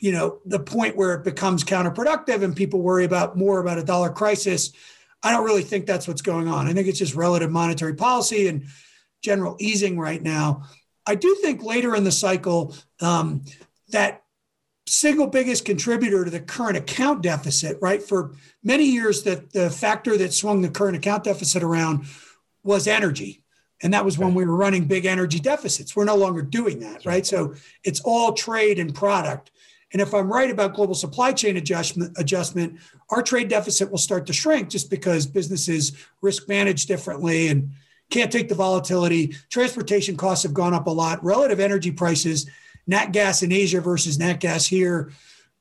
you 0.00 0.12
know, 0.12 0.40
the 0.44 0.58
point 0.58 0.96
where 0.96 1.14
it 1.14 1.24
becomes 1.24 1.64
counterproductive 1.64 2.42
and 2.42 2.56
people 2.56 2.80
worry 2.80 3.04
about 3.04 3.36
more 3.36 3.60
about 3.60 3.78
a 3.78 3.84
dollar 3.84 4.10
crisis. 4.10 4.72
I 5.22 5.32
don't 5.32 5.44
really 5.44 5.62
think 5.62 5.86
that's 5.86 6.06
what's 6.06 6.22
going 6.22 6.48
on. 6.48 6.66
I 6.66 6.72
think 6.72 6.88
it's 6.88 6.98
just 6.98 7.14
relative 7.14 7.50
monetary 7.50 7.94
policy 7.94 8.48
and 8.48 8.64
general 9.26 9.56
easing 9.58 9.98
right 9.98 10.22
now. 10.22 10.62
I 11.04 11.16
do 11.16 11.34
think 11.42 11.62
later 11.62 11.96
in 11.96 12.04
the 12.04 12.12
cycle 12.12 12.74
um, 13.00 13.44
that 13.88 14.22
single 14.86 15.26
biggest 15.26 15.64
contributor 15.64 16.24
to 16.24 16.30
the 16.30 16.40
current 16.40 16.76
account 16.76 17.22
deficit, 17.22 17.76
right? 17.82 18.00
For 18.00 18.32
many 18.62 18.84
years, 18.84 19.24
that 19.24 19.52
the 19.52 19.68
factor 19.68 20.16
that 20.16 20.32
swung 20.32 20.62
the 20.62 20.68
current 20.70 20.96
account 20.96 21.24
deficit 21.24 21.64
around 21.64 22.06
was 22.62 22.86
energy. 22.86 23.42
And 23.82 23.92
that 23.92 24.04
was 24.04 24.16
when 24.16 24.32
we 24.32 24.46
were 24.46 24.56
running 24.56 24.86
big 24.86 25.04
energy 25.04 25.40
deficits. 25.40 25.94
We're 25.94 26.04
no 26.04 26.16
longer 26.16 26.40
doing 26.40 26.78
that, 26.80 27.04
right? 27.04 27.26
So 27.26 27.54
it's 27.82 28.00
all 28.00 28.32
trade 28.32 28.78
and 28.78 28.94
product. 28.94 29.50
And 29.92 30.00
if 30.00 30.14
I'm 30.14 30.32
right 30.32 30.50
about 30.50 30.74
global 30.74 30.94
supply 30.94 31.32
chain 31.32 31.56
adjustment, 31.56 32.16
adjustment, 32.16 32.78
our 33.10 33.22
trade 33.22 33.48
deficit 33.48 33.90
will 33.90 33.98
start 33.98 34.26
to 34.26 34.32
shrink 34.32 34.68
just 34.68 34.88
because 34.88 35.26
businesses 35.26 35.92
risk 36.22 36.48
manage 36.48 36.86
differently 36.86 37.48
and 37.48 37.70
can't 38.10 38.30
take 38.30 38.48
the 38.48 38.54
volatility. 38.54 39.34
Transportation 39.50 40.16
costs 40.16 40.42
have 40.42 40.54
gone 40.54 40.74
up 40.74 40.86
a 40.86 40.90
lot. 40.90 41.22
Relative 41.24 41.60
energy 41.60 41.90
prices, 41.90 42.48
nat 42.86 43.12
gas 43.12 43.42
in 43.42 43.52
Asia 43.52 43.80
versus 43.80 44.18
nat 44.18 44.40
gas 44.40 44.66
here, 44.66 45.12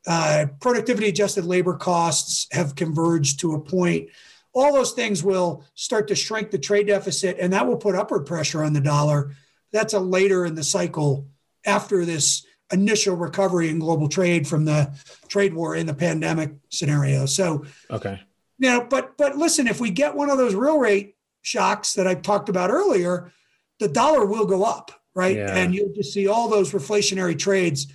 uh, 0.07 0.45
productivity 0.59 1.09
adjusted 1.09 1.45
labor 1.45 1.75
costs 1.75 2.47
have 2.51 2.75
converged 2.75 3.39
to 3.39 3.53
a 3.53 3.59
point. 3.59 4.09
All 4.53 4.73
those 4.73 4.93
things 4.93 5.23
will 5.23 5.65
start 5.73 6.07
to 6.09 6.15
shrink 6.15 6.51
the 6.51 6.57
trade 6.57 6.87
deficit, 6.87 7.37
and 7.39 7.51
that 7.53 7.67
will 7.67 7.77
put 7.77 7.95
upward 7.95 8.25
pressure 8.25 8.63
on 8.63 8.73
the 8.73 8.79
dollar. 8.79 9.35
That's 9.71 9.93
a 9.93 9.99
later 9.99 10.45
in 10.45 10.55
the 10.55 10.63
cycle 10.63 11.27
after 11.65 12.05
this 12.05 12.45
initial 12.71 13.15
recovery 13.15 13.69
in 13.69 13.79
global 13.79 14.07
trade 14.07 14.47
from 14.47 14.65
the 14.65 14.91
trade 15.27 15.53
war 15.53 15.75
in 15.75 15.85
the 15.85 15.93
pandemic 15.93 16.53
scenario. 16.69 17.25
So, 17.25 17.65
okay, 17.91 18.21
you 18.59 18.69
know, 18.69 18.87
but 18.89 19.17
but 19.17 19.37
listen, 19.37 19.67
if 19.67 19.81
we 19.81 19.89
get 19.89 20.15
one 20.15 20.29
of 20.29 20.37
those 20.37 20.55
real 20.55 20.77
rate 20.77 21.14
shocks 21.45 21.93
that 21.93 22.07
I 22.07 22.15
talked 22.15 22.49
about 22.49 22.71
earlier, 22.71 23.31
the 23.79 23.87
dollar 23.87 24.25
will 24.25 24.45
go 24.45 24.63
up, 24.63 24.91
right? 25.13 25.37
Yeah. 25.37 25.55
And 25.55 25.75
you'll 25.75 25.93
just 25.93 26.11
see 26.11 26.27
all 26.27 26.49
those 26.49 26.71
reflationary 26.71 27.37
trades 27.37 27.87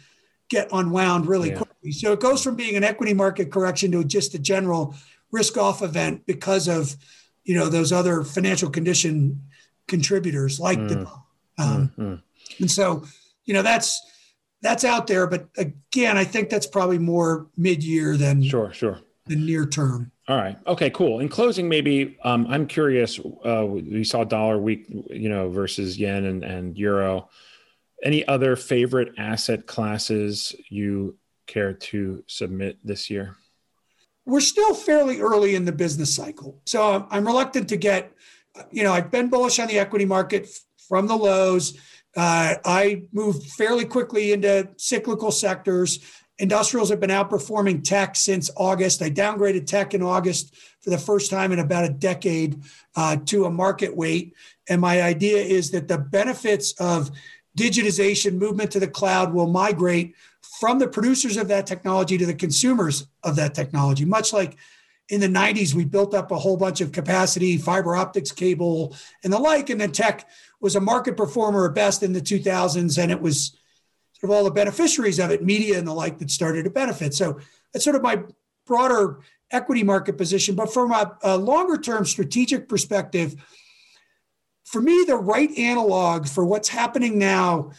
get 0.49 0.69
unwound 0.73 1.27
really 1.27 1.51
yeah. 1.51 1.57
quickly. 1.57 1.91
So 1.91 2.13
it 2.13 2.21
goes 2.21 2.45
from 2.45 2.55
being 2.55 2.77
an 2.77 2.85
equity 2.85 3.13
market 3.13 3.51
correction 3.51 3.91
to 3.93 4.05
just 4.05 4.35
a 4.35 4.39
general 4.39 4.95
risk 5.33 5.57
off 5.57 5.83
event 5.83 6.27
because 6.27 6.69
of 6.69 6.97
you 7.45 7.55
know 7.57 7.69
those 7.69 7.91
other 7.91 8.23
financial 8.23 8.71
condition 8.71 9.43
contributors 9.89 10.61
like 10.61 10.79
mm. 10.79 10.89
the 10.89 10.99
um, 11.63 11.93
mm-hmm. 11.99 12.15
and 12.61 12.71
so 12.71 13.05
you 13.45 13.55
know 13.55 13.63
that's 13.63 14.01
that's 14.63 14.85
out 14.85 15.07
there. 15.07 15.27
But 15.27 15.49
again, 15.57 16.17
I 16.17 16.25
think 16.25 16.51
that's 16.51 16.67
probably 16.67 16.99
more 16.99 17.49
mid-year 17.57 18.17
than 18.17 18.43
sure, 18.43 18.73
sure, 18.73 19.01
the 19.27 19.37
near 19.37 19.67
term. 19.67 20.13
All 20.31 20.37
right. 20.37 20.57
Okay. 20.65 20.91
Cool. 20.91 21.19
In 21.19 21.29
closing, 21.29 21.69
maybe 21.69 22.17
um, 22.23 22.47
I'm 22.49 22.69
curious. 22.69 23.19
Uh, 23.19 23.67
we 23.67 24.05
saw 24.05 24.23
dollar 24.23 24.59
week, 24.59 24.87
you 24.89 25.29
know, 25.29 25.51
versus 25.51 25.99
yen 25.99 26.25
and, 26.25 26.45
and 26.45 26.79
euro. 26.79 27.29
Any 28.05 28.27
other 28.29 28.55
favorite 28.55 29.15
asset 29.19 29.67
classes 29.67 30.55
you 30.69 31.19
care 31.49 31.73
to 31.73 32.23
submit 32.29 32.79
this 32.85 33.11
year? 33.11 33.35
We're 34.25 34.39
still 34.39 34.73
fairly 34.73 35.21
early 35.21 35.57
in 35.57 35.65
the 35.65 35.73
business 35.73 36.15
cycle, 36.15 36.61
so 36.65 37.09
I'm 37.11 37.27
reluctant 37.27 37.69
to 37.71 37.77
get. 37.77 38.13
You 38.71 38.85
know, 38.85 38.93
I've 38.93 39.11
been 39.11 39.31
bullish 39.31 39.59
on 39.59 39.67
the 39.67 39.81
equity 39.81 40.05
market 40.05 40.49
from 40.89 41.09
the 41.09 41.17
lows. 41.17 41.77
Uh, 42.17 42.55
I 42.65 43.03
moved 43.13 43.51
fairly 43.51 43.85
quickly 43.85 44.33
into 44.33 44.69
cyclical 44.77 45.33
sectors. 45.33 45.99
Industrials 46.41 46.89
have 46.89 47.01
been 47.01 47.11
outperforming 47.11 47.85
tech 47.85 48.17
since 48.17 48.51
August. 48.57 49.03
I 49.03 49.11
downgraded 49.11 49.67
tech 49.67 49.93
in 49.93 50.03
August 50.03 50.57
for 50.81 50.89
the 50.89 50.99
first 50.99 51.31
time 51.31 51.53
in 51.53 51.59
about 51.59 51.85
a 51.85 51.93
decade 51.93 52.63
uh, 52.97 53.17
to 53.27 53.45
a 53.45 53.51
market 53.51 53.95
weight. 53.95 54.35
And 54.67 54.81
my 54.81 55.03
idea 55.03 55.37
is 55.37 55.71
that 55.73 55.87
the 55.87 55.99
benefits 55.99 56.73
of 56.81 57.11
digitization, 57.59 58.39
movement 58.39 58.71
to 58.71 58.81
the 58.81 58.89
cloud 58.89 59.35
will 59.35 59.49
migrate 59.49 60.15
from 60.59 60.79
the 60.79 60.89
producers 60.89 61.37
of 61.37 61.49
that 61.49 61.67
technology 61.67 62.17
to 62.17 62.25
the 62.25 62.35
consumers 62.35 63.07
of 63.23 63.37
that 63.37 63.55
technology, 63.55 64.07
much 64.07 64.33
like 64.33 64.57
in 65.11 65.21
the 65.21 65.29
90s, 65.29 65.75
we 65.75 65.85
built 65.85 66.15
up 66.15 66.31
a 66.31 66.39
whole 66.39 66.57
bunch 66.57 66.81
of 66.81 66.93
capacity, 66.93 67.59
fiber 67.59 67.97
optics 67.97 68.31
cable, 68.31 68.97
and 69.25 69.33
the 69.33 69.39
like. 69.39 69.69
And 69.69 69.81
then 69.81 69.93
tech 69.93 70.27
was 70.61 70.77
a 70.77 70.81
market 70.81 71.17
performer 71.17 71.67
at 71.67 71.75
best 71.75 72.03
in 72.03 72.13
the 72.13 72.21
2000s, 72.21 72.97
and 72.97 73.11
it 73.11 73.21
was 73.21 73.57
sort 74.21 74.31
of 74.31 74.37
all 74.37 74.45
the 74.45 74.51
beneficiaries 74.51 75.19
of 75.19 75.31
it, 75.31 75.43
media 75.43 75.79
and 75.79 75.87
the 75.87 75.93
like, 75.93 76.19
that 76.19 76.31
started 76.31 76.65
to 76.65 76.71
benefit. 76.71 77.15
So 77.15 77.39
that's 77.73 77.85
sort 77.85 77.97
of 77.97 78.03
my 78.03 78.23
broader 78.67 79.21
equity 79.51 79.83
market 79.83 80.19
position. 80.19 80.55
But 80.55 80.73
from 80.73 80.93
a, 80.93 81.17
a 81.23 81.37
longer 81.37 81.79
term 81.79 82.05
strategic 82.05 82.69
perspective, 82.69 83.35
for 84.65 84.81
me, 84.81 85.05
the 85.07 85.17
right 85.17 85.51
analog 85.59 86.29
for 86.29 86.45
what's 86.45 86.69
happening 86.69 87.19
now 87.19 87.73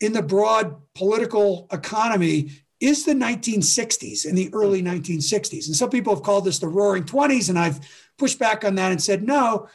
in 0.00 0.12
the 0.12 0.22
broad 0.22 0.76
political 0.94 1.66
economy 1.72 2.50
is 2.78 3.04
the 3.04 3.14
1960s 3.14 4.26
and 4.26 4.36
the 4.36 4.50
early 4.52 4.82
1960s. 4.82 5.66
And 5.66 5.74
some 5.74 5.88
people 5.88 6.14
have 6.14 6.22
called 6.22 6.44
this 6.44 6.58
the 6.58 6.68
roaring 6.68 7.04
20s, 7.04 7.48
and 7.48 7.58
I've 7.58 7.80
pushed 8.18 8.38
back 8.38 8.64
on 8.64 8.74
that 8.74 8.92
and 8.92 9.02
said, 9.02 9.22
no, 9.22 9.68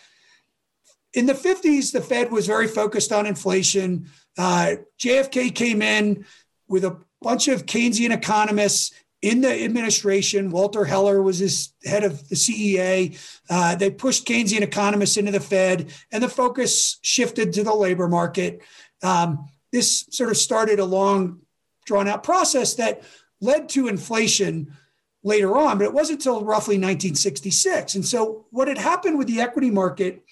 in 1.14 1.26
the 1.26 1.34
50s, 1.34 1.92
the 1.92 2.00
Fed 2.00 2.32
was 2.32 2.48
very 2.48 2.68
focused 2.68 3.12
on 3.12 3.26
inflation. 3.26 4.10
Uh, 4.38 4.76
JFK 5.00 5.54
came 5.54 5.82
in 5.82 6.26
with 6.68 6.86
a 6.86 6.98
bunch 7.22 7.48
of 7.48 7.66
Keynesian 7.66 8.12
economists 8.12 8.92
in 9.22 9.42
the 9.42 9.64
administration. 9.64 10.50
Walter 10.50 10.86
Heller 10.86 11.22
was 11.22 11.38
his 11.38 11.74
head 11.84 12.04
of 12.04 12.28
the 12.30 12.36
CEA. 12.36 13.20
Uh, 13.50 13.76
they 13.76 13.92
pushed 13.92 14.26
Keynesian 14.26 14.62
economists 14.62 15.18
into 15.18 15.32
the 15.32 15.40
Fed, 15.40 15.92
and 16.12 16.24
the 16.24 16.30
focus 16.30 17.00
shifted 17.02 17.54
to 17.54 17.64
the 17.64 17.74
labor 17.74 18.08
market. 18.08 18.62
Um, 19.04 19.48
this 19.72 20.06
sort 20.10 20.30
of 20.30 20.38
started 20.38 20.80
a 20.80 20.86
long, 20.86 21.42
drawn 21.86 22.08
out 22.08 22.24
process 22.24 22.76
that 22.76 23.04
led 23.40 23.70
to 23.70 23.88
inflation 23.88 24.76
later 25.24 25.56
on, 25.56 25.78
but 25.78 25.86
it 25.86 25.94
wasn't 25.94 26.20
until 26.20 26.42
roughly 26.42 26.76
1966. 26.76 27.96
And 27.96 28.06
so, 28.06 28.46
what 28.50 28.68
had 28.68 28.78
happened 28.78 29.18
with 29.18 29.28
the 29.28 29.42
equity 29.42 29.70
market 29.70 30.24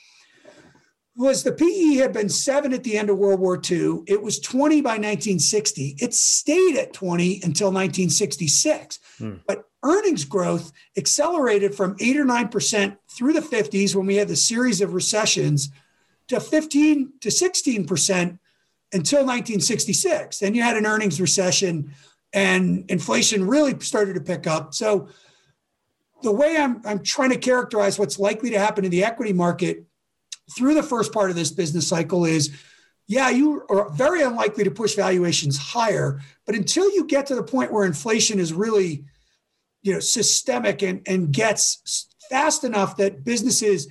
was 1.19 1.43
the 1.43 1.51
PE 1.51 1.95
had 1.95 2.13
been 2.13 2.29
seven 2.29 2.73
at 2.73 2.81
the 2.85 2.97
end 2.97 3.09
of 3.09 3.17
World 3.17 3.41
War 3.41 3.59
II. 3.69 4.03
It 4.07 4.23
was 4.23 4.39
20 4.39 4.79
by 4.79 4.91
1960. 4.91 5.97
It 5.99 6.13
stayed 6.13 6.77
at 6.77 6.93
20 6.93 7.41
until 7.43 7.67
1966. 7.67 8.99
Hmm. 9.17 9.33
But 9.45 9.65
earnings 9.83 10.23
growth 10.23 10.71
accelerated 10.97 11.75
from 11.75 11.97
eight 11.99 12.15
or 12.15 12.23
9% 12.23 12.97
through 13.09 13.33
the 13.33 13.41
50s 13.41 13.93
when 13.95 14.05
we 14.05 14.15
had 14.15 14.29
the 14.29 14.35
series 14.37 14.79
of 14.79 14.93
recessions 14.93 15.69
to 16.29 16.39
15 16.39 17.11
to 17.19 17.27
16% 17.27 18.39
until 18.93 19.19
1966. 19.19 20.39
Then 20.39 20.55
you 20.55 20.61
had 20.61 20.77
an 20.77 20.85
earnings 20.85 21.19
recession 21.19 21.93
and 22.31 22.89
inflation 22.89 23.45
really 23.45 23.77
started 23.81 24.13
to 24.13 24.21
pick 24.21 24.47
up. 24.47 24.73
So 24.73 25.09
the 26.23 26.31
way 26.31 26.55
I'm, 26.55 26.81
I'm 26.85 27.03
trying 27.03 27.31
to 27.31 27.37
characterize 27.37 27.99
what's 27.99 28.19
likely 28.19 28.51
to 28.51 28.59
happen 28.59 28.85
in 28.85 28.91
the 28.91 29.03
equity 29.03 29.33
market 29.33 29.85
through 30.55 30.73
the 30.73 30.83
first 30.83 31.13
part 31.13 31.29
of 31.29 31.35
this 31.35 31.51
business 31.51 31.87
cycle 31.87 32.25
is 32.25 32.51
yeah, 33.09 33.29
you 33.31 33.63
are 33.69 33.89
very 33.89 34.21
unlikely 34.21 34.63
to 34.63 34.71
push 34.71 34.93
valuations 34.93 35.57
higher, 35.57 36.21
but 36.45 36.53
until 36.53 36.93
you 36.93 37.07
get 37.07 37.25
to 37.25 37.35
the 37.35 37.41
point 37.41 37.73
where 37.73 37.83
inflation 37.83 38.39
is 38.39 38.53
really, 38.53 39.03
you 39.81 39.91
know, 39.91 39.99
systemic 39.99 40.83
and, 40.83 41.01
and 41.07 41.31
gets 41.31 42.07
fast 42.29 42.63
enough 42.63 42.97
that 42.97 43.23
businesses 43.23 43.87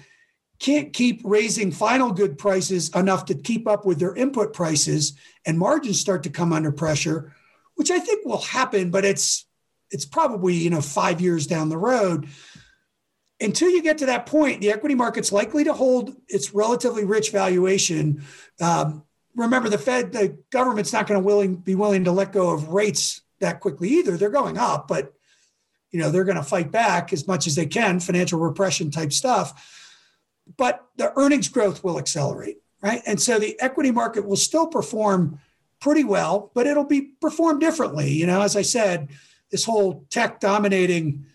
can't 0.61 0.93
keep 0.93 1.21
raising 1.25 1.73
final 1.73 2.13
good 2.13 2.39
prices 2.39 2.91
enough 2.91 3.25
to 3.25 3.35
keep 3.35 3.67
up 3.67 3.85
with 3.85 3.99
their 3.99 4.15
input 4.15 4.53
prices 4.53 5.15
and 5.45 5.59
margins 5.59 6.01
start 6.01 6.23
to 6.23 6.31
come 6.31 6.53
under 6.53 6.71
pressure, 6.71 7.35
which 7.75 7.91
I 7.91 7.99
think 7.99 8.25
will 8.25 8.43
happen, 8.43 8.91
but 8.91 9.05
it's 9.05 9.47
it's 9.91 10.05
probably, 10.05 10.55
you 10.55 10.71
know, 10.71 10.83
5 10.83 11.21
years 11.21 11.47
down 11.47 11.71
the 11.71 11.79
road 11.79 12.29
until 13.41 13.71
you 13.71 13.83
get 13.83 13.99
to 13.99 14.07
that 14.07 14.27
point, 14.27 14.61
the 14.61 14.73
equity 14.73 14.95
market's 14.95 15.33
likely 15.33 15.65
to 15.65 15.73
hold 15.73 16.17
its 16.29 16.55
relatively 16.55 17.05
rich 17.05 17.31
valuation. 17.31 18.25
Um, 18.61 19.05
remember, 19.37 19.69
the 19.69 19.79
Fed, 19.79 20.13
the 20.13 20.39
government's 20.51 20.93
not 20.93 21.07
going 21.07 21.21
to 21.21 21.25
willing 21.25 21.57
be 21.57 21.75
willing 21.75 22.05
to 22.05 22.13
let 22.13 22.33
go 22.33 22.51
of 22.51 22.69
rates 22.69 23.23
that 23.41 23.61
quickly 23.61 23.89
either. 23.91 24.17
They're 24.17 24.31
going 24.31 24.59
up, 24.59 24.89
but 24.89 25.13
you 25.91 26.01
know 26.01 26.11
they're 26.11 26.25
going 26.25 26.37
to 26.37 26.43
fight 26.43 26.71
back 26.71 27.13
as 27.13 27.27
much 27.27 27.47
as 27.47 27.55
they 27.55 27.67
can, 27.67 28.01
financial 28.01 28.41
repression 28.41 28.91
type 28.91 29.13
stuff. 29.13 29.75
But 30.57 30.85
the 30.97 31.13
earnings 31.19 31.49
growth 31.49 31.85
will 31.85 31.99
accelerate, 31.99 32.59
right? 32.81 33.03
And 33.07 33.21
so 33.21 33.39
the 33.39 33.61
equity 33.61 33.91
market 33.91 34.27
will 34.27 34.37
still 34.37 34.67
perform 34.67 35.39
pretty 35.81 36.05
well, 36.05 36.51
but 36.55 36.67
it'll 36.67 36.85
be 36.85 37.03
performed 37.21 37.61
differently. 37.61 38.11
You 38.11 38.27
know, 38.27 38.43
as 38.43 38.57
I 38.57 38.63
said, 38.63 39.11
this 39.51 39.65
whole 39.65 40.07
tech 40.11 40.41
dominating 40.41 41.27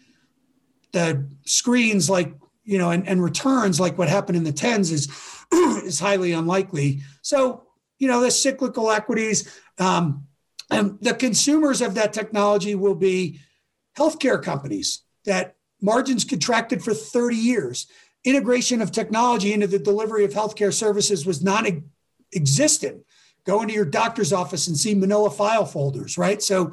the 0.93 1.27
screens 1.45 2.09
like 2.09 2.33
you 2.63 2.77
know 2.77 2.91
and, 2.91 3.07
and 3.07 3.21
returns 3.21 3.79
like 3.79 3.97
what 3.97 4.07
happened 4.07 4.37
in 4.37 4.43
the 4.43 4.53
tens 4.53 4.91
is 4.91 5.09
is 5.51 5.99
highly 5.99 6.31
unlikely. 6.31 7.01
So 7.21 7.63
you 7.99 8.07
know 8.07 8.21
the 8.21 8.31
cyclical 8.31 8.89
equities 8.89 9.59
um, 9.79 10.25
and 10.69 10.97
the 11.01 11.13
consumers 11.13 11.81
of 11.81 11.95
that 11.95 12.13
technology 12.13 12.75
will 12.75 12.95
be 12.95 13.39
healthcare 13.97 14.41
companies 14.41 15.01
that 15.25 15.55
margins 15.81 16.23
contracted 16.23 16.83
for 16.83 16.93
30 16.93 17.35
years. 17.35 17.87
Integration 18.23 18.81
of 18.81 18.91
technology 18.91 19.53
into 19.53 19.67
the 19.67 19.79
delivery 19.79 20.23
of 20.23 20.31
healthcare 20.31 20.73
services 20.73 21.25
was 21.25 21.43
non-existent 21.43 23.03
go 23.45 23.61
into 23.61 23.73
your 23.73 23.83
doctor's 23.83 24.31
office 24.31 24.69
and 24.69 24.77
see 24.77 24.95
manila 24.95 25.29
file 25.29 25.65
folders 25.65 26.17
right? 26.17 26.41
So 26.41 26.71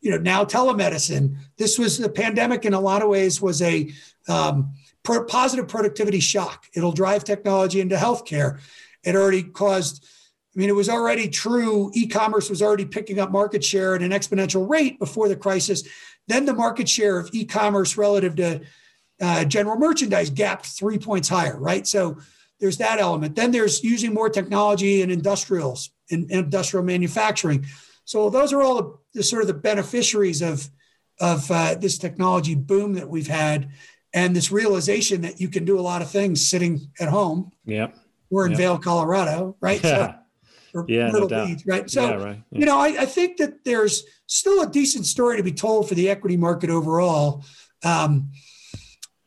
you 0.00 0.10
know, 0.10 0.18
now 0.18 0.44
telemedicine. 0.44 1.36
This 1.56 1.78
was 1.78 1.98
the 1.98 2.08
pandemic 2.08 2.64
in 2.64 2.74
a 2.74 2.80
lot 2.80 3.02
of 3.02 3.08
ways 3.08 3.40
was 3.40 3.60
a 3.62 3.92
um, 4.28 4.72
pro- 5.02 5.24
positive 5.24 5.68
productivity 5.68 6.20
shock. 6.20 6.66
It'll 6.74 6.92
drive 6.92 7.24
technology 7.24 7.80
into 7.80 7.96
healthcare. 7.96 8.60
It 9.04 9.14
already 9.14 9.42
caused. 9.42 10.04
I 10.54 10.58
mean, 10.58 10.68
it 10.68 10.74
was 10.74 10.88
already 10.88 11.28
true. 11.28 11.90
E-commerce 11.94 12.50
was 12.50 12.60
already 12.60 12.84
picking 12.84 13.20
up 13.20 13.30
market 13.30 13.62
share 13.62 13.94
at 13.94 14.02
an 14.02 14.10
exponential 14.10 14.68
rate 14.68 14.98
before 14.98 15.28
the 15.28 15.36
crisis. 15.36 15.84
Then 16.26 16.44
the 16.44 16.54
market 16.54 16.88
share 16.88 17.18
of 17.18 17.30
e-commerce 17.32 17.96
relative 17.96 18.34
to 18.36 18.60
uh, 19.20 19.44
general 19.44 19.76
merchandise 19.76 20.30
gapped 20.30 20.66
three 20.66 20.98
points 20.98 21.28
higher, 21.28 21.58
right? 21.58 21.86
So 21.86 22.18
there's 22.58 22.78
that 22.78 22.98
element. 22.98 23.36
Then 23.36 23.50
there's 23.52 23.84
using 23.84 24.12
more 24.12 24.28
technology 24.28 25.02
in 25.02 25.10
industrials 25.10 25.90
in, 26.08 26.26
industrial 26.30 26.84
manufacturing. 26.84 27.66
So 28.04 28.28
those 28.28 28.52
are 28.52 28.62
all 28.62 28.76
the, 28.76 28.98
the 29.14 29.22
sort 29.22 29.42
of 29.42 29.48
the 29.48 29.54
beneficiaries 29.54 30.42
of 30.42 30.68
of 31.20 31.50
uh, 31.50 31.74
this 31.74 31.98
technology 31.98 32.54
boom 32.54 32.94
that 32.94 33.08
we've 33.08 33.26
had, 33.26 33.70
and 34.14 34.34
this 34.34 34.50
realization 34.50 35.20
that 35.22 35.40
you 35.40 35.48
can 35.48 35.64
do 35.64 35.78
a 35.78 35.82
lot 35.82 36.02
of 36.02 36.10
things 36.10 36.48
sitting 36.48 36.80
at 36.98 37.08
home. 37.08 37.50
Yeah, 37.64 37.88
we're 38.30 38.46
in 38.46 38.52
yep. 38.52 38.58
Vail, 38.58 38.78
Colorado, 38.78 39.56
right? 39.60 39.82
Yeah. 39.82 40.14
So, 40.72 40.84
yeah, 40.88 41.10
no 41.10 41.26
Beach, 41.26 41.64
right? 41.66 41.90
So, 41.90 42.08
yeah, 42.08 42.14
right. 42.14 42.42
Yeah. 42.50 42.58
you 42.58 42.66
know, 42.66 42.78
I, 42.78 42.86
I, 43.00 43.06
think 43.06 43.38
that 43.38 43.64
there's 43.64 44.04
still 44.26 44.62
a 44.62 44.70
decent 44.70 45.04
story 45.04 45.36
to 45.36 45.42
be 45.42 45.52
told 45.52 45.88
for 45.88 45.96
the 45.96 46.08
equity 46.08 46.36
market 46.36 46.70
overall, 46.70 47.44
um, 47.82 48.30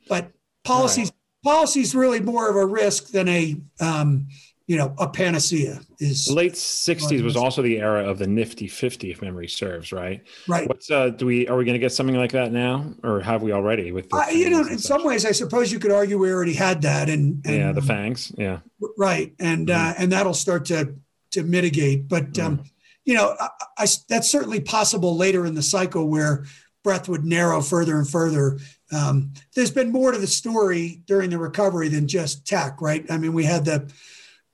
but 0.07 0.31
policies 0.63 1.09
right. 1.09 1.43
policies 1.43 1.93
really 1.93 2.21
more 2.21 2.49
of 2.49 2.55
a 2.55 2.65
risk 2.65 3.09
than 3.09 3.27
a 3.27 3.57
um, 3.81 4.27
you 4.65 4.77
know, 4.77 4.93
a 4.97 5.09
panacea 5.09 5.81
is 5.99 6.25
the 6.25 6.33
late 6.33 6.53
'60s 6.53 7.21
was 7.21 7.35
also 7.35 7.61
the 7.61 7.79
era 7.79 8.09
of 8.09 8.17
the 8.17 8.27
Nifty 8.27 8.67
50, 8.67 9.11
if 9.11 9.21
memory 9.21 9.47
serves, 9.47 9.91
right? 9.91 10.23
Right. 10.47 10.67
What's 10.69 10.89
uh, 10.89 11.09
do 11.09 11.25
we 11.25 11.47
are 11.49 11.57
we 11.57 11.65
going 11.65 11.73
to 11.73 11.79
get 11.79 11.91
something 11.91 12.15
like 12.15 12.31
that 12.31 12.53
now, 12.53 12.93
or 13.03 13.19
have 13.19 13.41
we 13.41 13.51
already? 13.51 13.91
With 13.91 14.07
uh, 14.13 14.25
you 14.31 14.49
know, 14.49 14.61
in 14.61 14.79
some 14.79 15.03
ways, 15.03 15.25
I 15.25 15.31
suppose 15.31 15.71
you 15.71 15.79
could 15.79 15.91
argue 15.91 16.17
we 16.17 16.31
already 16.31 16.53
had 16.53 16.81
that, 16.83 17.09
and, 17.09 17.45
and 17.45 17.55
yeah, 17.55 17.71
the 17.73 17.81
FANGs, 17.81 18.33
yeah, 18.37 18.59
right, 18.97 19.33
and 19.39 19.67
mm 19.67 19.73
uh, 19.73 19.93
and 19.97 20.11
that'll 20.11 20.33
start 20.33 20.65
to 20.65 20.95
to 21.31 21.43
mitigate, 21.43 22.07
but 22.07 22.31
mm 22.33 22.45
um, 22.45 22.63
you 23.05 23.15
know, 23.15 23.35
I, 23.37 23.49
I, 23.79 23.87
that's 24.07 24.29
certainly 24.29 24.61
possible 24.61 25.17
later 25.17 25.45
in 25.45 25.55
the 25.55 25.61
cycle 25.61 26.07
where 26.07 26.45
breadth 26.83 27.09
would 27.09 27.25
narrow 27.25 27.61
further 27.61 27.97
and 27.97 28.07
further. 28.09 28.59
Um, 28.93 29.33
there's 29.55 29.71
been 29.71 29.91
more 29.91 30.13
to 30.13 30.17
the 30.17 30.27
story 30.27 31.01
during 31.05 31.29
the 31.29 31.37
recovery 31.37 31.89
than 31.89 32.07
just 32.07 32.47
tech, 32.47 32.81
right? 32.81 33.05
I 33.09 33.17
mean, 33.17 33.33
we 33.33 33.43
had 33.43 33.65
the 33.65 33.91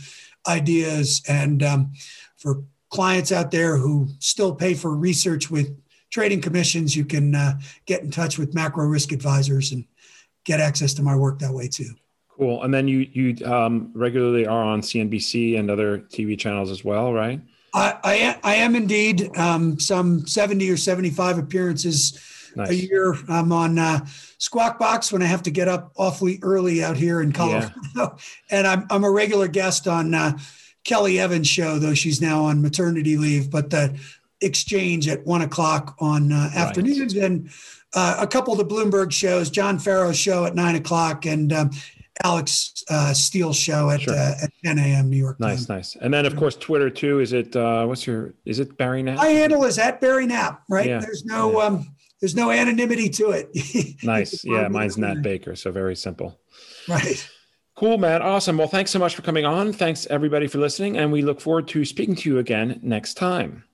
ideas. 0.49 1.23
And 1.29 1.63
um, 1.63 1.93
for 2.39 2.65
clients 2.91 3.31
out 3.31 3.53
there 3.53 3.77
who 3.77 4.09
still 4.19 4.53
pay 4.53 4.75
for 4.75 4.97
research 4.97 5.49
with 5.49 5.81
trading 6.11 6.41
commissions, 6.41 6.97
you 6.97 7.05
can 7.05 7.37
uh, 7.37 7.61
get 7.85 8.03
in 8.03 8.11
touch 8.11 8.37
with 8.37 8.53
Macro 8.53 8.85
Risk 8.87 9.13
Advisors 9.13 9.71
and 9.71 9.85
get 10.43 10.59
access 10.59 10.93
to 10.95 11.03
my 11.03 11.15
work 11.15 11.39
that 11.39 11.55
way 11.55 11.69
too. 11.69 11.95
Cool. 12.31 12.65
And 12.65 12.75
then 12.75 12.89
you 12.89 13.09
you 13.13 13.47
um, 13.47 13.93
regularly 13.95 14.45
are 14.45 14.65
on 14.65 14.81
CNBC 14.81 15.57
and 15.57 15.71
other 15.71 16.01
TV 16.01 16.37
channels 16.37 16.73
as 16.73 16.85
well, 16.85 17.13
right? 17.13 17.41
I, 17.75 17.99
I, 18.03 18.41
I 18.43 18.55
am 18.57 18.75
indeed 18.75 19.37
um, 19.37 19.79
some 19.79 20.27
70 20.27 20.71
or 20.71 20.77
75 20.77 21.39
appearances 21.39 22.19
nice. 22.57 22.71
a 22.71 22.75
year. 22.75 23.15
I'm 23.29 23.53
on 23.53 23.79
uh, 23.79 24.07
Squawk 24.39 24.79
Box 24.79 25.13
when 25.13 25.23
I 25.23 25.27
have 25.27 25.43
to 25.45 25.51
get 25.51 25.69
up 25.69 25.93
awfully 25.97 26.39
early 26.43 26.83
out 26.83 26.97
here 26.97 27.21
in 27.21 27.33
Colorado. 27.33 27.71
Yeah. 27.95 28.09
and 28.51 28.67
I'm, 28.67 28.87
I'm 28.91 29.05
a 29.05 29.11
regular 29.11 29.49
guest 29.49 29.87
on 29.87 30.15
uh, 30.15 30.39
Kelly 30.85 31.19
Evans' 31.19 31.49
show, 31.49 31.79
though 31.79 31.95
she's 31.95 32.21
now 32.21 32.45
on 32.45 32.63
maternity 32.63 33.17
leave. 33.17 33.51
But 33.51 33.71
the 33.71 33.99
exchange 34.41 35.09
at 35.09 35.27
one 35.27 35.43
o'clock 35.43 35.97
on 35.99 36.33
uh, 36.33 36.51
afternoons 36.55 37.15
right. 37.15 37.25
and 37.25 37.51
uh, 37.95 38.17
a 38.19 38.27
couple 38.27 38.53
of 38.53 38.59
the 38.59 38.75
Bloomberg 38.75 39.11
shows, 39.11 39.49
John 39.49 39.79
Ferro's 39.79 40.19
show 40.19 40.45
at 40.45 40.55
nine 40.55 40.75
o'clock, 40.75 41.25
and 41.25 41.53
um, 41.53 41.71
Alix 42.25 42.85
uh, 42.89 43.13
Steel's 43.13 43.57
show 43.57 43.91
at, 43.91 44.03
sure. 44.03 44.15
uh, 44.15 44.35
at 44.43 44.51
10 44.65 44.79
a.m. 44.79 45.11
New 45.11 45.17
York. 45.17 45.39
Nice, 45.39 45.67
time. 45.67 45.77
nice. 45.77 45.97
And 45.97 46.13
then, 46.13 46.27
of 46.27 46.37
course, 46.37 46.57
Twitter 46.57 46.91
too. 46.91 47.21
Is 47.21 47.33
it 47.33 47.55
uh, 47.55 47.85
what's 47.87 48.07
your? 48.07 48.35
Is 48.45 48.59
it 48.59 48.77
Barry 48.79 49.03
Knapp? 49.03 49.19
My 49.19 49.29
handle 49.29 49.65
is 49.65 49.79
at 49.79 50.01
Barry 50.01 50.27
Knapp. 50.27 50.63
Right. 50.69 50.87
Yeah. 50.87 51.01
There's 51.01 51.25
no 51.25 51.59
yeah. 51.59 51.67
um, 51.67 51.97
there's 52.21 52.35
no 52.35 52.51
anonymity 52.51 53.09
to 53.11 53.31
it. 53.31 53.97
nice. 54.03 54.45
Yeah, 54.45 54.69
mine's 54.69 54.97
Nat 54.97 55.23
Baker. 55.23 55.55
So 55.57 55.71
very 55.71 55.97
simple. 55.97 56.39
Right. 56.89 57.29
Cool, 57.77 57.99
man. 57.99 58.23
Awesome. 58.23 58.57
Well, 58.57 58.69
thanks 58.69 58.91
so 58.91 58.99
much 58.99 59.15
for 59.15 59.21
coming 59.21 59.45
on. 59.45 59.71
Thanks 59.73 60.07
everybody 60.07 60.47
for 60.47 60.57
listening, 60.59 60.97
and 60.97 61.13
we 61.13 61.21
look 61.21 61.43
forward 61.43 61.69
to 61.69 61.85
speaking 61.85 62.15
to 62.17 62.31
you 62.31 62.39
again 62.39 62.81
next 62.83 63.15
time. 63.15 63.65